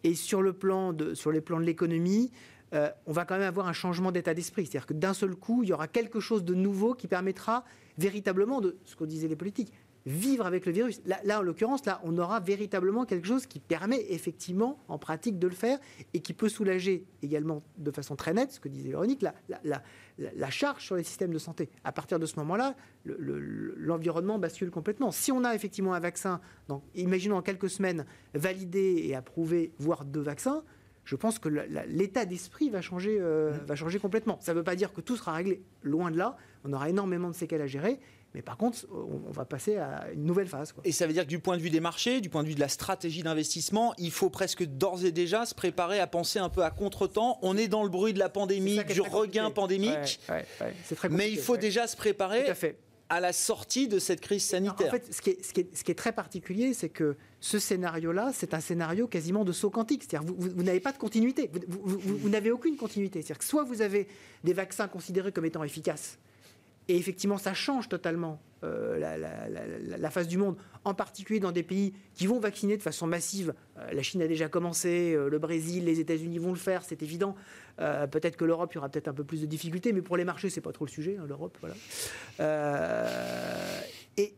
Et 0.04 0.14
sur, 0.14 0.42
le 0.42 0.52
plan 0.52 0.92
de, 0.92 1.14
sur 1.14 1.32
les 1.32 1.40
plans 1.40 1.58
de 1.58 1.64
l'économie, 1.64 2.30
euh, 2.74 2.90
on 3.06 3.12
va 3.12 3.24
quand 3.24 3.36
même 3.36 3.48
avoir 3.48 3.66
un 3.68 3.72
changement 3.72 4.12
d'état 4.12 4.34
d'esprit. 4.34 4.66
C'est-à-dire 4.66 4.86
que 4.86 4.94
d'un 4.94 5.14
seul 5.14 5.34
coup, 5.34 5.62
il 5.62 5.68
y 5.68 5.72
aura 5.72 5.88
quelque 5.88 6.20
chose 6.20 6.44
de 6.44 6.54
nouveau 6.54 6.94
qui 6.94 7.08
permettra 7.08 7.64
véritablement 7.96 8.60
de, 8.60 8.76
ce 8.84 8.96
que 8.96 9.04
disaient 9.04 9.28
les 9.28 9.36
politiques, 9.36 9.72
vivre 10.06 10.46
avec 10.46 10.64
le 10.64 10.72
virus. 10.72 11.00
Là, 11.04 11.38
en 11.38 11.42
l'occurrence, 11.42 11.84
là, 11.84 12.00
on 12.02 12.16
aura 12.16 12.40
véritablement 12.40 13.04
quelque 13.04 13.26
chose 13.26 13.46
qui 13.46 13.60
permet 13.60 14.00
effectivement, 14.10 14.78
en 14.88 14.98
pratique, 14.98 15.38
de 15.38 15.46
le 15.46 15.54
faire 15.54 15.78
et 16.14 16.20
qui 16.20 16.32
peut 16.32 16.48
soulager 16.48 17.04
également 17.22 17.62
de 17.76 17.90
façon 17.90 18.16
très 18.16 18.32
nette, 18.32 18.52
ce 18.52 18.60
que 18.60 18.68
disait 18.68 18.88
Véronique, 18.90 19.22
la, 19.22 19.34
la, 20.18 20.50
charge 20.50 20.84
sur 20.84 20.96
les 20.96 21.02
systèmes 21.02 21.32
de 21.32 21.38
santé. 21.38 21.68
À 21.84 21.92
partir 21.92 22.18
de 22.18 22.26
ce 22.26 22.36
moment-là, 22.36 22.74
l'environnement 23.04 24.38
bascule 24.38 24.70
complètement. 24.70 25.10
Si 25.10 25.30
on 25.30 25.44
a 25.44 25.54
effectivement 25.54 25.92
un 25.92 26.00
vaccin, 26.00 26.40
donc, 26.68 26.82
imaginons 26.94 27.36
en 27.36 27.42
quelques 27.42 27.70
semaines, 27.70 28.06
validé 28.34 29.02
et 29.04 29.14
approuvé, 29.14 29.72
voire 29.78 30.04
deux 30.04 30.22
vaccins, 30.22 30.62
je 31.08 31.16
pense 31.16 31.38
que 31.38 31.48
l'état 31.48 32.26
d'esprit 32.26 32.68
va 32.68 32.82
changer, 32.82 33.16
euh, 33.18 33.56
va 33.66 33.74
changer 33.74 33.98
complètement. 33.98 34.36
Ça 34.42 34.52
ne 34.52 34.58
veut 34.58 34.62
pas 34.62 34.76
dire 34.76 34.92
que 34.92 35.00
tout 35.00 35.16
sera 35.16 35.32
réglé, 35.32 35.62
loin 35.82 36.10
de 36.10 36.18
là. 36.18 36.36
On 36.66 36.72
aura 36.74 36.90
énormément 36.90 37.30
de 37.30 37.34
séquelles 37.34 37.62
à 37.62 37.66
gérer, 37.66 37.98
mais 38.34 38.42
par 38.42 38.58
contre, 38.58 38.86
on, 38.92 39.30
va 39.30 39.46
passer 39.46 39.78
à 39.78 40.08
une 40.12 40.24
nouvelle 40.24 40.48
phase. 40.48 40.74
Et 40.84 40.92
ça 40.92 41.06
veut 41.06 41.14
dire 41.14 41.22
que 41.22 41.30
du 41.30 41.38
point 41.38 41.56
de 41.56 41.62
vue 41.62 41.70
des 41.70 41.80
marchés, 41.80 42.20
du 42.20 42.28
point 42.28 42.42
de 42.42 42.48
vue 42.48 42.54
de 42.54 42.60
la 42.60 42.68
stratégie 42.68 43.22
d'investissement, 43.22 43.94
il 43.96 44.10
faut 44.10 44.28
presque 44.28 44.64
d'ores 44.64 45.02
et 45.06 45.10
déjà 45.10 45.46
se 45.46 45.54
préparer 45.54 45.98
à 45.98 46.06
penser 46.06 46.40
un 46.40 46.50
peu 46.50 46.62
à 46.62 46.70
contre-temps. 46.70 47.38
On 47.40 47.56
est 47.56 47.68
dans 47.68 47.84
le 47.84 47.88
bruit 47.88 48.12
de 48.12 48.18
la 48.18 48.28
pandémie, 48.28 48.84
du 48.84 49.00
regain 49.00 49.50
pandémique, 49.50 50.20
mais 51.08 51.32
il 51.32 51.38
faut 51.38 51.56
déjà 51.56 51.86
se 51.86 51.96
préparer 51.96 52.50
à 52.50 52.54
la 53.20 53.32
sortie 53.32 53.88
de 53.88 53.98
cette 53.98 54.20
crise 54.20 54.44
sanitaire. 54.44 54.88
En 54.88 54.90
fait, 54.90 55.12
ce 55.12 55.22
qui 55.22 55.30
est, 55.30 55.94
très 55.94 56.12
particulier, 56.12 56.74
c'est 56.74 56.90
que 56.90 57.16
ce 57.40 57.58
scénario-là, 57.58 58.32
c'est 58.34 58.52
un 58.54 58.60
scénario 58.60 59.06
quasiment 59.06 59.44
de 59.44 59.52
saut 59.52 59.70
quantique. 59.70 60.04
C'est-à-dire 60.04 60.28
vous, 60.28 60.36
vous, 60.38 60.62
n'avez 60.62 60.80
pas 60.80 60.92
de 60.92 60.98
continuité. 60.98 61.50
Vous, 61.68 61.98
vous 61.98 62.28
n'avez 62.28 62.50
aucune 62.50 62.76
continuité. 62.76 63.20
C'est-à-dire 63.22 63.38
que 63.38 63.44
soit 63.44 63.64
vous 63.64 63.80
avez 63.80 64.08
des 64.44 64.52
vaccins 64.52 64.88
considérés 64.88 65.32
comme 65.32 65.46
étant 65.46 65.64
efficaces, 65.64 66.18
et 66.88 66.96
effectivement, 66.96 67.38
ça 67.38 67.54
change 67.54 67.88
totalement 67.88 68.40
euh, 68.64 68.98
la, 68.98 70.10
face 70.10 70.26
du 70.26 70.36
monde, 70.38 70.56
en 70.84 70.94
particulier 70.94 71.38
dans 71.38 71.52
des 71.52 71.62
pays 71.62 71.92
qui 72.14 72.26
vont 72.26 72.40
vacciner 72.40 72.76
de 72.76 72.82
façon 72.82 73.06
massive. 73.06 73.54
Euh, 73.76 73.92
la 73.92 74.02
Chine 74.02 74.20
a 74.22 74.26
déjà 74.26 74.48
commencé, 74.48 75.14
euh, 75.14 75.28
le 75.28 75.38
Brésil, 75.38 75.84
les 75.84 76.00
États-Unis 76.00 76.38
vont 76.38 76.50
le 76.50 76.58
faire, 76.58 76.82
c'est 76.82 77.02
évident. 77.02 77.36
peut-être 77.76 78.36
que 78.36 78.44
l'Europe, 78.44 78.72
il 78.72 78.76
y 78.76 78.78
aura 78.78 78.88
peut-être 78.88 79.06
un 79.06 79.12
peu 79.12 79.22
plus 79.22 79.42
de 79.42 79.46
difficultés, 79.46 79.92
mais 79.92 80.02
pour 80.02 80.16
les 80.16 80.24
marchés, 80.24 80.50
c'est 80.50 80.60
pas 80.60 80.72
trop 80.72 80.86
le 80.86 80.90
sujet, 80.90 81.16
hein, 81.20 81.26
l'Europe. 81.28 81.56
Voilà. 81.60 81.76
et 84.16 84.34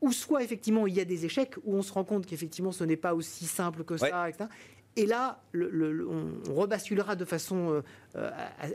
ou 0.00 0.12
soit 0.12 0.44
effectivement 0.44 0.86
il 0.86 0.94
y 0.94 1.00
a 1.00 1.04
des 1.04 1.24
échecs, 1.24 1.56
où 1.64 1.74
on 1.74 1.82
se 1.82 1.92
rend 1.92 2.04
compte 2.04 2.24
qu'effectivement 2.24 2.70
ce 2.70 2.84
n'est 2.84 2.96
pas 2.96 3.14
aussi 3.14 3.46
simple 3.46 3.82
que 3.82 3.96
ça, 3.96 4.28
etc. 4.28 4.48
Et 4.98 5.06
là, 5.06 5.40
on, 5.54 6.52
rebasculera 6.52 7.14
de 7.14 7.24
façon 7.24 7.70
euh, 7.70 7.82
euh, 8.16 8.30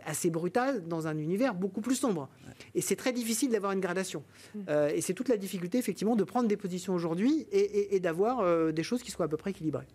assez 0.05 0.29
brutale 0.29 0.87
dans 0.87 1.05
un 1.05 1.17
univers 1.17 1.53
beaucoup 1.53 1.81
plus 1.81 1.95
sombre. 1.95 2.29
Et 2.75 2.81
c'est 2.81 2.95
très 2.95 3.11
difficile 3.11 3.51
d'avoir 3.51 3.73
une 3.73 3.81
gradation. 3.81 4.23
Mm. 4.55 4.59
Euh, 4.69 4.89
et 4.95 5.01
c'est 5.01 5.13
toute 5.13 5.27
la 5.27 5.35
difficulté, 5.35 5.77
effectivement, 5.77 6.15
de 6.15 6.23
prendre 6.23 6.47
des 6.47 6.55
positions 6.55 6.93
aujourd'hui 6.93 7.45
et, 7.51 7.99
d'avoir 7.99 8.71
des 8.71 8.83
choses 8.83 9.03
qui 9.03 9.11
soient 9.11 9.25
à 9.25 9.27
peu 9.27 9.35
près 9.35 9.51
équilibrées. 9.51 9.87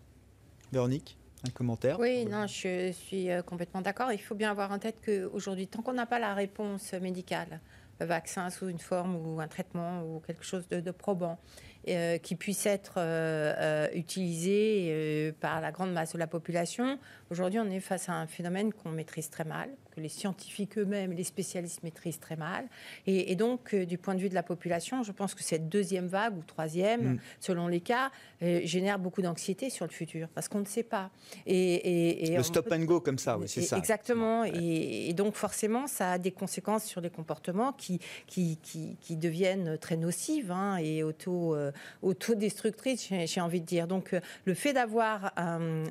Véronique 0.71 1.17
un 1.47 1.51
commentaire 1.51 1.97
Oui, 2.01 2.25
non, 2.25 2.47
je 2.47 2.91
suis 2.91 3.29
complètement 3.45 3.81
d'accord. 3.81 4.11
Il 4.11 4.19
faut 4.19 4.35
bien 4.35 4.51
avoir 4.51 4.73
en 4.73 4.77
tête 4.77 4.97
qu'aujourd'hui, 5.03 5.67
tant 5.67 5.81
qu'on 5.81 5.93
n'a 5.93 6.05
pas 6.05 6.19
la 6.19 6.33
réponse 6.33 6.91
médicale, 6.93 7.61
vaccin 8.01 8.49
sous 8.49 8.67
une 8.67 8.79
forme 8.79 9.15
ou 9.15 9.39
un 9.39 9.47
traitement 9.47 10.03
ou 10.03 10.19
quelque 10.19 10.43
chose 10.43 10.67
de 10.67 10.91
probant, 10.91 11.39
euh, 11.87 12.17
qui 12.17 12.35
puisse 12.35 12.65
être 12.65 12.95
euh, 12.97 13.53
euh, 13.57 13.87
utilisé 13.93 15.33
par 15.39 15.61
la 15.61 15.71
grande 15.71 15.93
masse 15.93 16.11
de 16.11 16.19
la 16.19 16.27
population. 16.27 16.99
Aujourd'hui, 17.31 17.59
on 17.59 17.69
est 17.69 17.79
face 17.79 18.09
à 18.09 18.13
un 18.13 18.27
phénomène 18.27 18.73
qu'on 18.73 18.89
maîtrise 18.89 19.29
très 19.29 19.45
mal, 19.45 19.69
que 19.99 20.03
les 20.03 20.09
scientifiques 20.09 20.77
eux-mêmes, 20.77 21.11
les 21.11 21.23
spécialistes 21.23 21.83
maîtrisent 21.83 22.19
très 22.19 22.35
mal. 22.35 22.67
Et, 23.05 23.35
donc, 23.35 23.75
du 23.75 23.97
point 23.97 24.15
de 24.15 24.19
vue 24.19 24.29
de 24.29 24.35
la 24.35 24.43
population, 24.43 25.03
je 25.03 25.11
pense 25.11 25.35
que 25.35 25.43
cette 25.43 25.69
deuxième 25.69 26.07
vague 26.07 26.37
ou 26.37 26.43
troisième, 26.43 27.13
mm. 27.13 27.19
selon 27.39 27.67
les 27.67 27.81
cas, 27.81 28.11
génère 28.41 28.99
beaucoup 28.99 29.21
d'anxiété 29.21 29.69
sur 29.69 29.85
le 29.85 29.91
futur, 29.91 30.27
parce 30.29 30.47
qu'on 30.47 30.59
ne 30.59 30.65
sait 30.65 30.83
pas. 30.83 31.11
Et, 31.45 32.35
le 32.35 32.43
stop 32.43 32.71
and 32.71 32.83
go 32.83 33.01
comme 33.01 33.19
ça, 33.19 33.37
oui, 33.37 33.47
c'est 33.47 33.61
ça. 33.61 33.77
Exactement. 33.77 34.43
Et, 34.45 35.13
donc, 35.13 35.35
forcément, 35.35 35.87
ça 35.87 36.13
a 36.13 36.17
des 36.17 36.31
conséquences 36.31 36.85
sur 36.85 37.01
les 37.01 37.09
comportements 37.09 37.73
qui, 37.73 37.99
qui, 38.27 38.57
qui, 38.61 39.15
deviennent 39.15 39.77
très 39.77 39.97
nocives 39.97 40.51
hein, 40.51 40.77
et 40.77 41.03
auto 41.03 41.55
euh, 41.55 41.71
autodestructrice, 42.01 43.09
j'ai 43.25 43.41
envie 43.41 43.61
de 43.61 43.65
dire. 43.65 43.87
Donc, 43.87 44.13
euh, 44.13 44.19
le 44.45 44.53
fait 44.53 44.73
d'avoir 44.73 45.33
un, 45.37 45.83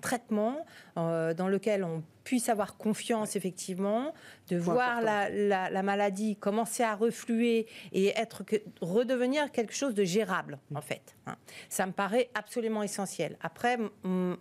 traitement 0.00 0.66
euh, 0.96 1.34
dans 1.34 1.48
lequel 1.48 1.84
on 1.84 2.02
puisse 2.24 2.48
avoir 2.48 2.76
confiance 2.76 3.36
effectivement, 3.36 4.14
de 4.48 4.56
voir 4.56 5.00
la, 5.02 5.82
maladie 5.82 6.36
commencer 6.36 6.82
à 6.82 6.94
refluer 6.94 7.66
et 7.92 8.08
être 8.08 8.44
redevenir 8.80 9.50
quelque 9.50 9.74
chose 9.74 9.94
de 9.94 10.04
gérable 10.04 10.58
en 10.74 10.80
fait. 10.80 11.16
Hein. 11.26 11.36
Ça 11.68 11.86
me 11.86 11.92
paraît 11.92 12.30
absolument 12.34 12.82
essentiel. 12.82 13.36
Après, 13.40 13.78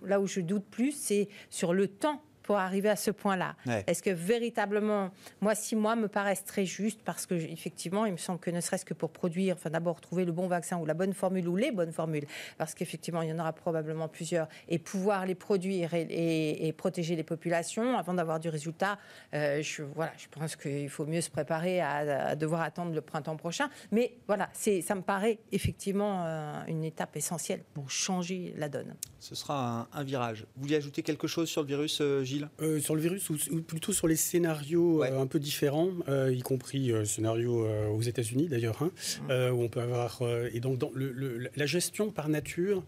là 0.04 0.20
où 0.20 0.28
je 0.28 0.42
doute 0.42 0.66
plus, 0.66 0.92
c'est 0.92 1.30
sur 1.50 1.74
le 1.74 1.88
temps 1.88 2.22
pour 2.52 2.60
arriver 2.60 2.90
à 2.90 2.98
ce 2.98 3.12
point-là 3.12 3.56
Est-ce 3.88 4.04
que 4.04 4.10
véritablement, 4.10 5.12
moi, 5.40 5.56
six 5.56 5.78
mois 5.78 5.96
me 5.96 6.10
paraissent 6.10 6.44
très 6.44 6.66
justes 6.66 7.00
parce 7.06 7.26
que 7.26 7.34
effectivement, 7.34 8.06
il 8.06 8.12
me 8.12 8.18
semble 8.18 8.40
que 8.40 8.52
ne 8.52 8.60
serait-ce 8.60 8.84
que 8.84 8.94
pour 8.94 9.12
produire, 9.12 9.56
enfin 9.56 9.70
d'abord 9.70 10.02
trouver 10.02 10.26
le 10.26 10.34
bon 10.34 10.48
vaccin 10.48 10.78
ou 10.78 10.86
la 10.86 10.94
bonne 10.94 11.14
formule 11.14 11.48
ou 11.48 11.56
les 11.56 11.72
bonnes 11.72 11.94
formules, 11.94 12.26
parce 12.58 12.74
qu'effectivement, 12.74 13.22
il 13.22 13.30
y 13.30 13.32
en 13.32 13.40
aura 13.40 13.54
probablement 13.54 14.10
plusieurs, 14.10 14.50
et 14.68 14.80
pouvoir 14.80 15.26
les 15.26 15.34
produire 15.34 15.94
et, 15.94 16.76
protéger 16.78 17.16
les 17.16 17.24
populations 17.24 17.98
avant 17.98 18.14
d'avoir 18.14 18.42
du 18.42 18.50
résultat, 18.50 19.00
euh, 19.34 19.62
je, 19.62 19.84
voilà, 19.84 20.12
je 20.18 20.28
pense 20.28 20.58
qu'il 20.58 20.90
faut 20.90 21.06
mieux 21.06 21.22
se 21.22 21.30
préparer 21.30 21.80
à, 21.80 22.36
devoir 22.36 22.64
attendre 22.64 22.94
le 22.94 23.00
printemps 23.00 23.38
prochain. 23.38 23.70
Mais 23.94 24.18
voilà, 24.28 24.50
c'est, 24.52 24.82
ça 24.82 24.94
me 24.96 25.04
paraît 25.04 25.40
effectivement 25.54 26.26
euh, 26.26 26.66
une 26.68 26.84
étape 26.84 27.16
essentielle 27.16 27.64
pour 27.74 27.90
changer 27.90 28.54
la 28.58 28.68
donne. 28.68 28.94
Ce 29.20 29.36
sera 29.36 29.88
un, 29.94 30.04
virage. 30.04 30.46
Vous 30.58 30.64
voulez 30.64 30.76
ajouter 30.76 31.02
quelque 31.02 31.28
chose 31.28 31.48
sur 31.48 31.62
le 31.62 31.68
virus, 31.68 32.02
euh, 32.02 32.26
euh, 32.62 32.80
sur 32.80 32.96
le 32.96 33.02
virus, 33.02 33.30
ou, 33.30 33.62
plutôt 33.62 33.94
sur 33.94 34.08
les 34.08 34.16
scénarios 34.16 35.04
euh, 35.04 35.22
un 35.22 35.28
peu 35.28 35.40
différents, 35.40 35.92
euh, 36.08 36.34
y 36.34 36.42
compris 36.42 36.92
scénario 37.06 37.68
aux 37.92 38.02
États-Unis 38.02 38.48
d'ailleurs, 38.48 38.82
hein, 38.82 38.92
mmh. 39.28 39.54
où 39.54 39.62
on 39.62 39.68
peut 39.68 39.82
avoir. 39.82 40.22
et 40.54 40.60
donc, 40.60 40.78
dans 40.78 40.92
la 40.96 41.66
gestion 41.66 42.12
par 42.12 42.30
nature, 42.30 42.84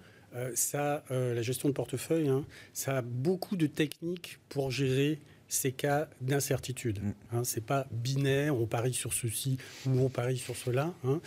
ça, 0.55 1.03
la 1.09 1.41
gestion 1.41 1.69
de 1.69 1.73
portefeuille, 1.73 2.29
hein, 2.29 2.45
ça 2.73 2.97
a 2.97 3.01
beaucoup 3.01 3.55
de 3.55 3.67
techniques 3.67 4.39
pour 4.49 4.71
gérer 4.71 5.19
ces 5.47 5.71
cas 5.71 6.09
d'incertitude. 6.21 6.97
Ce 6.97 7.01
mmh. 7.01 7.13
Hein, 7.33 7.43
c'est 7.43 7.65
pas 7.65 7.87
binaire, 7.91 8.55
on 8.55 8.65
parie 8.65 8.93
sur 8.93 9.13
ceci 9.13 9.57
ou 9.85 9.99
on 9.99 10.09
parie 10.09 10.37
sur 10.37 10.55
cela. 10.55 10.93
Hein. 11.03 11.19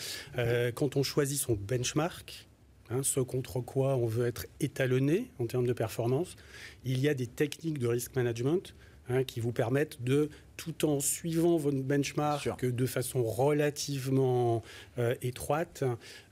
quand 0.75 0.97
on 0.97 1.03
choisit 1.03 1.39
son 1.39 1.55
benchmark, 1.55 2.46
Hein, 2.91 3.03
ce 3.03 3.21
contre 3.21 3.61
quoi 3.61 3.97
on 3.97 4.07
veut 4.07 4.27
être 4.27 4.47
étalonné 4.61 5.31
en 5.39 5.47
termes 5.47 5.67
de 5.67 5.73
performance. 5.73 6.37
Il 6.85 7.01
y 7.01 7.09
a 7.09 7.15
des 7.15 7.27
techniques 7.27 7.79
de 7.79 7.89
risk 7.89 8.15
management 8.15 8.75
hein, 9.09 9.25
qui 9.25 9.41
vous 9.41 9.53
permettent 9.53 10.03
de 10.03 10.31
tout 10.57 10.87
en 10.87 11.01
suivant 11.01 11.57
votre 11.57 11.83
benchmark 11.83 12.65
de 12.65 12.87
façon 12.87 13.25
relativement 13.25 14.63
euh, 14.99 15.15
étroite, 15.21 15.85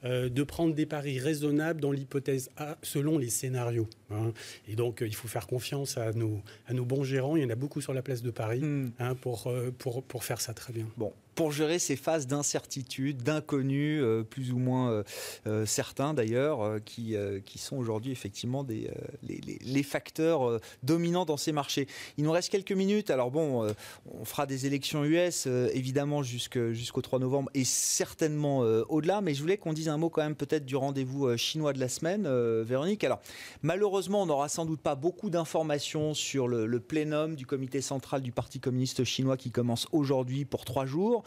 euh, 0.04 0.28
de 0.28 0.42
prendre 0.44 0.74
des 0.74 0.86
paris 0.86 1.18
raisonnables 1.18 1.80
dans 1.80 1.92
l'hypothèse 1.92 2.50
A 2.56 2.78
selon 2.82 3.18
les 3.18 3.30
scénarios. 3.30 3.88
Hein. 4.10 4.32
Et 4.68 4.76
donc, 4.76 5.02
il 5.04 5.14
faut 5.14 5.28
faire 5.28 5.46
confiance 5.46 5.98
à 5.98 6.12
nos, 6.12 6.40
à 6.68 6.72
nos 6.72 6.84
bons 6.84 7.02
gérants. 7.02 7.36
Il 7.36 7.42
y 7.42 7.46
en 7.46 7.50
a 7.50 7.56
beaucoup 7.56 7.80
sur 7.80 7.92
la 7.94 8.02
place 8.02 8.22
de 8.22 8.30
Paris 8.30 8.60
hmm. 8.60 8.92
pour, 9.20 9.52
pour, 9.78 10.02
pour 10.04 10.24
faire 10.24 10.40
ça 10.40 10.54
très 10.54 10.72
bien. 10.72 10.86
Bon, 10.96 11.12
pour 11.34 11.52
gérer 11.52 11.78
ces 11.78 11.96
phases 11.96 12.26
d'incertitude, 12.26 13.22
d'inconnu, 13.22 14.00
euh, 14.00 14.22
plus 14.22 14.52
ou 14.52 14.58
moins 14.58 14.90
euh, 14.90 15.02
euh, 15.46 15.66
certains 15.66 16.14
d'ailleurs, 16.14 16.78
qui, 16.84 17.16
qui 17.44 17.58
sont 17.58 17.76
aujourd'hui 17.76 18.12
effectivement 18.12 18.64
des, 18.64 18.90
les, 19.22 19.82
facteurs 19.82 20.60
dominants 20.82 21.24
dans 21.24 21.36
ces 21.36 21.52
marchés. 21.52 21.86
Il 22.16 22.24
nous 22.24 22.32
reste 22.32 22.50
quelques 22.50 22.72
minutes. 22.72 23.10
Alors 23.10 23.30
bon, 23.30 23.68
on 24.10 24.24
fera 24.24 24.46
des 24.46 24.66
élections 24.66 25.04
US 25.04 25.46
évidemment 25.46 26.22
jusqu'au 26.22 27.02
3 27.02 27.18
novembre 27.18 27.50
et 27.54 27.64
certainement 27.64 28.60
au-delà, 28.88 29.20
mais 29.20 29.34
je 29.34 29.40
voulais 29.40 29.58
qu'on 29.58 29.72
dise 29.72 29.88
un 29.88 29.98
mot 29.98 30.10
quand 30.10 30.22
même 30.22 30.34
peut-être 30.34 30.64
du 30.64 30.76
rendez-vous 30.76 31.36
chinois 31.36 31.72
de 31.72 31.80
la 31.80 31.88
semaine, 31.88 32.28
Véronique. 32.62 33.04
Alors 33.04 33.20
malheureusement, 33.62 34.22
on 34.22 34.26
n'aura 34.26 34.48
sans 34.48 34.64
doute 34.64 34.80
pas 34.80 34.94
beaucoup 34.94 35.30
d'informations 35.30 36.14
sur 36.14 36.48
le, 36.48 36.66
le 36.66 36.80
plénum 36.80 37.36
du 37.36 37.46
comité 37.46 37.80
central 37.80 38.22
du 38.22 38.32
Parti 38.32 38.60
communiste 38.60 39.04
chinois 39.04 39.36
qui 39.36 39.50
commence 39.50 39.86
aujourd'hui 39.92 40.44
pour 40.44 40.64
trois 40.64 40.86
jours 40.86 41.23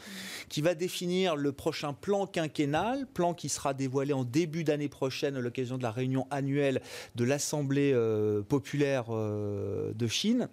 qui 0.50 0.62
va 0.62 0.76
définir 0.76 1.36
le 1.36 1.52
prochain 1.52 1.94
plan 1.94 2.26
quinquennal, 2.28 3.06
plan 3.08 3.34
qui 3.34 3.50
sera 3.50 3.74
dévoilé 3.74 4.14
en 4.14 4.24
début 4.24 4.64
d'année 4.64 4.90
prochaine 4.90 5.36
à 5.36 5.40
l'occasion 5.40 5.78
de 5.78 5.84
la 5.84 5.92
réunion 5.92 6.28
annuelle 6.32 6.82
de 7.16 7.24
l'Assemblée 7.24 7.92
euh, 7.94 8.42
populaire 8.42 9.06
euh, 9.10 9.94
de 9.94 10.08
Chine. 10.08 10.50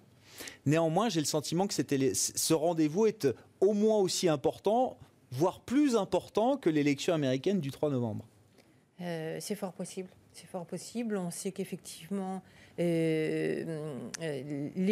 Néanmoins, 0.65 1.09
j'ai 1.09 1.21
le 1.21 1.25
sentiment 1.25 1.67
que 1.67 1.73
ce 1.73 2.53
rendez-vous 2.53 3.05
est 3.05 3.27
au 3.61 3.73
moins 3.73 3.99
aussi 3.99 4.27
important, 4.27 4.97
voire 5.31 5.61
plus 5.61 5.95
important 5.95 6.57
que 6.57 6.69
l'élection 6.69 7.13
américaine 7.13 7.61
du 7.61 7.71
3 7.71 7.89
novembre. 7.89 8.25
Euh, 9.01 9.37
c'est 9.39 9.55
fort 9.55 9.73
possible. 9.73 10.09
C'est 10.33 10.47
fort 10.47 10.65
possible. 10.65 11.15
On 11.15 11.31
sait 11.31 11.53
qu'effectivement, 11.53 12.43
les 12.77 13.65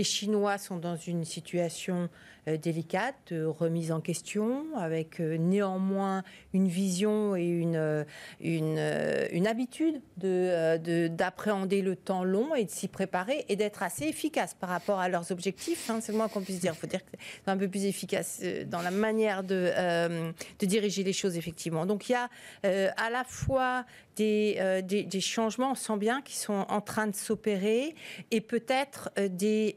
Chinois 0.03 0.57
sont 0.57 0.77
dans 0.77 0.95
une 0.95 1.25
situation 1.25 2.09
délicate, 2.45 3.33
remise 3.33 3.91
en 3.91 4.01
question, 4.01 4.65
avec 4.77 5.19
euh, 5.19 5.37
néanmoins 5.37 6.23
une 6.53 6.67
vision 6.67 7.35
et 7.35 7.45
une, 7.45 7.75
euh, 7.75 8.03
une, 8.41 9.47
habitude 9.47 10.01
d'appréhender 10.17 11.81
de, 11.81 11.89
le 11.89 11.95
temps 11.95 12.23
long 12.23 12.53
et 12.55 12.65
de 12.65 12.69
s'y 12.69 12.87
préparer 12.87 13.45
et 13.49 13.55
d'être 13.55 13.83
assez 13.83 14.05
efficace 14.05 14.53
par 14.53 14.69
rapport 14.69 14.99
à 14.99 15.09
leurs 15.09 15.31
objectifs. 15.31 15.89
Hein, 15.89 15.99
c'est 16.01 16.11
le 16.11 16.17
moins 16.17 16.27
qu'on 16.27 16.41
puisse 16.41 16.59
dire. 16.59 16.73
Il 16.75 16.79
faut 16.79 16.87
dire 16.87 17.03
que 17.03 17.17
c'est 17.17 17.51
un 17.51 17.57
peu 17.57 17.67
plus 17.67 17.85
efficace 17.85 18.41
dans 18.67 18.81
la 18.81 18.91
manière 18.91 19.43
de, 19.43 19.71
de 20.59 20.65
diriger 20.65 21.03
les 21.03 21.13
choses, 21.13 21.37
effectivement. 21.37 21.85
Donc 21.85 22.09
il 22.09 22.13
y 22.13 22.15
a 22.15 22.29
à 22.63 23.09
la 23.09 23.23
fois 23.23 23.85
des, 24.15 24.81
des, 24.85 25.03
des, 25.03 25.21
changements, 25.21 25.71
on 25.71 25.75
sent 25.75 25.97
bien, 25.97 26.21
qui 26.21 26.37
sont 26.37 26.65
en 26.69 26.81
train 26.81 27.07
de 27.07 27.15
s'opérer 27.15 27.95
et 28.31 28.41
peut-être 28.41 29.11
des, 29.17 29.73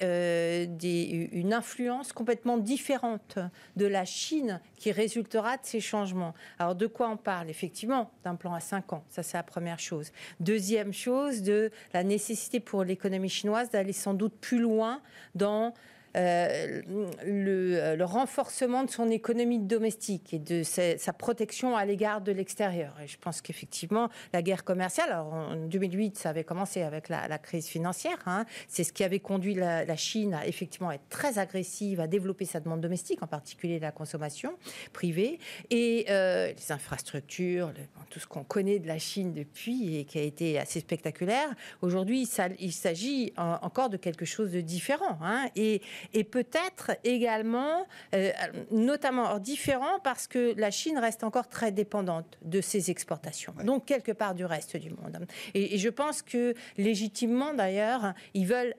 des, 0.69 1.29
une 1.33 1.53
influence 1.53 2.13
complètement 2.13 2.56
différente 2.59 3.39
de 3.77 3.87
la 3.87 4.05
Chine 4.05 4.61
qui 4.77 4.93
résultera 4.93 5.57
de 5.57 5.65
ces 5.65 5.81
changements. 5.81 6.35
Alors 6.59 6.75
de 6.75 6.87
quoi 6.87 7.09
on 7.09 7.17
parle? 7.17 7.51
Effectivement, 7.51 8.11
d'un 8.25 8.35
plan 8.35 8.55
à 8.55 8.61
5 8.61 8.93
ans, 8.93 9.05
ça 9.09 9.23
c'est 9.23 9.37
la 9.37 9.43
première 9.43 9.79
chose. 9.79 10.13
Deuxième 10.41 10.93
chose, 10.93 11.43
de 11.43 11.71
la 11.93 12.05
nécessité 12.05 12.61
pour 12.61 12.85
l'économie 12.85 13.29
chinoise 13.29 13.71
d'aller 13.71 13.93
sans 13.93 14.15
doute 14.15 14.35
plus 14.41 14.61
loin 14.61 15.01
dans 15.35 15.75
euh, 16.17 16.83
le, 17.25 18.05
renforcement 18.05 18.85
de 18.85 18.91
son 18.91 19.11
économie 19.11 19.59
domestique 19.59 20.33
et 20.33 20.39
de 20.39 20.63
sa, 20.63 21.13
protection 21.13 21.77
à 21.77 21.85
l'égard 21.85 22.21
de 22.21 22.31
l'extérieur. 22.33 22.95
Je 23.05 23.17
pense 23.21 23.41
qu'effectivement, 23.41 24.09
la 24.33 24.43
guerre 24.43 24.65
commerciale, 24.65 25.11
alors 25.11 25.33
en 25.33 25.57
2008, 25.57 26.17
ça 26.17 26.31
avait 26.31 26.45
commencé 26.45 26.83
avec 26.83 27.09
la, 27.09 27.39
crise 27.39 27.67
financière, 27.67 28.19
hein, 28.27 28.45
c'est 28.69 28.85
ce 28.85 28.93
qui 28.93 29.05
avait 29.05 29.19
conduit 29.19 29.55
la, 29.55 29.97
Chine 29.97 30.35
à 30.35 30.47
effectivement 30.47 30.93
être 30.93 31.09
très 31.09 31.39
agressive, 31.39 32.01
à 32.01 32.07
développer 32.07 32.45
sa 32.45 32.61
demande 32.61 32.81
domestique, 32.81 33.23
en 33.23 33.27
particulier 33.27 33.79
la 33.79 33.93
consommation 33.93 34.53
privée, 34.93 35.39
et 35.71 36.07
euh, 36.11 36.53
les 36.53 36.73
infrastructures, 36.73 37.73
tout 38.11 38.21
ce 38.21 38.27
qu'on 38.27 38.45
connaît 38.45 38.79
de 38.79 38.87
la 38.87 38.99
Chine 38.99 39.33
depuis 39.33 39.97
et 39.97 40.05
qui 40.05 40.19
a 40.19 40.23
été 40.23 40.59
assez 40.59 40.81
spectaculaire. 40.81 41.49
Aujourd'hui, 41.83 42.29
il 42.59 42.73
s'agit 42.73 43.33
encore 43.37 43.89
de 43.89 43.97
quelque 43.97 44.25
chose 44.25 44.53
de 44.53 44.61
différent. 44.61 45.19
Hein, 45.23 45.49
et, 45.57 45.81
et 46.13 46.25
peut-être 46.25 46.93
également, 47.05 47.87
euh, 48.15 48.31
notamment 48.71 49.39
différent 49.39 49.99
parce 50.03 50.27
que 50.27 50.55
la 50.57 50.71
Chine 50.71 50.99
reste 50.99 51.25
encore 51.25 51.49
très 51.49 51.73
dépendante 51.73 52.39
de 52.43 52.61
ses 52.61 52.91
exportations, 52.91 53.55
donc 53.65 53.87
quelque 53.87 54.13
part 54.13 54.35
du 54.35 54.45
reste 54.45 54.77
du 54.77 54.91
monde. 54.91 55.27
Et, 55.55 55.79
je 55.79 55.89
pense 55.89 56.23
que 56.23 56.55
légitimement 56.79 57.55
d'ailleurs, 57.55 58.15
ils 58.35 58.47
veulent 58.47 58.75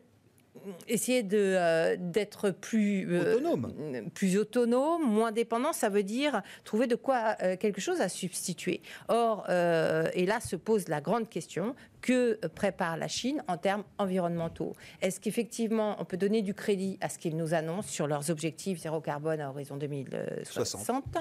essayer 0.88 1.21
de 1.21 1.38
euh, 1.38 1.95
d'être 1.99 2.49
plus 2.49 3.07
euh, 3.13 3.36
autonome, 3.36 4.09
plus 4.13 4.38
autonome, 4.38 5.03
moins 5.03 5.32
dépendant, 5.32 5.71
ça 5.71 5.89
veut 5.89 6.03
dire 6.03 6.41
trouver 6.63 6.88
de 6.88 6.95
quoi 6.95 7.36
quelque 7.57 7.80
chose 7.80 8.01
à 8.01 8.09
substituer. 8.09 8.82
Or, 9.07 9.47
et 9.49 10.25
là 10.25 10.39
se 10.39 10.55
pose 10.55 10.88
la 10.88 11.01
grande 11.01 11.30
question 11.30 11.75
que 12.08 12.39
prépare 12.55 12.95
la 12.95 13.10
Chine 13.10 13.43
en 13.49 13.58
termes 13.58 13.84
environnementaux. 13.97 14.74
Est-ce 15.01 15.20
qu'effectivement 15.20 15.97
on 15.99 16.05
peut 16.05 16.16
donner 16.16 16.41
du 16.41 16.53
crédit 16.53 16.97
à 17.01 17.10
ce 17.10 17.20
qu'ils 17.20 17.36
nous 17.36 17.53
annoncent 17.53 17.89
sur 17.89 18.08
leurs 18.08 18.32
objectifs 18.32 18.80
zéro 18.80 19.01
carbone 19.01 19.41
à 19.41 19.49
horizon 19.49 19.76
2060 19.76 21.18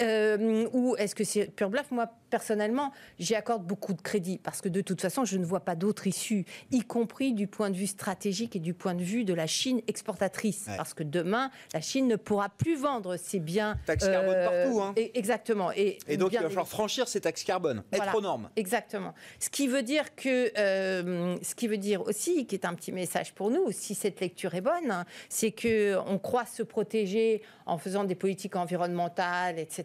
euh, 0.00 0.66
Ou 0.72 0.96
est-ce 0.96 1.14
que 1.14 1.24
c'est 1.24 1.54
pur 1.54 1.68
bluff? 1.68 1.90
Moi, 1.90 2.10
personnellement, 2.30 2.90
j'y 3.18 3.34
accorde 3.34 3.66
beaucoup 3.66 3.92
de 3.92 4.00
crédit 4.00 4.38
parce 4.38 4.62
que 4.62 4.70
de 4.70 4.80
toute 4.80 5.02
façon, 5.02 5.26
je 5.26 5.36
ne 5.36 5.44
vois 5.44 5.60
pas 5.60 5.74
d'autre 5.74 6.06
issue, 6.06 6.46
y 6.70 6.80
compris 6.80 7.34
du 7.34 7.46
point 7.46 7.68
de 7.68 7.76
vue 7.76 7.86
stratégique 7.86 8.56
et 8.56 8.60
du 8.60 8.72
point 8.72 8.94
de 8.94 9.02
vue 9.02 9.24
de 9.24 9.34
la 9.34 9.46
Chine 9.46 9.82
exportatrice. 9.88 10.68
Parce 10.76 10.94
que 10.94 11.02
demain, 11.02 11.50
la 11.74 11.82
Chine 11.82 12.08
ne 12.08 12.16
pourra 12.16 12.48
plus 12.48 12.76
vendre 12.76 13.18
ses 13.18 13.40
biens. 13.40 13.76
Taxe 13.84 14.08
carbone 14.08 14.34
euh, 14.34 14.64
partout. 14.64 14.80
Hein. 14.80 14.94
exactement. 14.96 15.70
Et, 15.72 15.98
donc, 16.16 16.32
il 16.32 16.38
va 16.38 16.48
falloir 16.48 16.68
franchir 16.68 17.08
ces 17.08 17.20
taxes 17.20 17.44
carbone, 17.44 17.82
être 17.92 18.14
aux 18.14 18.22
normes. 18.22 18.48
Exactement. 18.56 19.12
Ce 19.38 19.50
qui 19.50 19.68
veut 19.68 19.82
dire 19.82 20.14
que, 20.14 20.29
euh, 20.30 21.36
ce 21.42 21.54
qui 21.54 21.68
veut 21.68 21.78
dire 21.78 22.02
aussi, 22.02 22.46
qui 22.46 22.54
est 22.54 22.64
un 22.64 22.74
petit 22.74 22.92
message 22.92 23.32
pour 23.34 23.50
nous, 23.50 23.70
si 23.70 23.94
cette 23.94 24.20
lecture 24.20 24.54
est 24.54 24.60
bonne, 24.60 25.04
c'est 25.28 25.50
que 25.50 25.96
on 26.06 26.18
croit 26.18 26.46
se 26.46 26.62
protéger 26.62 27.42
en 27.66 27.78
faisant 27.78 28.04
des 28.04 28.14
politiques 28.14 28.56
environnementales, 28.56 29.58
etc., 29.58 29.84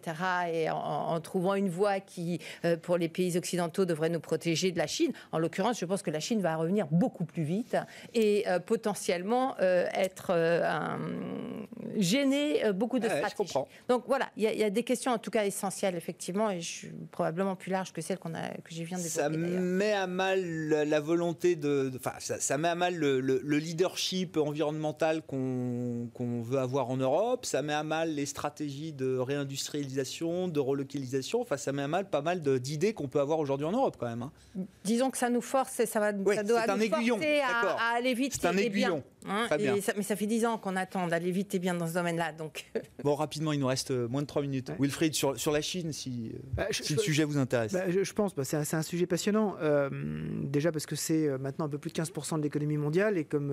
et 0.52 0.70
en, 0.70 1.20
trouvant 1.22 1.56
une 1.56 1.70
voie 1.70 2.00
qui, 2.00 2.40
euh, 2.66 2.78
pour 2.78 2.98
les 2.98 3.10
pays 3.10 3.38
occidentaux, 3.38 3.86
devrait 3.86 4.10
nous 4.10 4.20
protéger 4.20 4.72
de 4.72 4.78
la 4.78 4.88
Chine. 4.88 5.12
En 5.32 5.40
l'occurrence, 5.40 5.80
je 5.80 5.86
pense 5.86 6.02
que 6.02 6.12
la 6.12 6.20
Chine 6.20 6.42
va 6.42 6.56
revenir 6.56 6.88
beaucoup 6.88 7.26
plus 7.26 7.44
vite 7.44 7.78
et 8.14 8.48
euh, 8.48 8.60
potentiellement 8.60 9.58
être 9.60 10.32
gêner 11.98 12.72
beaucoup 12.74 13.00
de 13.00 13.08
stratégies. 13.08 13.54
Donc 13.88 14.04
voilà, 14.08 14.30
il 14.38 14.44
y, 14.44 14.64
a 14.64 14.70
des 14.70 14.84
questions 14.84 15.12
en 15.12 15.18
tout 15.18 15.32
cas 15.32 15.46
essentielles 15.46 15.96
effectivement, 15.96 16.50
et 16.50 16.62
je 16.62 16.70
suis 16.70 16.92
probablement 17.12 17.56
plus 17.56 17.72
large 17.72 17.94
que 17.94 18.02
celle 18.02 18.18
qu'on 18.18 18.34
a, 18.34 18.50
que 18.50 18.72
j'ai 18.72 18.84
viens 18.84 18.98
de. 18.98 19.04
Ça 19.04 19.30
met 19.30 19.94
à 19.94 20.08
mal 20.08 20.25
la, 20.36 21.00
volonté 21.00 21.56
de. 21.56 21.92
Enfin, 21.96 22.14
ça, 22.20 22.58
met 22.58 22.68
à 22.68 22.76
mal 22.76 22.96
le, 22.96 23.58
leadership 23.58 24.38
environnemental 24.38 25.22
qu'on 25.22 26.42
veut 26.42 26.60
avoir 26.60 26.90
en 26.90 26.98
Europe. 26.98 27.46
Ça 27.46 27.62
met 27.62 27.74
à 27.74 27.84
mal 27.84 28.16
les 28.16 28.26
stratégies 28.26 28.94
de 28.94 29.18
réindustrialisation, 29.18 30.48
de 30.48 30.60
relocalisation. 30.60 31.42
Enfin, 31.42 31.58
ça 31.58 31.72
met 31.72 31.84
à 31.84 31.88
mal 31.88 32.10
pas 32.10 32.22
mal 32.22 32.42
d'idées 32.42 32.94
qu'on 32.94 33.08
peut 33.08 33.20
avoir 33.20 33.40
aujourd'hui 33.40 33.68
en 33.68 33.72
Europe, 33.72 33.98
quand 34.00 34.08
même. 34.08 34.24
Hein. 34.24 34.32
Disons 34.84 35.12
que 35.12 35.18
ça 35.18 35.30
nous 35.30 35.42
force 35.42 35.80
et 35.80 35.86
ça 35.86 36.00
va 36.00 36.12
ça 36.34 36.44
doit 36.44 36.66
nous 36.68 36.90
forcer 36.90 37.42
à, 37.42 37.96
aller 37.96 38.14
vite. 38.14 38.34
C'est 38.40 38.48
un 38.48 38.58
aiguillon. 38.58 39.04
Hein, 39.28 39.48
mais 39.60 39.82
ça 39.82 40.16
fait 40.16 40.28
dix 40.28 40.46
ans 40.46 40.58
qu'on 40.58 40.76
attend 40.76 41.08
d'aller 41.08 41.32
vite 41.32 41.54
et 41.56 41.60
bien 41.60 41.74
dans 41.74 41.88
ce 41.88 41.94
domaine-là. 41.94 42.32
Donc. 42.34 42.72
bon, 43.04 43.16
rapidement, 43.16 43.54
il 43.54 43.60
nous 43.60 43.68
reste 43.68 43.92
euh, 43.92 44.08
moins 44.08 44.22
de 44.22 44.28
trois 44.28 44.42
minutes. 44.42 44.72
Wilfried, 44.80 45.14
sur, 45.14 45.38
sur 45.40 45.52
la 45.52 45.62
Chine, 45.62 45.92
si, 45.92 46.32
euh, 46.34 46.40
bah, 46.54 46.68
le 46.70 46.98
sujet 46.98 47.24
vous 47.24 47.38
intéresse. 47.38 47.74
Bah, 47.74 47.90
je, 47.90 48.14
pense, 48.14 48.36
bah, 48.36 48.44
c'est 48.44 48.58
un, 48.58 48.80
un, 48.80 48.82
sujet 48.82 49.06
passionnant. 49.06 49.56
Euh, 49.62 49.90
déjà 50.44 50.72
parce 50.72 50.86
que 50.86 50.96
c'est 50.96 51.28
maintenant 51.40 51.66
un 51.66 51.70
peu 51.70 51.78
plus 51.78 51.92
de 51.92 52.02
15% 52.02 52.38
de 52.38 52.44
l'économie 52.44 52.78
mondiale 52.78 53.18
et 53.18 53.26
comme, 53.26 53.50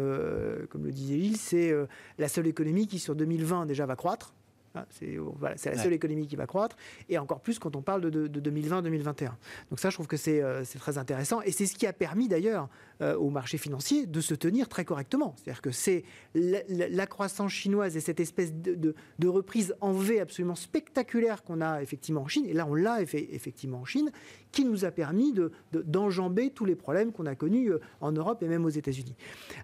comme 0.70 0.84
le 0.84 0.92
disait 0.92 1.18
Gilles, 1.18 1.36
c'est 1.36 1.72
la 2.18 2.28
seule 2.28 2.46
économie 2.46 2.86
qui 2.86 2.98
sur 2.98 3.14
2020 3.14 3.66
déjà 3.66 3.86
va 3.86 3.96
croître. 3.96 4.34
Hein, 4.74 4.84
c'est 4.90 5.16
voilà, 5.16 5.56
la 5.64 5.76
seule 5.76 5.92
économie 5.92 6.26
qui 6.26 6.36
va 6.36 6.46
croître, 6.46 6.76
et 7.08 7.18
encore 7.18 7.40
plus 7.40 7.58
quand 7.58 7.76
on 7.76 7.82
parle 7.82 8.10
de, 8.10 8.28
2020-2021. 8.28 9.30
Donc 9.70 9.80
ça, 9.80 9.90
je 9.90 9.96
trouve 9.96 10.06
que 10.06 10.16
c'est 10.16 10.42
très 10.78 10.98
intéressant, 10.98 11.42
et 11.42 11.52
c'est 11.52 11.66
ce 11.66 11.74
qui 11.74 11.86
a 11.86 11.92
permis 11.92 12.28
d'ailleurs 12.28 12.68
au 13.00 13.30
marché 13.30 13.58
financier 13.58 14.06
de 14.06 14.20
se 14.20 14.34
tenir 14.34 14.68
très 14.68 14.84
correctement. 14.84 15.34
C'est-à-dire 15.36 15.60
que 15.60 15.72
c'est 15.72 16.04
la, 16.34 17.06
croissance 17.06 17.50
chinoise 17.50 17.96
et 17.96 18.00
cette 18.00 18.20
espèce 18.20 18.52
de, 18.54 18.94
reprise 19.26 19.74
en 19.80 19.92
V 19.92 20.20
absolument 20.20 20.54
spectaculaire 20.54 21.42
qu'on 21.42 21.60
a 21.60 21.82
effectivement 21.82 22.22
en 22.22 22.28
Chine, 22.28 22.46
et 22.46 22.52
là 22.52 22.66
on 22.68 22.74
l'a 22.74 23.02
effectivement 23.02 23.78
en 23.78 23.84
Chine, 23.84 24.10
qui 24.52 24.64
nous 24.64 24.84
a 24.84 24.90
permis 24.90 25.34
d'enjamber 25.72 26.50
tous 26.50 26.64
les 26.64 26.76
problèmes 26.76 27.12
qu'on 27.12 27.26
a 27.26 27.34
connus 27.34 27.72
en 28.00 28.12
Europe 28.12 28.42
et 28.42 28.48
même 28.48 28.64
aux 28.64 28.70
États-Unis. 28.70 29.14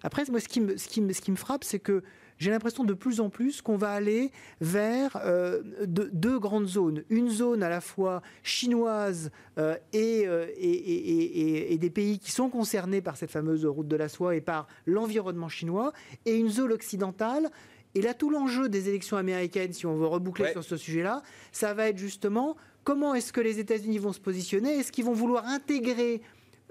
Après, 0.03 0.23
moi, 0.29 0.39
ce 0.39 0.47
qui 0.47 0.61
me, 0.61 0.77
ce 0.77 0.87
qui 0.87 1.01
me, 1.01 1.13
ce 1.13 1.21
qui 1.21 1.31
me 1.31 1.35
frappe, 1.35 1.63
c'est 1.63 1.79
que 1.79 2.03
j'ai 2.39 2.51
l'impression 2.51 2.85
de 2.85 2.93
plus 2.93 3.19
en 3.19 3.29
plus 3.29 3.61
qu'on 3.61 3.75
va 3.75 3.91
aller 3.91 4.31
vers 4.61 5.19
euh, 5.23 5.61
deux 5.85 6.39
grandes 6.39 6.67
zones. 6.67 7.03
Une 7.09 7.29
zone 7.29 7.61
à 7.61 7.69
la 7.69 7.81
fois 7.81 8.21
chinoise 8.43 9.29
euh, 9.57 9.75
euh, 9.93 10.47
et, 10.57 11.73
et, 11.73 11.77
des 11.77 11.89
pays 11.89 12.17
qui 12.17 12.31
sont 12.31 12.49
concernés 12.49 13.01
par 13.01 13.17
cette 13.17 13.29
fameuse 13.29 13.65
route 13.65 13.87
de 13.87 13.95
la 13.97 14.07
soie 14.07 14.35
et 14.35 14.41
par 14.41 14.67
l'environnement 14.85 15.49
chinois, 15.49 15.91
et 16.25 16.37
une 16.37 16.49
zone 16.49 16.71
occidentale. 16.71 17.49
Et 17.93 18.01
là, 18.01 18.13
tout 18.13 18.29
l'enjeu 18.29 18.69
des 18.69 18.87
élections 18.87 19.17
américaines, 19.17 19.73
si 19.73 19.85
on 19.85 19.95
veut 19.95 20.07
reboucler 20.07 20.51
sur 20.51 20.63
ce 20.63 20.77
sujet-là, 20.77 21.23
ça 21.51 21.73
va 21.73 21.89
être 21.89 21.97
justement 21.97 22.55
comment 22.85 23.15
est-ce 23.15 23.33
que 23.33 23.41
les 23.41 23.59
États-Unis 23.59 23.97
vont 23.97 24.13
se 24.13 24.19
positionner? 24.19 24.77
Est-ce 24.77 24.91
qu'ils 24.91 25.05
vont 25.05 25.13
vouloir 25.13 25.45
intégrer 25.45 26.21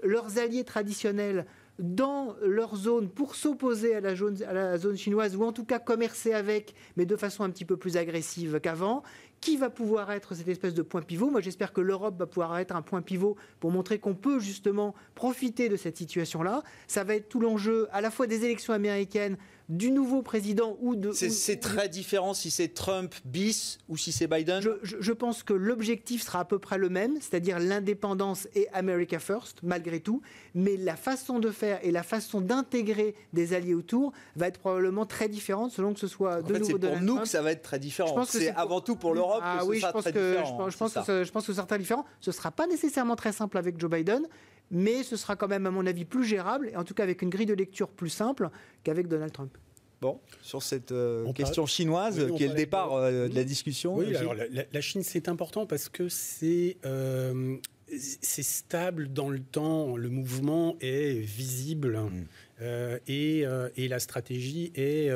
leurs 0.03 0.39
alliés 0.39 0.63
traditionnels 0.63 1.45
dans 1.79 2.35
leur 2.41 2.75
zone 2.75 3.09
pour 3.09 3.35
s'opposer 3.35 3.95
à, 3.95 4.01
la 4.01 4.77
zone 4.77 4.97
chinoise 4.97 5.35
ou 5.35 5.43
en 5.43 5.53
tout 5.53 5.65
cas 5.65 5.79
commercer 5.79 6.33
avec, 6.33 6.75
mais 6.97 7.05
de 7.05 7.15
façon 7.15 7.43
un 7.43 7.49
petit 7.49 7.65
peu 7.65 7.77
plus 7.77 7.97
agressive 7.97 8.59
qu'avant. 8.61 9.03
Qui 9.41 9.55
va 9.55 9.69
pouvoir 9.69 10.11
être 10.11 10.35
cette 10.35 10.49
espèce 10.49 10.73
de 10.73 10.81
point 10.81 11.01
pivot? 11.01 11.29
Moi, 11.29 11.39
j'espère 11.39 11.71
que 11.71 11.79
l'Europe 11.79 12.19
va 12.19 12.25
pouvoir 12.25 12.59
être 12.59 12.75
un 12.75 12.81
point 12.81 13.01
pivot 13.01 13.37
pour 13.61 13.71
montrer 13.71 13.97
qu'on 13.97 14.13
peut 14.13 14.39
justement 14.39 14.93
profiter 15.15 15.69
de 15.69 15.77
cette 15.77 15.95
situation-là. 15.95 16.61
Ça 16.87 17.05
va 17.05 17.15
être 17.15 17.29
tout 17.29 17.39
l'enjeu 17.39 17.87
à 17.93 18.01
la 18.01 18.11
fois 18.11 18.27
des 18.27 18.43
élections 18.43 18.73
américaines 18.73 19.37
du 19.69 19.91
nouveau 19.91 20.23
président 20.23 20.77
ou 20.81 20.95
de. 20.95 21.11
C'est 21.11 21.59
très 21.59 21.87
différent 21.89 22.33
si 22.33 22.49
c'est 22.49 22.69
Trump 22.69 23.13
bis 23.23 23.77
ou 23.87 23.97
si 23.97 24.11
c'est 24.11 24.27
Biden 24.27 24.61
je, 24.81 25.11
pense 25.11 25.43
que 25.43 25.53
l'objectif 25.53 26.23
sera 26.23 26.39
à 26.39 26.45
peu 26.45 26.59
près 26.59 26.77
le 26.77 26.89
même, 26.89 27.17
c'est-à-dire 27.21 27.59
l'indépendance 27.59 28.47
et 28.55 28.67
America 28.73 29.19
First, 29.19 29.59
malgré 29.63 29.99
tout. 29.99 30.21
Mais 30.55 30.77
la 30.77 30.95
façon 30.95 31.39
de 31.39 31.51
faire 31.51 31.79
et 31.83 31.91
la 31.91 32.03
façon 32.03 32.41
d'intégrer 32.41 33.15
des 33.33 33.53
alliés 33.53 33.75
autour 33.75 34.11
va 34.35 34.47
être 34.47 34.59
probablement 34.59 35.05
très 35.05 35.27
différente 35.27 35.71
selon 35.71 35.93
que 35.93 35.99
ce 35.99 36.07
soit 36.07 36.41
de 36.41 36.53
nouveau 36.57 36.65
C'est 36.65 36.79
pour 36.79 37.01
nous 37.01 37.19
que 37.19 37.27
ça 37.27 37.41
va 37.41 37.51
être 37.51 37.61
très 37.61 37.79
différent. 37.79 38.25
C'est 38.25 38.49
avant 38.51 38.81
tout 38.81 38.95
pour 38.95 39.13
l'Europe 39.13 39.41
ah, 39.43 39.59
que 39.61 39.65
oui, 39.65 39.75
ce 39.75 39.81
sera 39.81 40.01
très 40.01 40.11
différent. 40.11 40.69
Je, 40.69 40.77
pense 40.77 40.93
que, 40.93 41.23
je 41.23 41.31
pense 41.31 41.43
que 41.45 41.51
ce 41.51 41.57
sera 41.57 41.67
très 41.67 41.79
différent. 41.79 42.05
Ce 42.21 42.31
ne 42.31 42.35
sera 42.35 42.51
pas 42.51 42.65
nécessairement 42.65 43.15
très 43.15 43.31
simple 43.31 43.57
avec 43.57 43.79
Joe 43.79 43.89
Biden 43.89 44.25
mais 44.71 45.03
ce 45.03 45.17
sera 45.17 45.35
quand 45.35 45.47
même, 45.47 45.65
à 45.65 45.71
mon 45.71 45.85
avis, 45.85 46.05
plus 46.05 46.25
gérable, 46.25 46.69
et 46.71 46.75
en 46.75 46.83
tout 46.83 46.93
cas 46.93 47.03
avec 47.03 47.21
une 47.21 47.29
grille 47.29 47.45
de 47.45 47.53
lecture 47.53 47.89
plus 47.89 48.09
simple 48.09 48.49
qu'avec 48.83 49.07
Donald 49.07 49.31
Trump. 49.31 49.57
Bon, 50.01 50.21
sur 50.41 50.63
cette 50.63 50.93
euh, 50.93 51.31
question 51.33 51.65
chinoise, 51.65 52.25
qui 52.37 52.45
est 52.45 52.47
le 52.47 52.53
départ 52.53 52.93
euh, 52.93 53.27
de 53.27 53.35
la 53.35 53.43
discussion. 53.43 53.95
Oui, 53.95 54.15
alors 54.15 54.33
la, 54.33 54.81
Chine, 54.81 55.03
c'est 55.03 55.27
important 55.27 55.65
parce 55.65 55.89
que 55.89 56.07
c'est 56.07 56.77
euh, 56.85 57.57
c'est 57.97 58.43
stable 58.43 59.11
dans 59.11 59.29
le 59.29 59.39
temps, 59.39 59.97
le 59.97 60.09
mouvement 60.09 60.77
est 60.79 61.19
visible 61.19 61.99
mm. 61.99 62.67
et, 63.07 63.45
et, 63.75 63.87
la 63.87 63.99
stratégie 63.99 64.71
est, 64.75 65.09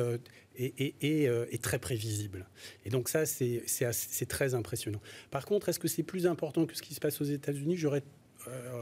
est, 0.56 1.04
est, 1.04 1.62
très 1.62 1.78
prévisible. 1.78 2.48
Et 2.84 2.90
donc 2.90 3.08
ça, 3.08 3.26
c'est 3.26 4.26
très 4.28 4.54
impressionnant. 4.54 5.00
Par 5.30 5.46
contre, 5.46 5.68
est-ce 5.68 5.78
que 5.78 5.88
c'est 5.88 6.02
plus 6.02 6.26
important 6.26 6.66
que 6.66 6.76
ce 6.76 6.82
qui 6.82 6.94
se 6.94 7.00
passe 7.00 7.20
aux 7.20 7.24
États-Unis? 7.24 7.76
J'aurais 7.76 8.02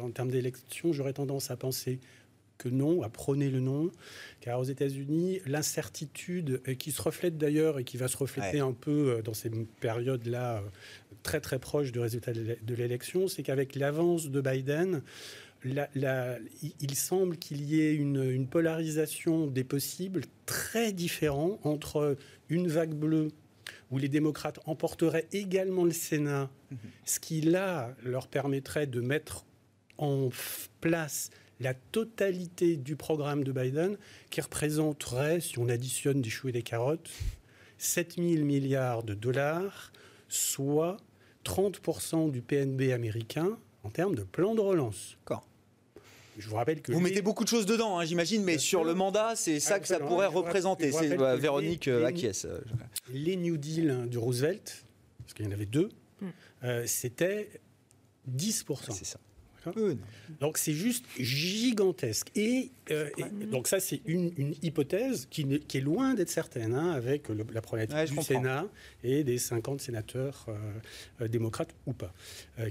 en 0.03 0.11
termes 0.11 0.31
d'élection, 0.31 0.93
j'aurais 0.93 1.13
tendance 1.13 1.51
à 1.51 1.57
penser 1.57 2.01
que 2.63 2.69
non, 2.69 3.03
à 3.03 3.09
prôner 3.09 3.51
le 3.51 3.61
non, 3.61 3.91
car 4.41 4.61
aux 4.61 4.65
États-Unis, 4.65 5.41
l'incertitude, 5.47 6.63
qui 6.79 6.93
se 6.93 7.03
reflète 7.03 7.37
d'ailleurs 7.37 7.81
et 7.81 7.85
qui 7.85 7.97
va 7.97 8.07
se 8.07 8.17
refléter 8.17 8.61
un 8.61 8.73
peu 8.73 9.17
euh, 9.17 9.23
dans 9.23 9.35
ces 9.35 9.51
périodes-là 9.81 10.59
euh, 10.59 10.61
très 11.23 11.41
très 11.41 11.59
proches 11.59 11.91
du 11.91 11.99
résultat 11.99 12.33
de 12.33 12.75
l'élection, 12.75 13.27
c'est 13.27 13.43
qu'avec 13.43 13.75
l'avance 13.75 14.31
de 14.31 14.41
Biden, 14.41 15.03
il 15.65 16.95
semble 16.95 17.37
qu'il 17.37 17.63
y 17.63 17.81
ait 17.81 17.95
une, 17.95 18.47
polarisation 18.47 19.47
des 19.47 19.65
possibles 19.65 20.23
très 20.47 20.93
différents 20.93 21.61
entre 21.63 22.17
une 22.49 22.67
vague 22.67 22.95
bleue 22.95 23.29
où 23.93 23.99
les 23.99 24.09
démocrates 24.09 24.59
emporteraient 24.67 25.29
également 25.33 25.85
le 25.85 25.93
Sénat, 25.93 26.51
mm-hmm. 26.73 26.77
ce 27.05 27.21
qui 27.21 27.41
là 27.41 27.95
leur 28.03 28.27
permettrait 28.27 28.87
de 28.87 29.01
mettre 29.01 29.45
en 29.99 30.31
place 30.81 31.31
la 31.61 31.75
totalité 31.75 32.77
du 32.77 32.97
programme 32.97 33.45
de 33.45 33.53
Biden, 33.53 33.97
qui 34.31 34.41
représenterait, 34.41 35.41
si 35.41 35.59
on 35.59 35.69
additionne 35.69 36.21
des 36.21 36.31
choux 36.31 36.49
et 36.49 36.53
des 36.53 36.63
carottes, 36.63 37.11
7 37.79 38.17
000 38.17 38.45
milliards 38.45 39.03
de 39.03 39.15
dollars, 39.15 39.93
soit 40.29 40.97
30% 41.45 42.31
du 42.31 42.43
PNB 42.43 42.93
américain 42.93 43.59
en 43.85 43.91
termes 43.91 44.15
de 44.15 44.23
plan 44.23 44.55
de 44.55 44.61
relance. 44.61 45.17
Je 46.39 46.49
vous 46.49 46.57
rappelle 46.57 46.81
que 46.81 46.93
vous 46.93 47.01
mettez 47.01 47.21
beaucoup 47.21 47.45
de 47.45 47.49
choses 47.49 47.67
dedans, 47.67 47.99
hein, 47.99 48.07
j'imagine, 48.07 48.43
mais 48.43 48.57
sur 48.57 48.85
le 48.85 48.95
mandat, 48.95 49.37
c'est 49.37 49.61
ça 49.61 49.79
que 49.79 49.87
ça 49.87 50.01
pourrait 50.01 50.27
représenter. 50.27 50.91
C'est 50.91 51.17
Véronique 51.37 51.87
les, 51.87 52.05
acquiesce. 52.05 52.47
Les 53.13 53.37
New 53.37 53.59
Deal 53.59 54.09
du 54.09 54.17
Roosevelt, 54.17 54.87
parce 55.19 55.35
qu'il 55.35 55.45
y 55.45 55.49
en 55.49 55.53
avait 55.53 55.67
deux, 55.67 55.91
hmm. 56.23 56.29
euh, 56.65 56.85
c'était 56.87 57.61
10%. 58.31 58.93
C'est 58.93 59.05
ça. 59.05 59.19
Donc 60.41 60.59
c'est 60.59 60.73
juste 60.73 61.05
gigantesque. 61.19 62.31
Et, 62.35 62.71
euh, 62.91 63.09
donc 63.51 63.69
ça 63.69 63.81
c'est 63.81 64.01
une, 64.07 64.55
hypothèse 64.63 65.27
qui, 65.31 65.43
est 65.43 65.81
loin 65.81 66.15
d'être 66.15 66.31
certaine, 66.31 66.75
hein, 66.75 66.91
avec 66.91 67.29
la 67.29 67.63
problématique 67.63 68.17
du 68.17 68.23
Sénat 68.23 68.67
et 69.05 69.25
des 69.25 69.39
50 69.39 69.81
sénateurs 69.81 70.47
euh, 70.49 70.55
euh, 71.21 71.29
démocrates 71.29 71.75
ou 71.87 71.93
pas, 71.93 72.13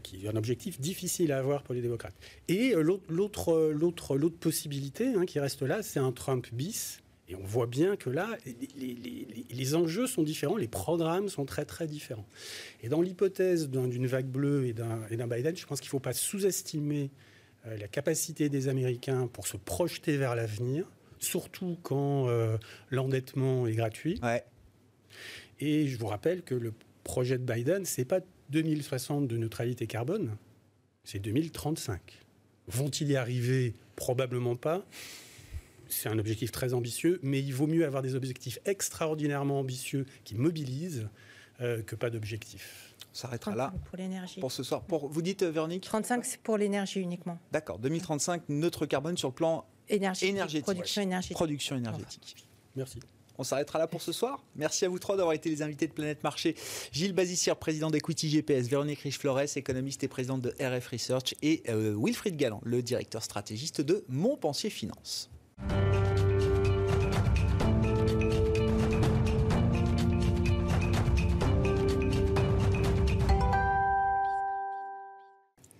qui 0.04 0.26
est 0.26 0.30
un 0.30 0.36
objectif 0.36 0.80
difficile 0.80 1.32
à 1.32 1.40
avoir 1.40 1.64
pour 1.64 1.74
les 1.74 1.82
démocrates. 1.82 2.16
Et 2.48 2.74
l'autre 2.76 3.72
l'autre 3.72 4.38
possibilité 4.40 5.14
hein, 5.16 5.26
qui 5.26 5.40
reste 5.40 5.62
là, 5.62 5.84
c'est 5.84 6.00
un 6.00 6.12
Trump 6.12 6.48
bis 6.54 7.02
et 7.32 7.36
on 7.36 7.46
voit 7.46 7.66
bien 7.66 7.96
que 7.96 8.10
là, 8.10 8.38
les, 8.76 9.76
enjeux 9.76 10.06
sont 10.06 10.22
différents, 10.22 10.58
les 10.58 10.68
programmes 10.68 11.30
sont 11.30 11.46
très 11.46 11.64
très 11.64 11.88
différents. 11.88 12.26
Et 12.84 12.90
dans 12.90 13.02
l'hypothèse 13.02 13.70
d'une 13.70 14.06
vague 14.06 14.26
bleue 14.26 14.68
et 14.68 14.74
d'un 14.74 15.28
Biden, 15.28 15.56
je 15.56 15.66
pense 15.66 15.80
qu'il 15.80 15.88
ne 15.88 15.92
faut 15.92 16.00
pas 16.00 16.14
sous-estimer 16.14 17.10
euh, 17.66 17.78
la 17.78 17.88
capacité 17.88 18.50
des 18.50 18.68
Américains 18.68 19.28
pour 19.28 19.48
se 19.48 19.56
projeter 19.56 20.18
vers 20.18 20.36
l'avenir, 20.36 20.86
surtout 21.20 21.78
quand 21.84 22.28
euh, 22.28 22.58
l'endettement 22.90 23.66
est 23.66 23.76
gratuit. 23.76 24.20
Et 25.62 25.88
je 25.88 25.98
vous 25.98 26.08
rappelle 26.08 26.42
que 26.42 26.56
le 26.56 26.74
projet 27.06 27.38
de 27.38 27.46
Biden, 27.46 27.86
c'est 27.86 28.04
pas 28.04 28.20
2060 28.50 29.28
de 29.28 29.38
neutralité 29.38 29.88
carbone, 29.88 30.36
c'est 31.06 31.20
2035. 31.20 32.02
Vont-ils 32.68 33.12
y 33.12 33.16
arriver? 33.16 33.74
Probablement 33.96 34.58
pas 34.58 34.86
c'est 35.94 36.10
un 36.10 36.20
objectif 36.20 36.52
très 36.52 36.74
ambitieux, 36.74 37.20
mais 37.24 37.40
il 37.40 37.54
vaut 37.54 37.68
mieux 37.68 37.86
avoir 37.86 38.02
des 38.02 38.16
objectifs 38.16 38.60
extraordinairement 38.66 39.60
ambitieux 39.60 40.06
qui 40.24 40.36
mobilisent 40.36 41.08
euh, 41.62 41.82
que 41.84 41.96
pas 41.96 42.10
d'objectifs. 42.10 42.96
On 43.14 43.18
s'arrêtera 43.18 43.56
là 43.56 43.74
pour 43.86 43.98
l'énergie. 43.98 44.40
Pour 44.40 44.52
ce 44.52 44.64
soir. 44.64 44.84
Pour, 44.84 45.10
vous 45.10 45.22
dites, 45.22 45.44
euh, 45.44 45.52
Véronique 45.52 45.84
35, 45.84 46.26
c'est 46.26 46.40
pour 46.40 46.58
l'énergie 46.58 47.02
uniquement. 47.02 47.38
D'accord. 47.52 47.78
2035, 47.80 48.44
neutre 48.50 48.86
carbone 48.86 49.18
sur 49.18 49.30
le 49.30 49.34
plan 49.34 49.66
énergétique. 49.90 50.64
Production 50.64 51.02
énergétique. 51.02 51.36
Production 51.36 51.76
énergétique. 51.76 52.48
Merci. 52.76 53.00
On 53.38 53.44
s'arrêtera 53.44 53.80
là 53.80 53.88
pour 53.88 54.02
ce 54.02 54.12
soir. 54.12 54.44
Merci 54.56 54.86
à 54.86 54.90
vous 54.90 55.00
trois 55.00 55.18
d'avoir 55.18 55.34
été 55.34 55.50
les 55.50 55.62
invités 55.62 55.88
de 55.88 55.94
Planète 55.94 56.24
Marché. 56.24 56.56
Gilles 56.92 57.14
Bazissière, 57.14 57.58
président 57.58 57.90
d'Equity 57.90 58.30
GPS, 58.30 58.68
Véronique 58.68 59.00
Riche-Flores, 59.00 59.58
économiste 59.58 60.04
et 60.04 60.08
présidente 60.08 60.42
de 60.42 60.54
RF 60.60 60.88
Research, 60.88 61.36
et 61.42 61.64
euh, 61.70 61.96
Wilfried 61.98 62.38
Galland, 62.38 62.62
le 62.64 62.82
directeur 62.82 63.24
stratégiste 63.24 63.82
de 63.82 64.06
Montpensier 64.10 64.70
Finance. 64.70 65.30
Thank 65.70 66.06
you. 66.06 66.11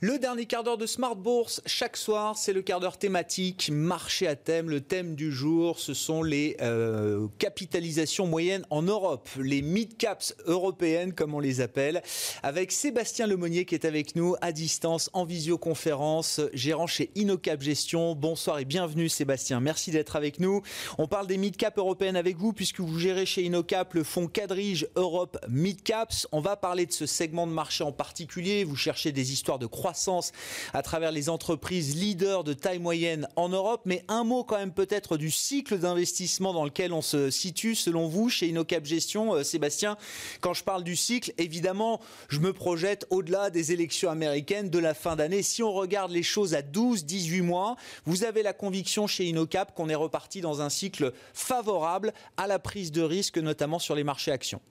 Le 0.04 0.18
dernier 0.18 0.48
quart 0.48 0.64
d'heure 0.64 0.80
de 0.80 0.88
Smart 0.88 1.16
Bourse, 1.16 1.62
chaque 1.68 1.96
soir, 1.96 2.36
c'est 2.36 2.54
le 2.54 2.64
quart 2.64 2.80
d'heure 2.80 2.98
thématique, 2.98 3.70
marché 3.72 4.26
à 4.26 4.36
thème. 4.36 4.68
Le 4.68 4.82
thème 4.82 5.14
du 5.14 5.32
jour, 5.32 5.78
ce 5.78 5.94
sont 5.94 6.24
les 6.24 6.58
euh, 6.60 7.28
capitalisations 7.38 8.26
moyennes 8.26 8.66
en 8.72 8.82
Europe, 8.82 9.30
les 9.38 9.62
mid-caps 9.62 10.36
européennes, 10.48 11.14
comme 11.14 11.36
on 11.36 11.40
les 11.40 11.62
appelle, 11.62 12.02
avec 12.42 12.72
Sébastien 12.72 13.28
Lemonnier 13.28 13.66
qui 13.66 13.76
est 13.76 13.86
avec 13.86 14.16
nous 14.16 14.36
à 14.42 14.52
distance 14.52 15.12
en 15.14 15.24
visioconférence, 15.24 16.42
gérant 16.52 16.88
chez 16.88 17.12
InnoCap 17.16 17.62
Gestion. 17.62 18.16
Bonsoir 18.16 18.58
et 18.58 18.66
bienvenue 18.66 19.08
Sébastien, 19.08 19.60
merci 19.60 19.92
d'être 19.92 20.16
avec 20.16 20.40
nous. 20.40 20.64
On 20.98 21.06
parle 21.06 21.28
des 21.28 21.38
mid-caps 21.38 21.78
européennes 21.78 22.16
avec 22.16 22.38
vous 22.38 22.54
puisque 22.54 22.80
vous 22.80 22.98
gérez 22.98 23.28
chez 23.28 23.46
InnoCap 23.46 23.94
le 23.94 24.04
fonds 24.04 24.26
Quadrige 24.26 24.88
Europe 24.96 25.38
Mid-Caps. 25.48 26.28
On 26.32 26.42
va 26.42 26.56
parler 26.56 26.88
de 26.88 26.92
ce 26.92 27.06
segment 27.06 27.46
de 27.46 27.54
marché 27.54 27.84
en 27.84 27.92
particulier. 27.92 28.64
Vous 28.64 28.76
cherchez 28.76 29.12
des 29.12 29.32
histoires 29.32 29.60
de 29.60 29.68
croissance 29.68 29.91
croissance 29.92 30.32
à 30.74 30.82
travers 30.84 31.12
les 31.12 31.28
entreprises 31.28 31.98
leaders 31.98 32.46
de 32.46 32.54
taille 32.54 32.80
moyenne 32.80 33.28
en 33.36 33.50
Europe. 33.50 33.82
Mais 33.84 34.06
un 34.08 34.24
mot 34.24 34.46
quand 34.46 34.58
même 34.58 34.72
peut-être 34.72 35.18
du 35.18 35.30
cycle 35.30 35.78
d'investissement 35.78 36.54
dans 36.54 36.64
lequel 36.64 36.94
on 36.94 37.02
se 37.02 37.30
situe 37.30 37.76
selon 37.76 38.08
vous 38.08 38.30
chez 38.30 38.48
InnoCap 38.48 38.86
Gestion. 38.86 39.36
Euh, 39.36 39.44
Sébastien, 39.44 39.98
quand 40.40 40.54
je 40.54 40.64
parle 40.64 40.86
du 40.86 40.96
cycle, 40.96 41.34
évidemment, 41.38 42.00
je 42.30 42.40
me 42.40 42.54
projette 42.54 43.06
au-delà 43.10 43.50
des 43.50 43.74
élections 43.74 44.10
américaines 44.10 44.70
de 44.70 44.80
la 44.80 44.94
fin 44.94 45.18
d'année. 45.18 45.44
Si 45.44 45.62
on 45.62 45.74
regarde 45.74 46.12
les 46.12 46.24
choses 46.24 46.54
à 46.54 46.62
12, 46.62 47.04
18 47.04 47.42
mois, 47.42 47.76
vous 48.06 48.24
avez 48.24 48.44
la 48.44 48.54
conviction 48.54 49.08
chez 49.08 49.28
InnoCap 49.28 49.76
qu'on 49.76 49.90
est 49.90 49.96
reparti 49.96 50.40
dans 50.40 50.62
un 50.62 50.70
cycle 50.70 51.12
favorable 51.34 52.14
à 52.38 52.48
la 52.48 52.60
prise 52.60 52.94
de 52.94 53.02
risque, 53.02 53.38
notamment 53.38 53.80
sur 53.80 53.96
les 53.96 54.06
marchés 54.06 54.32
actions. 54.32 54.62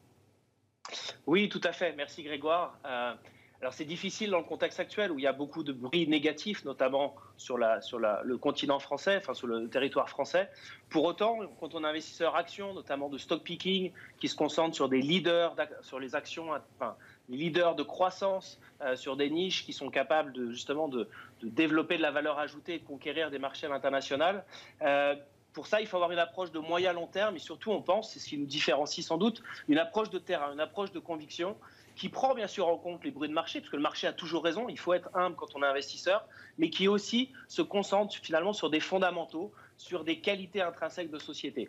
Oui, 1.26 1.50
tout 1.50 1.60
à 1.62 1.72
fait. 1.72 1.92
Merci 1.92 2.22
Grégoire. 2.22 2.78
Euh, 2.86 3.12
alors 3.60 3.74
c'est 3.74 3.84
difficile 3.84 4.30
dans 4.30 4.38
le 4.38 4.44
contexte 4.44 4.80
actuel 4.80 5.12
où 5.12 5.18
il 5.18 5.22
y 5.22 5.26
a 5.26 5.34
beaucoup 5.34 5.62
de 5.62 5.72
bruit 5.72 6.08
négatif, 6.08 6.64
notamment 6.64 7.14
sur, 7.36 7.58
le 7.58 8.36
continent 8.36 8.78
français, 8.78 9.18
enfin 9.18 9.34
sur 9.34 9.46
le 9.46 9.68
territoire 9.68 10.08
français. 10.08 10.48
Pour 10.88 11.04
autant, 11.04 11.40
quand 11.58 11.74
on 11.74 11.84
est 11.84 11.86
investisseur 11.86 12.36
action, 12.36 12.72
notamment 12.72 13.10
de 13.10 13.18
stock 13.18 13.42
picking, 13.42 13.92
qui 14.18 14.28
se 14.28 14.36
concentre 14.36 14.74
sur 14.74 14.88
des 14.88 15.02
leaders, 15.02 15.54
sur 15.82 16.00
les 16.00 16.14
actions, 16.14 16.48
enfin, 16.78 16.96
les 17.28 17.36
leaders 17.36 17.74
de 17.74 17.82
croissance, 17.82 18.58
euh, 18.80 18.96
sur 18.96 19.16
des 19.16 19.28
niches 19.28 19.66
qui 19.66 19.74
sont 19.74 19.90
capables 19.90 20.32
de 20.32 20.50
justement 20.52 20.88
de, 20.88 21.06
développer 21.42 21.98
de 21.98 22.02
la 22.02 22.10
valeur 22.10 22.38
ajoutée 22.38 22.76
et 22.76 22.78
de 22.78 22.84
conquérir 22.84 23.30
des 23.30 23.38
marchés 23.38 23.66
à 23.66 23.68
l'international. 23.68 24.44
Euh, 24.80 25.14
pour 25.52 25.66
ça, 25.66 25.80
il 25.80 25.86
faut 25.86 25.96
avoir 25.96 26.12
une 26.12 26.18
approche 26.18 26.50
de 26.52 26.60
moyen 26.60 26.92
long 26.92 27.08
terme 27.08 27.36
et 27.36 27.40
surtout, 27.40 27.72
on 27.72 27.82
pense, 27.82 28.12
c'est 28.12 28.20
ce 28.20 28.28
qui 28.28 28.38
nous 28.38 28.46
différencie 28.46 29.04
sans 29.04 29.18
doute, 29.18 29.42
une 29.68 29.78
approche 29.78 30.08
de 30.08 30.18
terrain, 30.18 30.52
une 30.52 30.60
approche 30.60 30.92
de 30.92 31.00
conviction 31.00 31.56
qui 32.00 32.08
prend 32.08 32.34
bien 32.34 32.46
sûr 32.46 32.66
en 32.66 32.78
compte 32.78 33.04
les 33.04 33.10
bruits 33.10 33.28
de 33.28 33.34
marché, 33.34 33.60
parce 33.60 33.70
que 33.70 33.76
le 33.76 33.82
marché 33.82 34.06
a 34.06 34.14
toujours 34.14 34.42
raison, 34.42 34.70
il 34.70 34.78
faut 34.78 34.94
être 34.94 35.10
humble 35.12 35.36
quand 35.36 35.54
on 35.54 35.62
est 35.62 35.66
investisseur, 35.66 36.26
mais 36.56 36.70
qui 36.70 36.88
aussi 36.88 37.30
se 37.46 37.60
concentre 37.60 38.14
finalement 38.14 38.54
sur 38.54 38.70
des 38.70 38.80
fondamentaux, 38.80 39.52
sur 39.76 40.02
des 40.02 40.18
qualités 40.18 40.62
intrinsèques 40.62 41.10
de 41.10 41.18
société. 41.18 41.68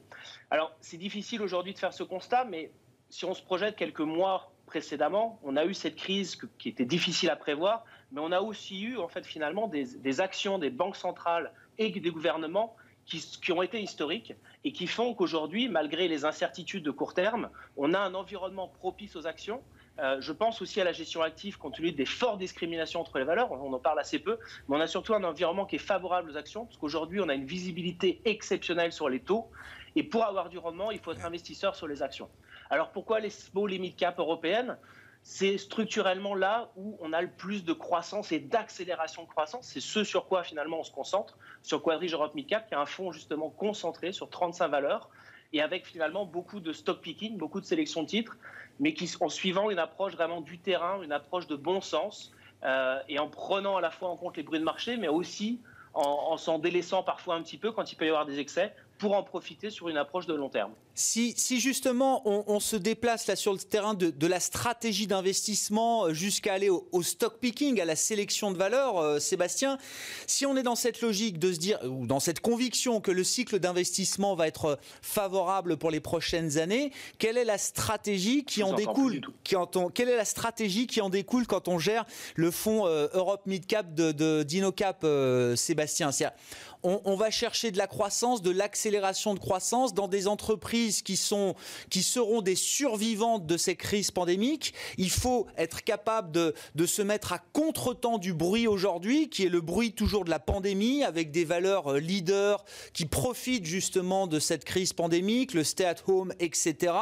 Alors 0.49 0.73
c'est 0.79 0.95
difficile 0.95 1.41
aujourd'hui 1.41 1.73
de 1.73 1.79
faire 1.79 1.91
ce 1.91 2.03
constat, 2.03 2.45
mais 2.45 2.71
si 3.09 3.25
on 3.25 3.33
se 3.33 3.43
projette 3.43 3.75
quelques 3.75 3.99
mois 3.99 4.53
précédemment, 4.67 5.37
on 5.43 5.57
a 5.57 5.65
eu 5.65 5.73
cette 5.73 5.97
crise 5.97 6.37
qui 6.57 6.69
était 6.69 6.85
difficile 6.85 7.29
à 7.29 7.35
prévoir, 7.35 7.83
mais 8.13 8.21
on 8.21 8.31
a 8.31 8.39
aussi 8.39 8.83
eu 8.83 8.97
en 8.99 9.09
fait 9.09 9.25
finalement 9.25 9.67
des, 9.67 10.21
actions 10.21 10.59
des 10.59 10.69
banques 10.69 10.95
centrales 10.95 11.51
et 11.77 11.89
des 11.89 12.09
gouvernements 12.09 12.77
qui, 13.05 13.19
qui, 13.19 13.51
ont 13.51 13.63
été 13.63 13.81
historiques 13.81 14.33
et 14.63 14.71
qui 14.71 14.87
font 14.87 15.13
qu'aujourd'hui, 15.13 15.67
malgré 15.67 16.07
les 16.07 16.23
incertitudes 16.23 16.83
de 16.85 16.91
court 16.91 17.13
terme, 17.13 17.49
on 17.75 17.93
a 17.93 17.99
un 17.99 18.13
environnement 18.13 18.69
propice 18.69 19.17
aux 19.17 19.27
actions 19.27 19.61
euh, 20.01 20.17
je 20.19 20.31
pense 20.31 20.61
aussi 20.61 20.81
à 20.81 20.83
la 20.83 20.93
gestion 20.93 21.21
active 21.21 21.57
compte 21.57 21.75
tenu 21.75 21.91
des 21.91 22.05
fortes 22.05 22.39
discriminations 22.39 22.99
entre 23.01 23.19
les 23.19 23.23
valeurs. 23.23 23.51
On 23.51 23.71
en 23.71 23.79
parle 23.79 23.99
assez 23.99 24.17
peu, 24.17 24.39
mais 24.67 24.77
on 24.77 24.79
a 24.79 24.87
surtout 24.87 25.13
un 25.13 25.23
environnement 25.23 25.65
qui 25.65 25.75
est 25.75 25.79
favorable 25.79 26.31
aux 26.31 26.37
actions 26.37 26.65
parce 26.65 26.77
qu'aujourd'hui, 26.77 27.19
on 27.19 27.29
a 27.29 27.35
une 27.35 27.45
visibilité 27.45 28.19
exceptionnelle 28.25 28.91
sur 28.91 29.09
les 29.09 29.19
taux. 29.19 29.51
Et 29.95 30.03
pour 30.03 30.23
avoir 30.25 30.49
du 30.49 30.57
rendement, 30.57 30.89
il 30.89 30.99
faut 30.99 31.11
être 31.11 31.23
investisseur 31.25 31.75
sur 31.75 31.87
les 31.87 32.01
actions. 32.01 32.29
Alors 32.71 32.91
pourquoi 32.91 33.19
les 33.19 33.29
small 33.29 33.69
les 33.69 33.77
mid 33.77 33.95
cap 33.95 34.17
européennes? 34.17 34.77
C'est 35.23 35.59
structurellement 35.59 36.33
là 36.33 36.71
où 36.75 36.97
on 36.99 37.13
a 37.13 37.21
le 37.21 37.29
plus 37.29 37.63
de 37.63 37.73
croissance 37.73 38.31
et 38.31 38.39
d'accélération 38.39 39.21
de 39.23 39.27
croissance. 39.27 39.67
C'est 39.67 39.81
ce 39.81 40.03
sur 40.03 40.25
quoi 40.25 40.41
finalement 40.41 40.79
on 40.79 40.83
se 40.83 40.91
concentre, 40.91 41.37
sur 41.61 41.83
Quadrige 41.83 42.13
Europe 42.13 42.33
Midcap, 42.33 42.67
qui 42.67 42.73
est 42.73 42.77
un 42.77 42.87
fonds 42.87 43.11
justement 43.11 43.51
concentré 43.51 44.13
sur 44.13 44.31
35 44.31 44.67
valeurs 44.69 45.11
et 45.53 45.61
avec 45.61 45.85
finalement 45.85 46.25
beaucoup 46.25 46.59
de 46.59 46.73
stock 46.73 47.01
picking, 47.01 47.37
beaucoup 47.37 47.59
de 47.59 47.65
sélection 47.65 48.03
de 48.03 48.07
titres 48.07 48.37
mais 48.81 48.93
qui, 48.93 49.09
en 49.19 49.29
suivant 49.29 49.69
une 49.69 49.79
approche 49.79 50.13
vraiment 50.13 50.41
du 50.41 50.57
terrain, 50.57 51.01
une 51.03 51.11
approche 51.11 51.47
de 51.47 51.55
bon 51.55 51.81
sens, 51.81 52.33
euh, 52.63 52.99
et 53.07 53.19
en 53.19 53.27
prenant 53.27 53.77
à 53.77 53.81
la 53.81 53.91
fois 53.91 54.09
en 54.09 54.17
compte 54.17 54.37
les 54.37 54.43
bruits 54.43 54.59
de 54.59 54.63
marché, 54.63 54.97
mais 54.97 55.07
aussi 55.07 55.59
en, 55.93 56.01
en 56.01 56.37
s'en 56.37 56.57
délaissant 56.57 57.03
parfois 57.03 57.35
un 57.35 57.43
petit 57.43 57.57
peu 57.57 57.71
quand 57.71 57.91
il 57.91 57.95
peut 57.95 58.05
y 58.05 58.09
avoir 58.09 58.25
des 58.25 58.39
excès, 58.39 58.73
pour 58.97 59.15
en 59.15 59.23
profiter 59.23 59.69
sur 59.69 59.87
une 59.87 59.97
approche 59.97 60.25
de 60.25 60.33
long 60.33 60.49
terme. 60.49 60.73
Si, 60.93 61.33
si 61.37 61.59
justement 61.59 62.21
on, 62.25 62.59
se 62.59 62.75
déplace 62.75 63.27
là 63.27 63.35
sur 63.35 63.53
le 63.53 63.59
terrain 63.59 63.93
de, 63.93 64.09
de 64.09 64.27
la 64.27 64.39
stratégie 64.39 65.07
d'investissement 65.07 66.05
euh, 66.05 66.13
jusqu'à 66.13 66.53
aller 66.53 66.69
au, 66.69 67.01
stock 67.01 67.39
picking, 67.39 67.79
à 67.79 67.85
la 67.85 67.95
sélection 67.95 68.51
de 68.51 68.57
valeurs, 68.57 68.97
euh, 68.97 69.19
Sébastien, 69.19 69.77
si 70.27 70.45
on 70.45 70.57
est 70.57 70.63
dans 70.63 70.75
cette 70.75 71.01
logique 71.01 71.39
de 71.39 71.53
se 71.53 71.59
dire, 71.59 71.79
ou 71.85 72.07
dans 72.07 72.19
cette 72.19 72.41
conviction 72.41 72.99
que 72.99 73.11
le 73.11 73.23
cycle 73.23 73.59
d'investissement 73.59 74.35
va 74.35 74.47
être 74.47 74.79
favorable 75.01 75.77
pour 75.77 75.91
les 75.91 76.01
prochaines 76.01 76.57
années, 76.57 76.91
quelle 77.19 77.37
est 77.37 77.45
la 77.45 77.57
stratégie 77.57 78.43
qui 78.43 78.61
en 78.61 78.73
découle 78.73 79.21
qui 79.43 79.55
en, 79.55 79.65
Quelle 79.65 80.09
est 80.09 80.17
la 80.17 80.25
stratégie 80.25 80.87
qui 80.87 80.99
en 81.01 81.09
découle 81.09 81.47
quand 81.47 81.67
on 81.67 81.79
gère 81.79 82.05
le 82.35 82.51
fonds 82.51 82.85
euh, 82.85 83.07
Europe 83.13 83.43
Mid 83.45 83.65
Cap 83.65 83.93
de, 83.93 84.43
d'Inocap, 84.43 85.05
Sébastien? 85.55 86.11
On, 86.83 87.15
va 87.15 87.29
chercher 87.29 87.69
de 87.69 87.77
la 87.77 87.85
croissance, 87.85 88.41
de 88.41 88.49
l'accélération 88.49 89.35
de 89.35 89.39
croissance 89.39 89.93
dans 89.93 90.07
des 90.07 90.27
entreprises 90.27 90.80
qui, 91.03 91.17
sont, 91.17 91.55
qui 91.89 92.03
seront 92.03 92.41
des 92.41 92.55
survivantes 92.55 93.45
de 93.45 93.57
ces 93.57 93.75
crises 93.75 94.11
pandémiques. 94.11 94.73
Il 94.97 95.09
faut 95.09 95.47
être 95.57 95.83
capable 95.83 96.31
de, 96.31 96.85
se 96.85 97.01
mettre 97.01 97.33
à 97.33 97.39
contre-temps 97.39 98.17
du 98.17 98.33
bruit 98.33 98.67
aujourd'hui, 98.67 99.29
qui 99.29 99.45
est 99.45 99.49
le 99.49 99.61
bruit 99.61 99.93
toujours 99.93 100.25
de 100.25 100.29
la 100.29 100.39
pandémie, 100.39 101.03
avec 101.03 101.31
des 101.31 101.45
valeurs 101.45 101.93
euh, 101.93 101.99
leaders 101.99 102.65
qui 102.93 103.05
profitent 103.05 103.65
justement 103.65 104.27
de 104.27 104.39
cette 104.39 104.65
crise 104.65 104.93
pandémique, 104.93 105.53
le 105.53 105.63
stay 105.63 105.85
at 105.85 105.95
home, 106.07 106.33
etc. 106.39 106.93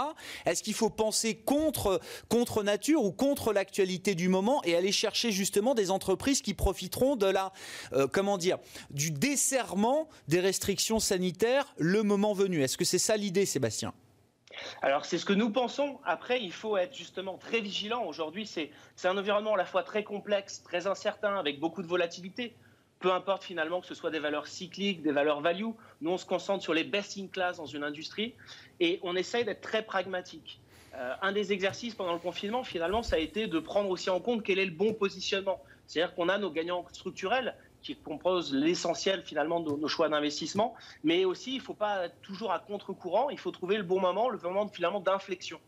Est-ce 0.45 0.61
qu'il 0.61 0.73
faut 0.73 0.89
penser 0.89 1.36
contre, 1.36 1.99
contre 2.27 2.63
nature 2.63 3.03
ou 3.03 3.11
contre 3.11 3.53
l'actualité 3.53 4.15
du 4.15 4.27
moment 4.27 4.61
et 4.63 4.75
aller 4.75 4.91
chercher 4.91 5.32
justement 5.32 5.73
des 5.73 5.91
entreprises 5.91 6.41
qui 6.41 6.53
profiteront 6.53 7.15
de 7.15 7.25
la, 7.25 7.53
euh, 7.93 8.07
comment 8.07 8.38
dire, 8.38 8.57
du 8.91 9.11
dessert 9.11 9.69
des 10.27 10.39
restrictions 10.39 10.99
sanitaires 10.99 11.73
le 11.77 12.03
moment 12.03 12.34
venu? 12.34 12.61
Est-ce 12.61 12.77
que 12.77 12.86
c'est 12.86 12.99
ça 12.99 13.17
l'idée, 13.17 13.45
Sébastien? 13.45 13.68
Alors 14.82 15.05
c'est 15.05 15.17
ce 15.17 15.26
que 15.26 15.34
nous 15.34 15.51
pensons. 15.51 15.99
Après, 16.05 16.41
il 16.41 16.51
faut 16.51 16.76
être 16.76 16.93
justement 16.93 17.38
très 17.38 17.61
vigilant. 17.61 18.03
Aujourd'hui, 18.05 18.45
c'est 18.45 18.72
un 19.03 19.17
environnement 19.17 19.53
à 19.53 19.57
la 19.57 19.65
fois 19.65 19.84
très 19.84 20.03
complexe, 20.03 20.63
très 20.63 20.88
incertain, 20.88 21.36
avec 21.36 21.59
beaucoup 21.59 21.82
de 21.82 21.88
volatilité. 21.88 22.55
Peu 22.99 23.13
importe 23.13 23.43
finalement 23.43 23.80
que 23.80 23.88
ce 23.88 23.93
soit 23.93 24.11
des 24.11 24.20
valeurs 24.20 24.47
cycliques, 24.47 25.01
des 25.01 25.13
valeurs 25.13 25.39
value, 25.39 25.70
nous 26.01 26.11
on 26.11 26.17
se 26.17 26.26
concentre 26.26 26.61
sur 26.61 26.74
les 26.74 26.84
best 26.84 27.17
in 27.17 27.28
class 27.28 27.55
dans 27.55 27.65
une 27.65 27.84
industrie 27.84 28.36
et 28.82 28.99
on 29.03 29.15
essaye 29.15 29.45
d'être 29.45 29.61
très 29.61 29.84
pragmatique. 29.84 30.59
Euh, 30.95 31.13
un 31.22 31.32
des 31.32 31.53
exercices 31.53 31.95
pendant 31.95 32.13
le 32.13 32.20
confinement, 32.20 32.63
finalement, 32.65 33.01
ça 33.01 33.15
a 33.15 33.20
été 33.20 33.47
de 33.47 33.59
prendre 33.59 33.89
aussi 33.89 34.09
en 34.09 34.20
compte 34.20 34.43
quel 34.43 34.59
est 34.59 34.65
le 34.65 34.72
bon 34.72 34.93
positionnement. 34.93 35.61
C'est-à-dire 35.88 36.13
qu'on 36.13 36.28
a 36.28 36.38
nos 36.38 36.51
gagnants 36.51 36.86
structurels 36.91 37.55
qui 37.82 37.95
composent 37.95 38.53
l'essentiel 38.53 39.21
finalement 39.23 39.59
de 39.59 39.71
nos 39.71 39.88
choix 39.88 40.09
d'investissement. 40.09 40.75
Mais 41.03 41.25
aussi, 41.25 41.53
il 41.53 41.57
ne 41.57 41.63
faut 41.63 41.73
pas 41.73 42.05
être 42.05 42.21
toujours 42.21 42.51
à 42.51 42.59
contre-courant, 42.59 43.30
il 43.30 43.39
faut 43.39 43.51
trouver 43.51 43.77
le 43.77 43.84
bon 43.84 43.99
moment, 43.99 44.30
le 44.30 44.38
moment 44.38 44.67
finalement 44.67 44.99
d'inflexion. 44.99 45.59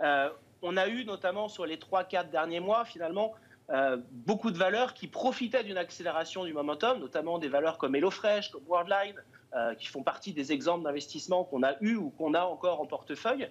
Euh, 0.00 0.30
on 0.62 0.76
a 0.76 0.88
eu 0.88 1.04
notamment 1.04 1.48
sur 1.48 1.66
les 1.66 1.76
3-4 1.76 2.30
derniers 2.30 2.60
mois 2.60 2.84
finalement 2.84 3.34
euh, 3.70 3.98
beaucoup 4.10 4.50
de 4.50 4.58
valeurs 4.58 4.94
qui 4.94 5.08
profitaient 5.08 5.62
d'une 5.62 5.76
accélération 5.76 6.44
du 6.44 6.52
momentum, 6.52 6.98
notamment 7.00 7.38
des 7.38 7.48
valeurs 7.48 7.76
comme 7.76 7.94
HelloFresh, 7.94 8.50
comme 8.50 8.62
Worldline, 8.66 9.22
euh, 9.54 9.74
qui 9.74 9.86
font 9.86 10.02
partie 10.02 10.32
des 10.32 10.52
exemples 10.52 10.84
d'investissement 10.84 11.44
qu'on 11.44 11.62
a 11.62 11.74
eu 11.80 11.96
ou 11.96 12.10
qu'on 12.10 12.32
a 12.34 12.44
encore 12.44 12.80
en 12.80 12.86
portefeuille, 12.86 13.48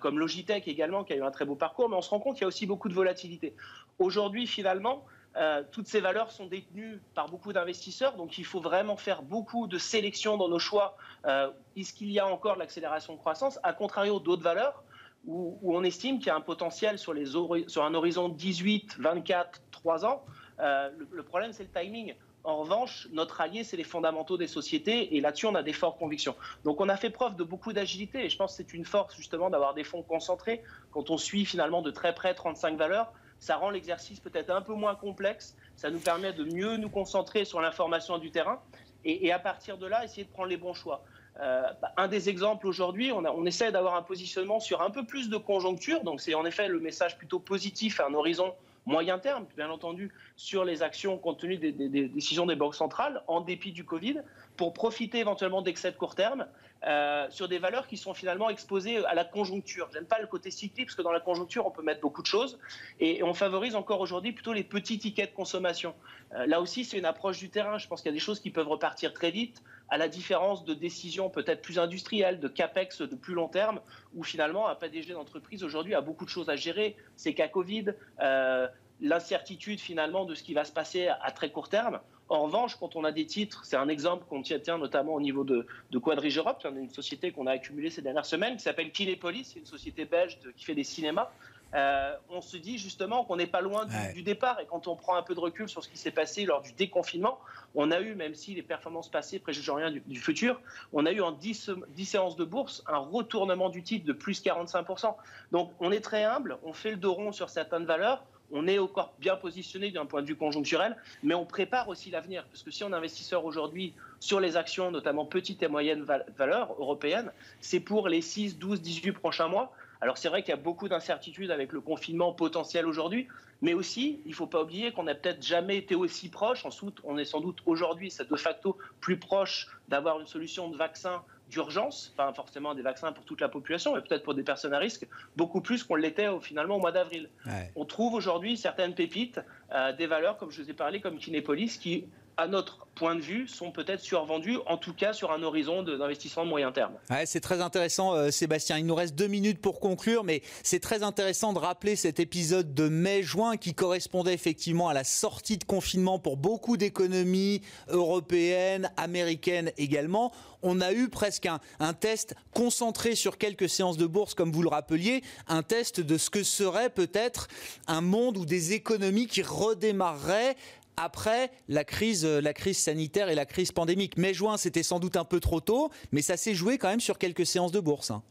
comme 0.00 0.18
Logitech 0.18 0.66
également, 0.66 1.04
qui 1.04 1.12
a 1.12 1.16
eu 1.16 1.22
un 1.22 1.30
très 1.30 1.44
beau 1.44 1.54
parcours, 1.54 1.88
mais 1.88 1.96
on 1.96 2.02
se 2.02 2.10
rend 2.10 2.18
compte 2.18 2.34
qu'il 2.34 2.42
y 2.42 2.44
a 2.44 2.48
aussi 2.48 2.66
beaucoup 2.66 2.88
de 2.88 2.94
volatilité. 2.94 3.54
Aujourd'hui, 3.98 4.46
finalement, 4.46 5.04
euh, 5.36 5.62
toutes 5.72 5.86
ces 5.86 6.00
valeurs 6.00 6.30
sont 6.30 6.46
détenues 6.46 7.00
par 7.14 7.28
beaucoup 7.28 7.52
d'investisseurs, 7.52 8.16
donc 8.16 8.36
il 8.36 8.44
faut 8.44 8.60
vraiment 8.60 8.96
faire 8.96 9.22
beaucoup 9.22 9.66
de 9.66 9.78
sélection 9.78 10.36
dans 10.36 10.48
nos 10.48 10.58
choix. 10.58 10.96
Euh, 11.26 11.50
est-ce 11.76 11.94
qu'il 11.94 12.10
y 12.10 12.18
a 12.18 12.26
encore 12.26 12.54
de 12.54 12.58
l'accélération 12.60 13.14
de 13.14 13.18
croissance 13.18 13.58
À 13.62 13.72
contrario 13.72 14.20
d'autres 14.20 14.42
valeurs 14.42 14.82
où, 15.26 15.58
on 15.62 15.84
estime 15.84 16.18
qu'il 16.18 16.26
y 16.26 16.30
a 16.30 16.36
un 16.36 16.40
potentiel 16.40 16.98
sur, 16.98 17.14
un 17.14 17.94
horizon 17.94 18.28
18, 18.28 18.96
24, 18.98 19.62
3 19.70 20.04
ans? 20.04 20.24
Euh, 20.60 20.90
le, 21.10 21.22
problème, 21.22 21.52
c'est 21.52 21.62
le 21.62 21.80
timing. 21.80 22.14
En 22.44 22.58
revanche, 22.58 23.08
notre 23.12 23.40
allié, 23.40 23.62
c'est 23.62 23.76
les 23.76 23.84
fondamentaux 23.84 24.36
des 24.36 24.48
sociétés 24.48 25.16
et 25.16 25.20
là-dessus, 25.20 25.46
on 25.46 25.54
a 25.54 25.62
des 25.62 25.72
fortes 25.72 25.98
convictions. 25.98 26.34
Donc, 26.64 26.80
on 26.80 26.88
a 26.88 26.96
fait 26.96 27.10
preuve 27.10 27.36
de 27.36 27.44
beaucoup 27.44 27.72
d'agilité 27.72 28.24
et 28.24 28.28
je 28.28 28.36
pense 28.36 28.50
que 28.50 28.56
c'est 28.56 28.74
une 28.74 28.84
force 28.84 29.16
justement 29.16 29.48
d'avoir 29.48 29.74
des 29.74 29.84
fonds 29.84 30.02
concentrés. 30.02 30.62
Quand 30.90 31.08
on 31.10 31.16
suit 31.16 31.44
finalement 31.44 31.82
de 31.82 31.92
très 31.92 32.14
près 32.14 32.34
35 32.34 32.76
valeurs, 32.76 33.12
Ça 33.42 33.56
rend 33.56 33.70
l'exercice 33.70 34.20
peut-être 34.20 34.50
un 34.50 34.62
peu 34.62 34.72
moins 34.72 34.94
complexe. 34.94 35.56
Ça 35.74 35.90
nous 35.90 35.98
permet 35.98 36.32
de 36.32 36.44
mieux 36.44 36.76
nous 36.76 36.88
concentrer 36.88 37.44
sur 37.44 37.60
l'information 37.60 38.18
du 38.18 38.30
terrain 38.30 38.62
et, 39.04 39.32
à 39.32 39.40
partir 39.40 39.78
de 39.78 39.86
là, 39.88 40.04
essayer 40.04 40.22
de 40.22 40.30
prendre 40.30 40.48
les 40.48 40.56
bons 40.56 40.74
choix. 40.74 41.02
Euh, 41.40 41.64
bah, 41.82 41.92
un 41.96 42.06
des 42.06 42.28
exemples 42.28 42.68
aujourd'hui, 42.68 43.10
on, 43.10 43.44
essaie 43.44 43.72
d'avoir 43.72 43.96
un 43.96 44.02
positionnement 44.02 44.60
sur 44.60 44.80
un 44.80 44.90
peu 44.90 45.04
plus 45.04 45.28
de 45.28 45.36
conjoncture. 45.38 46.04
Donc 46.04 46.20
c'est 46.20 46.34
en 46.34 46.44
effet 46.44 46.68
le 46.68 46.78
message 46.78 47.18
plutôt 47.18 47.40
positif 47.40 47.98
à 47.98 48.06
un 48.06 48.14
horizon 48.14 48.54
moyen 48.86 49.18
terme, 49.18 49.44
bien 49.56 49.70
entendu, 49.70 50.12
sur 50.36 50.64
les 50.64 50.84
actions 50.84 51.18
compte 51.18 51.40
tenu 51.40 51.56
des, 51.56 51.72
des, 51.72 52.06
décisions 52.06 52.46
des 52.46 52.54
banques 52.54 52.76
centrales, 52.76 53.24
en 53.26 53.40
dépit 53.40 53.72
du 53.72 53.84
Covid, 53.84 54.20
pour 54.56 54.72
profiter 54.72 55.18
éventuellement 55.18 55.62
d'excès 55.62 55.90
de 55.90 55.96
court 55.96 56.14
terme 56.14 56.46
euh, 56.86 57.26
sur 57.30 57.48
des 57.48 57.58
valeurs 57.58 57.86
qui 57.86 57.96
sont 57.96 58.12
finalement 58.12 58.50
exposées 58.50 59.04
à 59.06 59.14
la 59.14 59.24
conjoncture. 59.24 59.88
J'aime 59.92 60.06
pas 60.06 60.20
le 60.20 60.26
côté 60.26 60.50
cyclique, 60.50 60.86
parce 60.86 60.96
que 60.96 61.02
dans 61.02 61.12
la 61.12 61.20
conjoncture, 61.20 61.64
on 61.66 61.70
peut 61.70 61.82
mettre 61.82 62.00
beaucoup 62.00 62.22
de 62.22 62.26
choses, 62.26 62.58
et 62.98 63.22
on 63.22 63.34
favorise 63.34 63.76
encore 63.76 64.00
aujourd'hui 64.00 64.32
plutôt 64.32 64.52
les 64.52 64.64
petits 64.64 64.98
tickets 64.98 65.30
de 65.30 65.36
consommation. 65.36 65.94
Euh, 66.34 66.46
là 66.46 66.60
aussi, 66.60 66.84
c'est 66.84 66.98
une 66.98 67.04
approche 67.04 67.38
du 67.38 67.50
terrain. 67.50 67.78
Je 67.78 67.86
pense 67.86 68.02
qu'il 68.02 68.10
y 68.10 68.14
a 68.14 68.14
des 68.14 68.20
choses 68.20 68.40
qui 68.40 68.50
peuvent 68.50 68.68
repartir 68.68 69.14
très 69.14 69.30
vite, 69.30 69.62
à 69.90 69.98
la 69.98 70.08
différence 70.08 70.64
de 70.64 70.74
décisions 70.74 71.30
peut-être 71.30 71.62
plus 71.62 71.78
industrielles, 71.78 72.40
de 72.40 72.48
capex 72.48 73.02
de 73.02 73.14
plus 73.14 73.34
long 73.34 73.48
terme, 73.48 73.80
où 74.14 74.24
finalement 74.24 74.68
un 74.68 74.74
PDG 74.74 75.12
d'entreprise 75.12 75.62
aujourd'hui 75.62 75.94
a 75.94 76.00
beaucoup 76.00 76.24
de 76.24 76.30
choses 76.30 76.48
à 76.48 76.56
gérer. 76.56 76.96
C'est 77.14 77.34
qu'à 77.34 77.48
Covid, 77.48 77.92
euh, 78.20 78.66
l'incertitude 79.00 79.80
finalement 79.80 80.24
de 80.24 80.34
ce 80.34 80.42
qui 80.42 80.54
va 80.54 80.64
se 80.64 80.72
passer 80.72 81.08
à 81.08 81.30
très 81.30 81.50
court 81.50 81.68
terme. 81.68 82.00
En 82.32 82.44
revanche, 82.44 82.76
quand 82.76 82.96
on 82.96 83.04
a 83.04 83.12
des 83.12 83.26
titres, 83.26 83.60
c'est 83.64 83.76
un 83.76 83.88
exemple 83.88 84.24
qu'on 84.26 84.40
tient 84.40 84.78
notamment 84.78 85.12
au 85.12 85.20
niveau 85.20 85.44
de, 85.44 85.66
de 85.90 85.98
Quadrige 85.98 86.38
Europe, 86.38 86.64
une 86.64 86.88
société 86.88 87.30
qu'on 87.30 87.46
a 87.46 87.52
accumulée 87.52 87.90
ces 87.90 88.00
dernières 88.00 88.24
semaines, 88.24 88.56
qui 88.56 88.62
s'appelle 88.62 88.90
Kinépolis, 88.90 89.50
c'est 89.52 89.58
une 89.58 89.66
société 89.66 90.06
belge 90.06 90.38
de, 90.40 90.50
qui 90.50 90.64
fait 90.64 90.74
des 90.74 90.82
cinémas. 90.82 91.30
Euh, 91.74 92.14
on 92.30 92.40
se 92.40 92.56
dit 92.56 92.78
justement 92.78 93.24
qu'on 93.24 93.36
n'est 93.36 93.46
pas 93.46 93.60
loin 93.60 93.84
du, 93.84 93.94
ouais. 93.94 94.14
du, 94.14 94.22
départ. 94.22 94.60
Et 94.60 94.66
quand 94.66 94.88
on 94.88 94.96
prend 94.96 95.14
un 95.14 95.22
peu 95.22 95.34
de 95.34 95.40
recul 95.40 95.68
sur 95.68 95.84
ce 95.84 95.90
qui 95.90 95.98
s'est 95.98 96.10
passé 96.10 96.46
lors 96.46 96.62
du 96.62 96.72
déconfinement, 96.72 97.38
on 97.74 97.90
a 97.90 98.00
eu, 98.00 98.14
même 98.14 98.34
si 98.34 98.54
les 98.54 98.62
performances 98.62 99.10
passées 99.10 99.38
préjugent 99.38 99.70
rien 99.70 99.90
du, 99.90 100.00
du, 100.00 100.18
futur, 100.18 100.58
on 100.94 101.04
a 101.04 101.12
eu 101.12 101.20
en 101.20 101.32
10, 101.32 101.70
10, 101.88 102.04
séances 102.06 102.36
de 102.36 102.44
bourse 102.44 102.82
un 102.86 102.98
retournement 102.98 103.68
du 103.68 103.82
titre 103.82 104.06
de 104.06 104.12
plus 104.14 104.42
45%. 104.42 105.14
Donc 105.50 105.70
on 105.80 105.92
est 105.92 106.00
très 106.00 106.24
humble, 106.24 106.56
on 106.62 106.72
fait 106.72 106.92
le 106.92 106.96
dos 106.96 107.12
rond 107.12 107.32
sur 107.32 107.50
certaines 107.50 107.84
valeurs 107.84 108.24
on 108.52 108.68
est 108.68 108.78
encore 108.78 109.14
bien 109.18 109.36
positionné 109.36 109.90
d'un 109.90 110.06
point 110.06 110.22
de 110.22 110.26
vue 110.26 110.36
conjoncturel, 110.36 110.96
mais 111.22 111.34
on 111.34 111.44
prépare 111.44 111.88
aussi 111.88 112.10
l'avenir. 112.10 112.44
Parce 112.50 112.62
que 112.62 112.70
si 112.70 112.84
on 112.84 112.90
est 112.90 112.94
investisseur 112.94 113.44
aujourd'hui 113.44 113.94
sur 114.20 114.40
les 114.40 114.56
actions, 114.56 114.90
notamment 114.90 115.24
petites 115.24 115.62
et 115.62 115.68
moyennes 115.68 116.06
valeurs 116.36 116.74
européennes, 116.78 117.32
c'est 117.60 117.80
pour 117.80 118.08
les 118.08 118.20
6, 118.20 118.58
12, 118.58 118.80
18 118.80 119.12
prochains 119.12 119.48
mois. 119.48 119.72
Alors 120.00 120.18
c'est 120.18 120.28
vrai 120.28 120.42
qu'il 120.42 120.50
y 120.50 120.58
a 120.58 120.60
beaucoup 120.60 120.88
d'incertitudes 120.88 121.50
avec 121.50 121.72
le 121.72 121.80
confinement 121.80 122.32
potentiel 122.32 122.86
aujourd'hui, 122.86 123.28
mais 123.62 123.74
aussi, 123.74 124.20
il 124.26 124.30
ne 124.30 124.34
faut 124.34 124.48
pas 124.48 124.62
oublier 124.62 124.90
qu'on 124.90 125.04
n'a 125.04 125.14
peut-être 125.14 125.42
jamais 125.42 125.76
été 125.76 125.94
aussi 125.94 126.28
proche. 126.28 126.66
Ensuite, 126.66 126.96
on 127.04 127.16
est 127.16 127.24
sans 127.24 127.40
doute 127.40 127.58
aujourd'hui, 127.64 128.10
c'est 128.10 128.28
de 128.28 128.36
facto 128.36 128.76
plus 129.00 129.16
proche 129.16 129.68
d'avoir 129.88 130.18
une 130.20 130.26
solution 130.26 130.68
de 130.68 130.76
vaccin 130.76 131.22
d'urgence, 131.52 132.12
pas 132.16 132.32
forcément 132.32 132.74
des 132.74 132.82
vaccins 132.82 133.12
pour 133.12 133.24
toute 133.24 133.40
la 133.40 133.48
population, 133.48 133.94
mais 133.94 134.00
peut-être 134.00 134.22
pour 134.22 134.34
des 134.34 134.42
personnes 134.42 134.72
à 134.72 134.78
risque, 134.78 135.06
beaucoup 135.36 135.60
plus 135.60 135.84
qu'on 135.84 135.96
l'était 135.96 136.28
au, 136.28 136.40
finalement 136.40 136.76
au 136.76 136.80
mois 136.80 136.92
d'avril. 136.92 137.28
Ouais. 137.46 137.70
On 137.76 137.84
trouve 137.84 138.14
aujourd'hui 138.14 138.56
certaines 138.56 138.94
pépites, 138.94 139.40
euh, 139.72 139.92
des 139.92 140.06
valeurs, 140.06 140.38
comme 140.38 140.50
je 140.50 140.62
vous 140.62 140.70
ai 140.70 140.74
parlé, 140.74 141.00
comme 141.00 141.18
Kinépolis, 141.18 141.78
qui 141.78 142.06
à 142.36 142.48
notre 142.48 142.86
point 142.94 143.14
de 143.14 143.20
vue, 143.20 143.48
sont 143.48 143.70
peut-être 143.70 144.00
survendus, 144.00 144.58
en 144.66 144.76
tout 144.76 144.92
cas 144.92 145.12
sur 145.12 145.32
un 145.32 145.42
horizon 145.42 145.82
d'investissement 145.82 146.44
de 146.44 146.50
moyen 146.50 146.72
terme. 146.72 146.92
C'est 147.24 147.40
très 147.40 147.60
intéressant, 147.60 148.14
euh, 148.14 148.30
Sébastien. 148.30 148.78
Il 148.78 148.86
nous 148.86 148.94
reste 148.94 149.14
deux 149.14 149.26
minutes 149.26 149.60
pour 149.60 149.80
conclure, 149.80 150.24
mais 150.24 150.42
c'est 150.62 150.80
très 150.80 151.02
intéressant 151.02 151.52
de 151.52 151.58
rappeler 151.58 151.96
cet 151.96 152.20
épisode 152.20 152.74
de 152.74 152.88
mai-juin 152.88 153.56
qui 153.56 153.74
correspondait 153.74 154.34
effectivement 154.34 154.88
à 154.88 154.94
la 154.94 155.04
sortie 155.04 155.58
de 155.58 155.64
confinement 155.64 156.18
pour 156.18 156.36
beaucoup 156.36 156.76
d'économies 156.76 157.62
européennes, 157.88 158.90
américaines 158.96 159.72
également. 159.78 160.32
On 160.62 160.80
a 160.80 160.92
eu 160.92 161.08
presque 161.08 161.46
un, 161.46 161.58
un 161.80 161.94
test 161.94 162.36
concentré 162.54 163.16
sur 163.16 163.36
quelques 163.38 163.68
séances 163.68 163.96
de 163.96 164.06
bourse, 164.06 164.34
comme 164.34 164.52
vous 164.52 164.62
le 164.62 164.68
rappeliez, 164.68 165.22
un 165.48 165.62
test 165.62 166.00
de 166.00 166.18
ce 166.18 166.30
que 166.30 166.42
serait 166.42 166.90
peut-être 166.90 167.48
un 167.88 168.00
monde 168.00 168.36
ou 168.36 168.44
des 168.44 168.74
économies 168.74 169.26
qui 169.26 169.42
redémarreraient 169.42 170.56
après 170.96 171.50
la 171.68 171.84
crise, 171.84 172.24
la 172.24 172.52
crise 172.52 172.78
sanitaire 172.78 173.28
et 173.28 173.34
la 173.34 173.46
crise 173.46 173.72
pandémique. 173.72 174.16
Mai-juin, 174.16 174.56
c'était 174.56 174.82
sans 174.82 175.00
doute 175.00 175.16
un 175.16 175.24
peu 175.24 175.40
trop 175.40 175.60
tôt, 175.60 175.90
mais 176.12 176.22
ça 176.22 176.36
s'est 176.36 176.54
joué 176.54 176.78
quand 176.78 176.88
même 176.88 177.00
sur 177.00 177.18
quelques 177.18 177.46
séances 177.46 177.72
de 177.72 177.80
bourse. 177.80 178.10
Hein. 178.10 178.22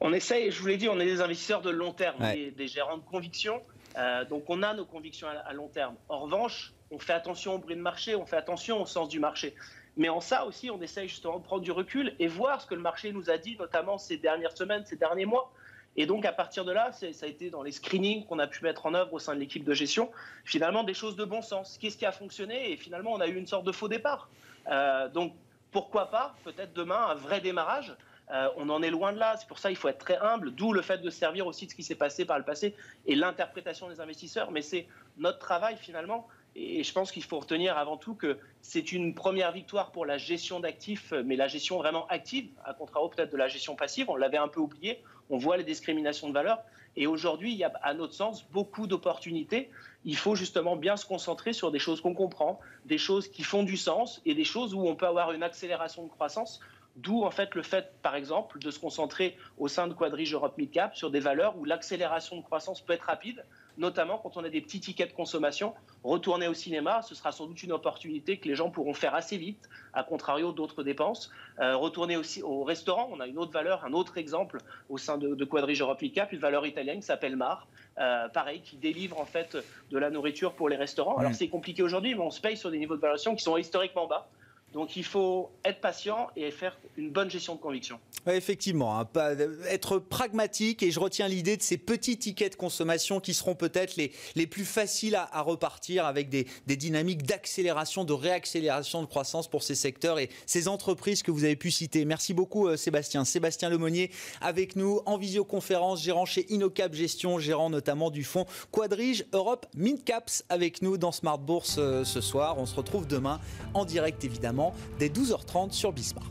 On 0.00 0.12
essaye, 0.12 0.50
je 0.50 0.60
vous 0.60 0.66
l'ai 0.68 0.76
dit, 0.76 0.88
on 0.88 1.00
est 1.00 1.04
des 1.06 1.20
investisseurs 1.20 1.62
de 1.62 1.70
long 1.70 1.92
terme, 1.92 2.22
ouais. 2.22 2.34
des, 2.34 2.50
des, 2.52 2.68
gérants 2.68 2.98
de 2.98 3.02
conviction. 3.02 3.60
Euh, 3.96 4.24
donc 4.24 4.44
on 4.48 4.62
a 4.62 4.74
nos 4.74 4.84
convictions 4.84 5.26
à, 5.26 5.32
à, 5.32 5.52
long 5.52 5.68
terme. 5.68 5.96
En 6.08 6.20
revanche, 6.20 6.72
on 6.90 6.98
fait 6.98 7.12
attention 7.12 7.54
au 7.54 7.58
bruit 7.58 7.74
de 7.74 7.80
marché, 7.80 8.14
on 8.14 8.24
fait 8.24 8.36
attention 8.36 8.80
au 8.80 8.86
sens 8.86 9.08
du 9.08 9.18
marché. 9.18 9.54
Mais 9.96 10.08
en 10.08 10.20
ça 10.20 10.46
aussi, 10.46 10.70
on 10.70 10.80
essaye 10.80 11.08
justement 11.08 11.40
de 11.40 11.44
prendre 11.44 11.62
du 11.62 11.72
recul 11.72 12.14
et 12.20 12.28
voir 12.28 12.60
ce 12.60 12.66
que 12.66 12.74
le 12.76 12.80
marché 12.80 13.12
nous 13.12 13.30
a 13.30 13.38
dit, 13.38 13.56
notamment 13.56 13.98
ces 13.98 14.16
dernières 14.16 14.56
semaines, 14.56 14.84
ces 14.86 14.96
derniers 14.96 15.26
mois. 15.26 15.52
Et 16.00 16.06
donc, 16.06 16.24
à 16.24 16.32
partir 16.32 16.64
de 16.64 16.70
là, 16.70 16.92
ça 16.92 17.26
a 17.26 17.28
été 17.28 17.50
dans 17.50 17.64
les 17.64 17.72
screenings 17.72 18.24
qu'on 18.24 18.38
a 18.38 18.46
pu 18.46 18.62
mettre 18.62 18.86
en 18.86 18.94
œuvre 18.94 19.12
au 19.14 19.18
sein 19.18 19.34
de 19.34 19.40
l'équipe 19.40 19.64
de 19.64 19.74
gestion, 19.74 20.12
finalement, 20.44 20.84
des 20.84 20.94
choses 20.94 21.16
de 21.16 21.24
bon 21.24 21.42
sens. 21.42 21.76
Qu'est-ce 21.76 21.96
qui 21.96 22.06
a 22.06 22.12
fonctionné? 22.12 22.70
Et 22.70 22.76
finalement, 22.76 23.12
on 23.12 23.20
a 23.20 23.26
eu 23.26 23.34
une 23.34 23.48
sorte 23.48 23.64
de 23.64 23.72
faux 23.72 23.88
départ. 23.88 24.30
Euh, 24.68 25.08
donc, 25.08 25.34
pourquoi 25.72 26.06
pas, 26.06 26.36
peut-être 26.44 26.72
demain, 26.72 27.08
un 27.08 27.14
vrai 27.14 27.40
démarrage 27.40 27.96
euh, 28.30 28.48
on 28.56 28.68
en 28.68 28.82
est 28.82 28.90
loin 28.90 29.14
de 29.14 29.18
là. 29.18 29.36
C'est 29.38 29.48
pour 29.48 29.58
ça 29.58 29.70
qu'il 29.70 29.78
faut 29.78 29.88
être 29.88 29.98
très 29.98 30.18
humble, 30.18 30.50
d'où 30.54 30.74
le 30.74 30.82
fait 30.82 30.98
de 30.98 31.08
servir 31.08 31.46
aussi 31.46 31.64
de 31.64 31.70
ce 31.70 31.74
qui 31.74 31.82
s'est 31.82 31.94
passé 31.94 32.26
par 32.26 32.38
le 32.38 32.44
passé 32.44 32.74
et 33.06 33.14
l'interprétation 33.14 33.88
des 33.88 34.00
investisseurs. 34.00 34.50
Mais 34.50 34.60
c'est 34.60 34.86
notre 35.16 35.38
travail 35.38 35.78
finalement. 35.78 36.28
Et 36.60 36.82
je 36.82 36.92
pense 36.92 37.12
qu'il 37.12 37.22
faut 37.22 37.38
retenir 37.38 37.78
avant 37.78 37.96
tout 37.96 38.14
que 38.14 38.36
c'est 38.62 38.90
une 38.90 39.14
première 39.14 39.52
victoire 39.52 39.92
pour 39.92 40.04
la 40.04 40.18
gestion 40.18 40.58
d'actifs, 40.58 41.12
mais 41.24 41.36
la 41.36 41.46
gestion 41.46 41.78
vraiment 41.78 42.04
active, 42.08 42.48
à 42.64 42.74
contrario 42.74 43.08
peut-être 43.08 43.30
de 43.30 43.36
la 43.36 43.46
gestion 43.46 43.76
passive. 43.76 44.10
On 44.10 44.16
l'avait 44.16 44.38
un 44.38 44.48
peu 44.48 44.58
oublié. 44.58 45.00
On 45.30 45.38
voit 45.38 45.56
les 45.56 45.62
discriminations 45.62 46.28
de 46.28 46.32
valeur. 46.32 46.58
Et 46.96 47.06
aujourd'hui, 47.06 47.52
il 47.52 47.58
y 47.58 47.62
a, 47.62 47.72
à 47.82 47.94
notre 47.94 48.12
sens, 48.12 48.44
beaucoup 48.50 48.88
d'opportunités. 48.88 49.70
Il 50.04 50.16
faut 50.16 50.34
justement 50.34 50.74
bien 50.74 50.96
se 50.96 51.06
concentrer 51.06 51.52
sur 51.52 51.70
des 51.70 51.78
choses 51.78 52.00
qu'on 52.00 52.14
comprend, 52.14 52.58
des 52.86 52.98
choses 52.98 53.28
qui 53.28 53.44
font 53.44 53.62
du 53.62 53.76
sens 53.76 54.20
et 54.26 54.34
des 54.34 54.44
choses 54.44 54.74
où 54.74 54.80
on 54.80 54.96
peut 54.96 55.06
avoir 55.06 55.30
une 55.30 55.44
accélération 55.44 56.02
de 56.02 56.08
croissance 56.08 56.58
D'où 56.98 57.22
en 57.22 57.30
fait 57.30 57.54
le 57.54 57.62
fait, 57.62 57.92
par 58.02 58.16
exemple, 58.16 58.58
de 58.58 58.72
se 58.72 58.80
concentrer 58.80 59.36
au 59.56 59.68
sein 59.68 59.86
de 59.86 59.94
Quadrige 59.94 60.34
Europe 60.34 60.58
Midcap 60.58 60.96
sur 60.96 61.12
des 61.12 61.20
valeurs 61.20 61.56
où 61.56 61.64
l'accélération 61.64 62.36
de 62.36 62.42
croissance 62.42 62.80
peut 62.80 62.92
être 62.92 63.02
rapide, 63.02 63.44
notamment 63.78 64.18
quand 64.18 64.36
on 64.36 64.44
a 64.44 64.48
des 64.48 64.60
petits 64.60 64.80
tickets 64.80 65.10
de 65.10 65.14
consommation. 65.14 65.74
Retourner 66.04 66.48
au 66.48 66.54
cinéma, 66.54 67.02
ce 67.02 67.14
sera 67.14 67.32
sans 67.32 67.46
doute 67.46 67.62
une 67.62 67.72
opportunité 67.72 68.36
que 68.36 68.48
les 68.48 68.54
gens 68.54 68.70
pourront 68.70 68.94
faire 68.94 69.14
assez 69.14 69.36
vite, 69.36 69.68
à 69.92 70.02
contrario 70.02 70.52
d'autres 70.52 70.82
dépenses. 70.82 71.30
Euh, 71.60 71.76
retourner 71.76 72.16
aussi 72.16 72.42
au 72.42 72.64
restaurant, 72.64 73.08
on 73.12 73.20
a 73.20 73.26
une 73.26 73.38
autre 73.38 73.52
valeur, 73.52 73.84
un 73.84 73.92
autre 73.92 74.18
exemple 74.18 74.58
au 74.88 74.98
sein 74.98 75.18
de, 75.18 75.34
de 75.34 75.44
Quadrige 75.44 75.80
Europe 75.80 76.02
une 76.02 76.38
valeur 76.38 76.66
italienne 76.66 77.00
qui 77.00 77.06
s'appelle 77.06 77.36
Mar, 77.36 77.66
euh, 77.98 78.28
pareil, 78.28 78.60
qui 78.60 78.76
délivre 78.76 79.18
en 79.20 79.24
fait 79.24 79.56
de 79.90 79.98
la 79.98 80.10
nourriture 80.10 80.52
pour 80.54 80.68
les 80.68 80.76
restaurants. 80.76 81.16
Alors 81.16 81.34
c'est 81.34 81.48
compliqué 81.48 81.82
aujourd'hui, 81.82 82.14
mais 82.14 82.20
on 82.20 82.30
se 82.30 82.40
paye 82.40 82.56
sur 82.56 82.70
des 82.70 82.78
niveaux 82.78 82.96
de 82.96 83.00
valorisation 83.00 83.34
qui 83.34 83.42
sont 83.42 83.56
historiquement 83.56 84.06
bas. 84.06 84.28
Donc 84.74 84.96
il 84.96 85.04
faut 85.04 85.50
être 85.64 85.80
patient 85.80 86.28
et 86.36 86.50
faire 86.50 86.78
une 86.98 87.10
bonne 87.10 87.30
gestion 87.30 87.54
de 87.54 87.60
conviction. 87.60 87.98
Effectivement, 88.26 88.98
hein, 88.98 89.06
pas, 89.06 89.32
être 89.68 89.98
pragmatique 89.98 90.82
et 90.82 90.90
je 90.90 91.00
retiens 91.00 91.26
l'idée 91.26 91.56
de 91.56 91.62
ces 91.62 91.78
petits 91.78 92.18
tickets 92.18 92.52
de 92.52 92.56
consommation 92.56 93.18
qui 93.20 93.32
seront 93.32 93.54
peut-être 93.54 93.96
les, 93.96 94.12
les 94.34 94.46
plus 94.46 94.66
faciles 94.66 95.14
à, 95.14 95.40
repartir 95.40 96.04
avec 96.04 96.28
des, 96.28 96.46
des 96.66 96.76
dynamiques 96.76 97.22
d'accélération, 97.22 98.04
de 98.04 98.12
réaccélération 98.12 99.00
de 99.00 99.06
croissance 99.06 99.48
pour 99.48 99.62
ces 99.62 99.74
secteurs 99.74 100.18
et 100.18 100.28
ces 100.44 100.68
entreprises 100.68 101.22
que 101.22 101.30
vous 101.30 101.44
avez 101.44 101.56
pu 101.56 101.70
citer. 101.70 102.04
Merci 102.04 102.34
beaucoup 102.34 102.68
euh, 102.68 102.76
Sébastien. 102.76 103.24
Sébastien 103.24 103.70
Lemonnier 103.70 104.10
avec 104.42 104.76
nous 104.76 105.00
en 105.06 105.16
visioconférence, 105.16 106.02
gérant 106.02 106.26
chez 106.26 106.44
Innocap 106.52 106.92
Gestion, 106.92 107.38
gérant 107.38 107.70
notamment 107.70 108.10
du 108.10 108.24
fonds 108.24 108.44
Quadrige 108.70 109.24
Europe 109.32 109.66
Midcaps 109.74 110.44
avec 110.50 110.82
nous 110.82 110.98
dans 110.98 111.12
Smart 111.12 111.38
Bourse 111.38 111.76
euh, 111.78 112.04
ce 112.04 112.20
soir. 112.20 112.58
On 112.58 112.66
se 112.66 112.74
retrouve 112.74 113.06
demain 113.06 113.40
en 113.72 113.86
direct 113.86 114.24
évidemment 114.24 114.57
dès 114.98 115.08
12h30 115.08 115.72
sur 115.72 115.92
Bismart. 115.92 116.24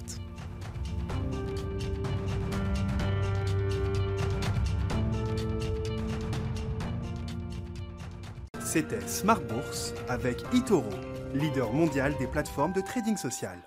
C'était 8.59 9.07
Smart 9.07 9.41
Bourse 9.41 9.93
avec 10.09 10.43
Itoro, 10.53 10.89
leader 11.33 11.71
mondial 11.73 12.13
des 12.19 12.27
plateformes 12.27 12.73
de 12.73 12.81
trading 12.81 13.17
social. 13.17 13.66